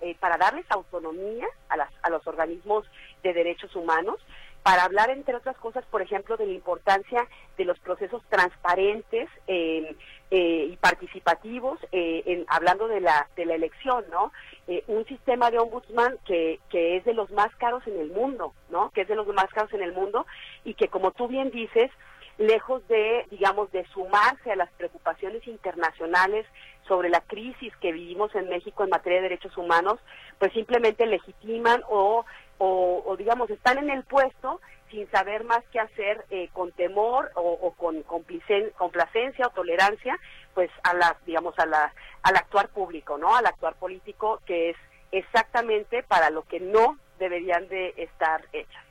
eh, 0.00 0.16
para 0.20 0.36
darles 0.36 0.66
autonomía 0.70 1.46
a, 1.68 1.76
las, 1.76 1.90
a 2.02 2.10
los 2.10 2.26
organismos 2.26 2.84
de 3.22 3.32
derechos 3.32 3.74
humanos, 3.76 4.18
para 4.62 4.84
hablar, 4.84 5.08
entre 5.08 5.34
otras 5.34 5.56
cosas, 5.56 5.84
por 5.86 6.02
ejemplo, 6.02 6.36
de 6.36 6.46
la 6.46 6.52
importancia 6.52 7.26
de 7.56 7.64
los 7.64 7.78
procesos 7.78 8.22
transparentes 8.28 9.28
eh, 9.46 9.96
eh, 10.30 10.68
y 10.72 10.76
participativos, 10.76 11.78
eh, 11.90 12.22
en, 12.26 12.44
hablando 12.48 12.86
de 12.86 13.00
la, 13.00 13.28
de 13.34 13.46
la 13.46 13.54
elección, 13.54 14.04
¿no? 14.10 14.30
Eh, 14.70 14.84
un 14.86 15.06
sistema 15.06 15.50
de 15.50 15.58
ombudsman 15.58 16.18
que, 16.26 16.60
que 16.68 16.98
es 16.98 17.04
de 17.06 17.14
los 17.14 17.30
más 17.30 17.54
caros 17.56 17.86
en 17.86 17.98
el 17.98 18.10
mundo, 18.10 18.52
¿no? 18.68 18.90
Que 18.90 19.00
es 19.00 19.08
de 19.08 19.16
los 19.16 19.26
más 19.28 19.46
caros 19.46 19.72
en 19.72 19.82
el 19.82 19.92
mundo 19.92 20.26
y 20.62 20.74
que, 20.74 20.88
como 20.88 21.10
tú 21.12 21.26
bien 21.26 21.50
dices, 21.50 21.90
lejos 22.36 22.86
de, 22.86 23.26
digamos, 23.30 23.70
de 23.72 23.86
sumarse 23.86 24.52
a 24.52 24.56
las 24.56 24.70
preocupaciones 24.72 25.46
internacionales 25.46 26.46
sobre 26.86 27.08
la 27.08 27.20
crisis 27.22 27.74
que 27.78 27.92
vivimos 27.92 28.34
en 28.34 28.48
México 28.48 28.84
en 28.84 28.90
materia 28.90 29.18
de 29.18 29.28
derechos 29.30 29.56
humanos, 29.56 29.98
pues 30.38 30.52
simplemente 30.52 31.06
legitiman 31.06 31.82
o, 31.88 32.24
o, 32.58 33.16
digamos, 33.16 33.50
están 33.50 33.78
en 33.78 33.90
el 33.90 34.04
puesto 34.04 34.60
sin 34.90 35.10
saber 35.10 35.44
más 35.44 35.62
qué 35.70 35.80
hacer 35.80 36.24
eh, 36.30 36.48
con 36.52 36.72
temor 36.72 37.30
o, 37.34 37.72
con 37.72 38.02
complacencia 38.02 39.46
o 39.46 39.50
tolerancia, 39.50 40.18
pues 40.54 40.70
a 40.82 40.94
la, 40.94 41.16
digamos, 41.26 41.58
a 41.58 41.66
la, 41.66 41.92
al 42.22 42.36
actuar 42.36 42.68
público, 42.68 43.18
¿no? 43.18 43.36
Al 43.36 43.46
actuar 43.46 43.74
político, 43.74 44.40
que 44.46 44.70
es 44.70 44.76
exactamente 45.12 46.02
para 46.02 46.30
lo 46.30 46.42
que 46.42 46.60
no 46.60 46.98
deberían 47.18 47.68
de 47.68 47.94
estar 47.96 48.44
hechas. 48.52 48.84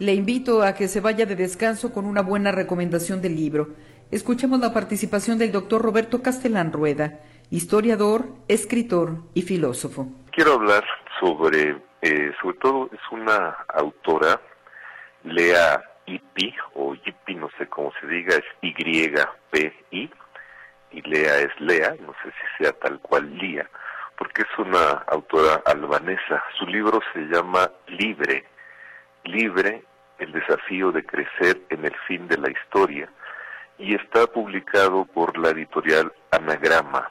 Le 0.00 0.14
invito 0.14 0.62
a 0.62 0.72
que 0.74 0.88
se 0.88 1.00
vaya 1.00 1.26
de 1.26 1.36
descanso 1.36 1.92
con 1.92 2.06
una 2.06 2.22
buena 2.22 2.52
recomendación 2.52 3.20
del 3.20 3.36
libro. 3.36 3.68
Escuchemos 4.10 4.58
la 4.58 4.72
participación 4.72 5.36
del 5.36 5.52
doctor 5.52 5.82
Roberto 5.82 6.22
Castellán 6.22 6.72
Rueda, 6.72 7.20
historiador, 7.50 8.28
escritor 8.48 9.18
y 9.34 9.42
filósofo. 9.42 10.08
Quiero 10.32 10.54
hablar 10.54 10.84
sobre, 11.20 11.76
eh, 12.02 12.32
sobre 12.40 12.56
todo 12.58 12.88
es 12.92 13.00
una 13.10 13.56
autora, 13.68 14.40
Lea 15.24 15.82
Ipi, 16.06 16.54
o 16.74 16.94
Yipi, 16.94 17.34
no 17.34 17.50
sé 17.58 17.66
cómo 17.66 17.92
se 18.00 18.06
diga, 18.06 18.36
es 18.36 18.44
Y-P-I, 18.62 20.10
y 20.92 21.02
Lea 21.02 21.38
es 21.38 21.60
Lea, 21.60 21.94
no 22.00 22.14
sé 22.22 22.30
si 22.30 22.64
sea 22.64 22.72
tal 22.72 22.98
cual 23.00 23.36
Lía, 23.36 23.68
porque 24.16 24.42
es 24.42 24.58
una 24.58 25.04
autora 25.06 25.62
albanesa. 25.66 26.42
Su 26.58 26.66
libro 26.66 27.00
se 27.12 27.20
llama 27.20 27.70
Libre, 27.86 28.44
Libre, 29.24 29.84
el 30.18 30.32
desafío 30.32 30.90
de 30.92 31.04
crecer 31.04 31.60
en 31.68 31.84
el 31.84 31.94
fin 32.06 32.26
de 32.28 32.38
la 32.38 32.50
historia, 32.50 33.08
y 33.78 33.94
está 33.94 34.26
publicado 34.26 35.04
por 35.04 35.36
la 35.38 35.50
editorial 35.50 36.12
Anagrama. 36.30 37.10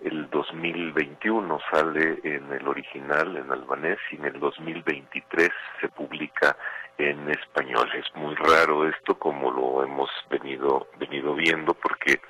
El 0.00 0.30
2021 0.30 1.58
sale 1.72 2.20
en 2.22 2.52
el 2.52 2.68
original, 2.68 3.36
en 3.36 3.50
albanés, 3.50 3.98
y 4.12 4.16
en 4.16 4.26
el 4.26 4.38
2023 4.38 5.50
se 5.80 5.88
publica 5.88 6.56
en 6.98 7.28
español. 7.30 7.88
Es 7.94 8.06
muy 8.14 8.34
raro 8.36 8.88
esto, 8.88 9.18
como 9.18 9.50
lo 9.50 9.82
hemos 9.82 10.10
venido, 10.30 10.86
venido 10.98 11.34
viendo, 11.34 11.74
porque 11.74 12.20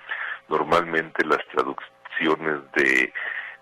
normalmente 0.49 1.27
las 1.27 1.45
traducciones 1.49 2.61
de, 2.73 3.13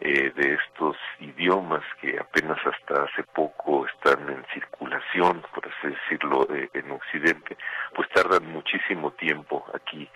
eh, 0.01 0.33
de 0.37 0.55
estos 0.55 0.97
idiomas 1.19 1.83
que 2.01 2.17
apenas 2.19 2.59
hasta 2.65 3.05
hace 3.05 3.25
poco 3.35 3.87
están 3.87 4.29
en 4.31 4.45
circulación, 4.55 5.43
por 5.53 5.67
así 5.67 5.89
decirlo, 5.89 6.47
eh, 6.55 6.71
en 6.75 6.93
Occidente, 6.93 7.57
pues 7.95 8.09
tardan 8.11 8.47
muchísimo 8.53 9.11
tiempo 9.13 9.67
aquí 9.75 10.09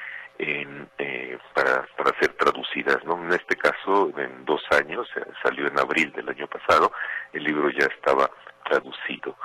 en, 0.43 0.89
eh, 0.99 1.39
para, 1.55 1.87
para 1.97 2.19
ser 2.19 2.33
traducidas. 2.35 3.05
¿no? 3.05 3.15
En 3.23 3.33
este 3.33 3.57
caso, 3.57 4.11
en 4.19 4.45
dos 4.45 4.63
años, 4.71 5.07
eh, 5.17 5.25
salió 5.43 5.67
en 5.67 5.79
abril 5.79 6.11
del 6.13 6.29
año 6.29 6.47
pasado, 6.47 6.93
el 7.33 7.45
libro 7.45 7.69
ya 7.71 7.87
estaba 7.87 8.31
traducido. 8.65 9.37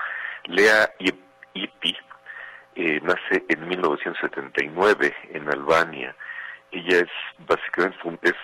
Lea 0.46 0.90
Ip- 1.00 1.24
Ipi 1.54 1.98
eh, 2.76 3.00
nace 3.04 3.44
en 3.50 3.68
1979 3.68 5.16
en 5.34 5.50
Albania. 5.50 6.16
Ella 6.72 7.00
es 7.00 7.12
básicamente 7.48 8.30
es 8.30 8.36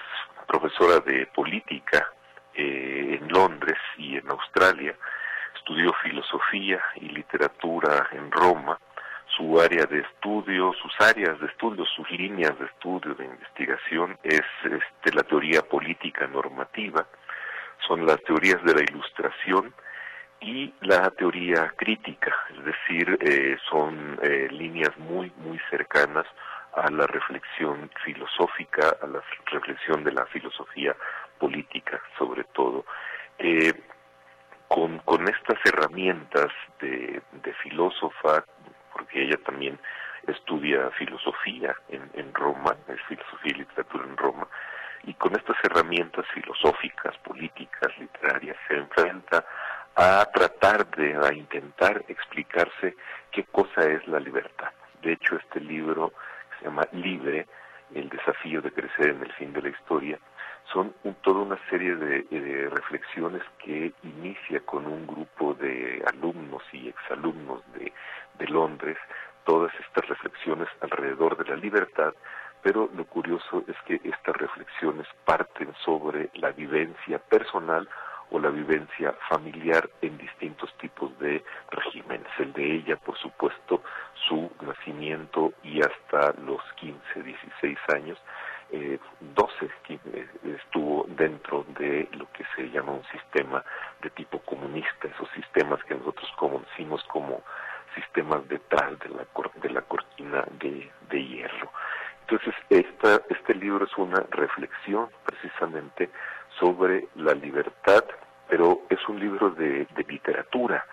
profesora 0.47 0.99
de 0.99 1.25
política 1.27 2.07
en 2.53 3.27
Londres 3.29 3.77
y 3.97 4.17
en 4.17 4.29
Australia. 4.29 4.95
Estudió 5.55 5.93
filosofía 6.03 6.81
y 6.95 7.09
literatura 7.09 8.07
en 8.11 8.31
Roma. 8.31 8.77
Su 9.41 9.59
área 9.59 9.87
de 9.87 10.01
estudio, 10.01 10.71
sus 10.73 10.93
áreas 10.99 11.39
de 11.39 11.47
estudio, 11.47 11.83
sus 11.95 12.07
líneas 12.11 12.57
de 12.59 12.65
estudio, 12.65 13.15
de 13.15 13.25
investigación 13.25 14.15
es 14.21 14.43
este, 14.63 15.15
la 15.15 15.23
teoría 15.23 15.63
política 15.63 16.27
normativa, 16.27 17.07
son 17.87 18.05
las 18.05 18.21
teorías 18.21 18.63
de 18.63 18.75
la 18.75 18.83
ilustración 18.83 19.73
y 20.41 20.71
la 20.81 21.09
teoría 21.09 21.73
crítica, 21.75 22.31
es 22.55 22.65
decir, 22.65 23.17
eh, 23.19 23.57
son 23.67 24.19
eh, 24.21 24.47
líneas 24.51 24.95
muy, 24.99 25.31
muy 25.37 25.59
cercanas 25.71 26.27
a 26.75 26.91
la 26.91 27.07
reflexión 27.07 27.89
filosófica, 28.05 28.95
a 29.01 29.07
la 29.07 29.23
reflexión 29.47 30.03
de 30.03 30.11
la 30.11 30.27
filosofía 30.27 30.95
política, 31.39 31.99
sobre 32.15 32.43
todo. 32.53 32.85
Eh, 33.39 33.73
con, 34.67 34.99
con 34.99 35.27
estas 35.27 35.57
herramientas 35.65 36.47
de, 36.79 37.21
de 37.43 37.53
filósofa, 37.55 38.45
porque 39.01 39.23
ella 39.23 39.37
también 39.43 39.79
estudia 40.27 40.91
filosofía 40.91 41.75
en, 41.89 42.33
Roma, 42.35 42.75
es 42.87 43.01
filosofía 43.07 43.51
y 43.51 43.59
literatura 43.59 44.05
en 44.05 44.15
Roma, 44.15 44.47
y 45.03 45.13
con 45.15 45.33
estas 45.35 45.57
herramientas 45.63 46.25
filosóficas, 46.33 47.17
políticas, 47.19 47.97
literarias, 47.97 48.55
se 48.67 48.75
enfrenta 48.75 49.43
a 49.95 50.23
tratar 50.31 50.87
de, 50.91 51.15
a 51.15 51.33
intentar 51.33 52.03
explicarse 52.07 52.95
qué 53.31 53.43
cosa 53.45 53.81
es 53.89 54.07
la 54.07 54.19
libertad. 54.19 54.69
De 55.01 55.13
hecho, 55.13 55.35
este 55.37 55.59
libro 55.59 56.09
que 56.09 56.59
se 56.59 56.65
llama 56.65 56.87
Libre 56.91 57.47
El 57.95 58.07
desafío 58.09 58.61
de 58.61 58.71
crecer 58.71 59.09
en 59.09 59.23
el 59.23 59.33
fin 59.33 59.51
de 59.51 59.63
la 59.63 59.69
historia, 59.69 60.19
son 60.71 60.93
toda 61.23 61.41
una 61.41 61.57
serie 61.69 61.95
de 61.95 62.69
reflexiones 62.69 63.41
que 63.57 63.91
inicia 64.03 64.59
con 64.61 64.85
un 64.85 65.05
grupo 65.07 65.55
de 65.55 66.01
alumnos 66.07 66.63
y 66.71 66.87
exalumnos 66.87 67.61
de, 67.73 67.91
de 68.41 68.47
Londres, 68.47 68.97
todas 69.45 69.71
estas 69.79 70.07
reflexiones 70.07 70.67
alrededor 70.81 71.37
de 71.37 71.49
la 71.49 71.55
libertad, 71.55 72.13
pero 72.61 72.89
lo 72.95 73.05
curioso 73.05 73.63
es 73.67 73.75
que 73.85 73.99
estas 74.03 74.35
reflexiones 74.55 75.07
parten 75.25 75.73
sobre 75.85 76.29
la 76.35 76.51
vivencia 76.51 77.19
personal 77.19 77.87
o 78.31 78.39
la 78.39 78.49
vivencia 78.49 79.13
familiar 79.29 79.89
en 80.01 80.17
distintos 80.17 80.73
tipos 80.77 81.17
de 81.19 81.43
regímenes. 81.69 82.27
El 82.39 82.53
de 82.53 82.75
ella, 82.75 82.95
por 82.97 83.17
supuesto, 83.17 83.83
su 84.27 84.49
nacimiento 84.61 85.53
y 85.63 85.81
hasta 85.81 86.33
los 86.41 86.61
15, 86.75 87.23
16 87.23 87.77
años, 87.93 88.17
eh, 88.71 88.99
12 89.19 89.69
que, 89.83 89.95
eh, 90.13 90.27
estuvo 90.63 91.05
dentro 91.09 91.65
de 91.77 92.07
lo 92.13 92.31
que 92.31 92.45
se 92.55 92.69
llama 92.69 92.93
un 92.93 93.03
sistema 93.11 93.63
de 94.01 94.09
tipo 94.11 94.39
comunista, 94.39 95.07
esos 95.09 95.29
sistemas 95.31 95.83
que 95.83 95.95
nosotros 95.95 96.29
conocimos 96.37 97.03
como 97.05 97.41
sistemas 97.95 98.47
detrás 98.47 98.97
de 98.99 99.09
la, 99.09 99.25
cor- 99.25 99.51
de 99.55 99.69
la 99.71 99.81
cortina 99.81 100.45
de, 100.51 100.89
de 101.09 101.25
hierro. 101.27 101.69
Entonces, 102.31 102.55
esta, 102.69 103.21
este 103.29 103.53
libro 103.55 103.83
es 103.83 103.97
una 103.97 104.23
reflexión 104.31 105.09
precisamente 105.25 106.09
sobre 106.57 107.09
la 107.15 107.33
libertad, 107.33 108.05
pero 108.47 108.83
es 108.89 108.99
un 109.09 109.19
libro 109.19 109.49
de, 109.49 109.85
literatura 110.07 110.85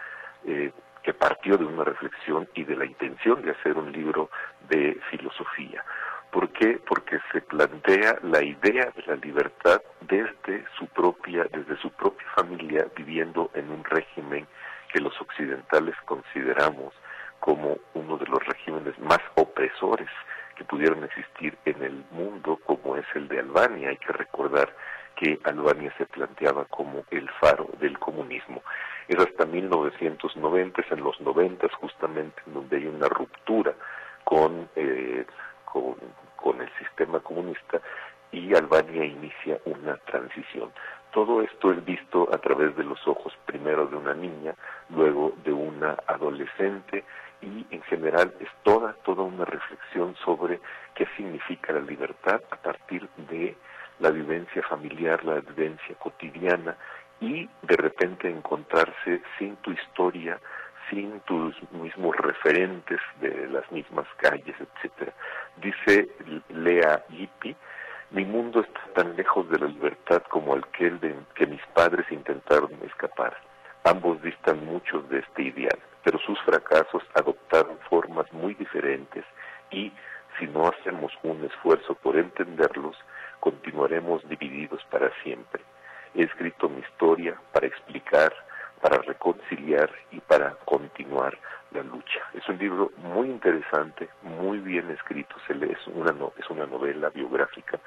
eh, 0.44 0.72
que 1.00 1.14
partió 1.14 1.56
de 1.56 1.64
una 1.64 1.84
reflexión 1.84 2.48
y 2.54 2.64
de 2.64 2.74
la 2.74 2.86
intención 2.86 3.40
de 3.42 3.52
hacer 3.52 3.78
un 3.78 3.92
libro 3.92 4.30
de 4.68 4.98
filosofía. 5.10 5.84
¿Por 6.32 6.48
qué? 6.48 6.80
Porque 6.84 7.20
se 7.30 7.40
plantea 7.42 8.18
la 8.24 8.42
idea 8.42 8.90
de 8.96 9.02
la 9.06 9.14
libertad 9.14 9.80
desde 10.00 10.64
su 10.76 10.88
propia, 10.88 11.44
desde 11.52 11.76
su 11.76 11.90
propia 11.90 12.26
familia, 12.34 12.88
viviendo 12.96 13.52
en 13.54 13.70
un 13.70 13.84
régimen 13.84 14.44
que 14.92 15.00
los 15.00 15.14
occidentales 15.20 15.94
consideramos 16.04 16.94
como 17.38 17.78
uno 17.94 18.18
de 18.18 18.26
los 18.26 18.44
regímenes 18.44 18.98
más 18.98 19.20
opresores 19.36 20.08
que 20.58 20.64
pudieron 20.64 21.04
existir 21.04 21.56
en 21.64 21.82
el 21.82 22.04
mundo, 22.10 22.58
como 22.66 22.96
es 22.96 23.06
el 23.14 23.28
de 23.28 23.38
Albania. 23.38 23.90
Hay 23.90 23.96
que 23.96 24.12
recordar 24.12 24.74
que 25.16 25.38
Albania 25.44 25.94
se 25.96 26.06
planteaba 26.06 26.64
como 26.64 27.04
el 27.10 27.30
faro 27.40 27.68
del 27.80 27.98
comunismo. 27.98 28.62
Es 29.06 29.18
hasta 29.18 29.46
1990, 29.46 30.82
es 30.82 30.92
en 30.92 31.04
los 31.04 31.20
90 31.20 31.68
justamente 31.80 32.42
en 32.46 32.54
donde 32.54 32.76
hay 32.76 32.86
una 32.86 33.08
ruptura 33.08 33.72
con, 34.24 34.68
eh, 34.74 35.24
con, 35.64 35.94
con 36.36 36.60
el 36.60 36.70
sistema 36.78 37.20
comunista 37.20 37.80
y 38.32 38.54
Albania 38.54 39.04
inicia 39.04 39.58
una 39.64 39.96
transición. 39.98 40.70
Todo 41.12 41.42
esto 41.42 41.72
es 41.72 41.84
visto 41.84 42.28
a 42.32 42.38
través 42.38 42.76
de 42.76 42.84
los 42.84 43.06
ojos 43.08 43.32
primero 43.46 43.86
de 43.86 43.96
una 43.96 44.14
niña, 44.14 44.54
luego 44.90 45.32
de 45.44 45.52
una 45.52 45.96
adolescente 46.06 47.04
y 47.40 47.66
en 47.70 47.82
general 47.82 48.34
es 48.40 48.48
toda 48.62 48.92
toda 49.04 49.22
una 49.22 49.44
reflexión 49.44 50.14
sobre 50.24 50.60
qué 50.94 51.06
significa 51.16 51.72
la 51.72 51.80
libertad 51.80 52.40
a 52.50 52.56
partir 52.56 53.08
de 53.30 53.56
la 54.00 54.10
vivencia 54.10 54.62
familiar, 54.62 55.24
la 55.24 55.40
vivencia 55.40 55.94
cotidiana 55.96 56.76
y 57.20 57.48
de 57.62 57.76
repente 57.76 58.28
encontrarse 58.28 59.22
sin 59.38 59.56
tu 59.56 59.72
historia, 59.72 60.38
sin 60.90 61.20
tus 61.20 61.54
mismos 61.72 62.16
referentes 62.16 63.00
de 63.20 63.48
las 63.48 63.70
mismas 63.72 64.06
calles, 64.18 64.54
etcétera. 64.58 65.12
Dice 65.56 66.08
Lea 66.50 67.04
Yippi, 67.08 67.54
mi 68.10 68.24
mundo 68.24 68.60
está 68.60 68.80
tan 68.94 69.16
lejos 69.16 69.48
de 69.50 69.58
la 69.58 69.66
libertad 69.66 70.22
como 70.30 70.54
aquel 70.54 70.98
de 71.00 71.14
que 71.34 71.46
mis 71.46 71.60
padres 71.74 72.06
intentaron 72.10 72.72
escapar. 72.82 73.36
Ambos 73.84 74.22
distan 74.22 74.64
mucho 74.64 75.02
de 75.02 75.18
este 75.18 75.42
ideal, 75.42 75.78
pero 76.02 76.18
sus 76.20 76.40
fracasos 76.40 77.02
adoptaron 77.14 77.78
formas 77.90 78.32
muy 78.32 78.54
diferentes 78.54 79.24
y, 79.70 79.92
si 80.38 80.46
no 80.46 80.68
hacemos 80.68 81.12
un 81.22 81.44
esfuerzo 81.44 81.94
por 81.96 82.16
entenderlos, 82.16 82.96
continuaremos 83.40 84.26
divididos 84.26 84.82
para 84.90 85.10
siempre. 85.22 85.62
He 86.14 86.22
escrito 86.22 86.70
mi 86.70 86.80
historia 86.80 87.38
para 87.52 87.66
explicar, 87.66 88.32
para 88.80 89.02
reconciliar 89.02 89.90
y 90.12 90.20
para 90.20 90.52
continuar 90.64 91.38
la 91.72 91.82
lucha. 91.82 92.20
Es 92.34 92.48
un 92.48 92.58
libro 92.58 92.92
muy 92.98 93.28
interesante, 93.28 94.08
muy 94.22 94.58
bien 94.58 94.90
escrito, 94.90 95.34
se 95.46 95.54
lee, 95.54 95.70
es 95.72 95.86
una, 95.88 96.12
no- 96.12 96.32
es 96.38 96.48
una 96.50 96.66
novela 96.66 97.10
biográfica, 97.10 97.78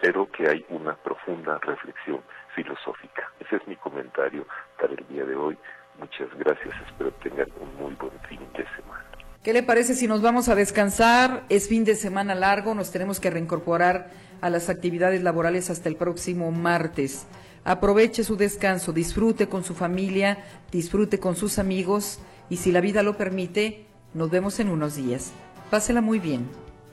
pero 0.00 0.30
que 0.30 0.48
hay 0.48 0.64
una 0.68 0.94
profunda 0.94 1.58
reflexión 1.58 2.20
filosófica. 2.54 3.30
Ese 3.40 3.56
es 3.56 3.66
mi 3.66 3.76
comentario 3.76 4.46
para 4.80 4.92
el 4.94 5.06
día 5.08 5.24
de 5.24 5.34
hoy. 5.34 5.56
Muchas 5.98 6.28
gracias, 6.38 6.74
espero 6.86 7.12
tengan 7.22 7.48
un 7.60 7.74
muy 7.76 7.94
buen 7.94 8.18
fin 8.28 8.40
de 8.56 8.64
semana. 8.76 9.04
¿Qué 9.42 9.52
le 9.52 9.62
parece 9.62 9.94
si 9.94 10.06
nos 10.08 10.22
vamos 10.22 10.48
a 10.48 10.54
descansar? 10.54 11.44
Es 11.48 11.68
fin 11.68 11.84
de 11.84 11.96
semana 11.96 12.34
largo, 12.34 12.74
nos 12.74 12.90
tenemos 12.90 13.20
que 13.20 13.30
reincorporar 13.30 14.10
a 14.40 14.48
las 14.50 14.70
actividades 14.70 15.22
laborales 15.22 15.70
hasta 15.70 15.88
el 15.88 15.96
próximo 15.96 16.50
martes. 16.50 17.26
Aproveche 17.64 18.24
su 18.24 18.36
descanso, 18.36 18.92
disfrute 18.92 19.48
con 19.48 19.62
su 19.64 19.74
familia, 19.74 20.38
disfrute 20.72 21.18
con 21.18 21.36
sus 21.36 21.58
amigos 21.58 22.20
y 22.50 22.58
si 22.58 22.72
la 22.72 22.80
vida 22.80 23.02
lo 23.02 23.16
permite, 23.16 23.86
nos 24.12 24.30
vemos 24.30 24.60
en 24.60 24.68
unos 24.68 24.96
días. 24.96 25.32
Pásela 25.70 26.00
muy 26.00 26.18
bien. 26.18 26.48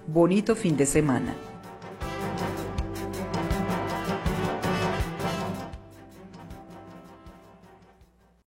Bonito 0.08 0.56
fin 0.56 0.78
de 0.78 0.86
semana. 0.86 1.36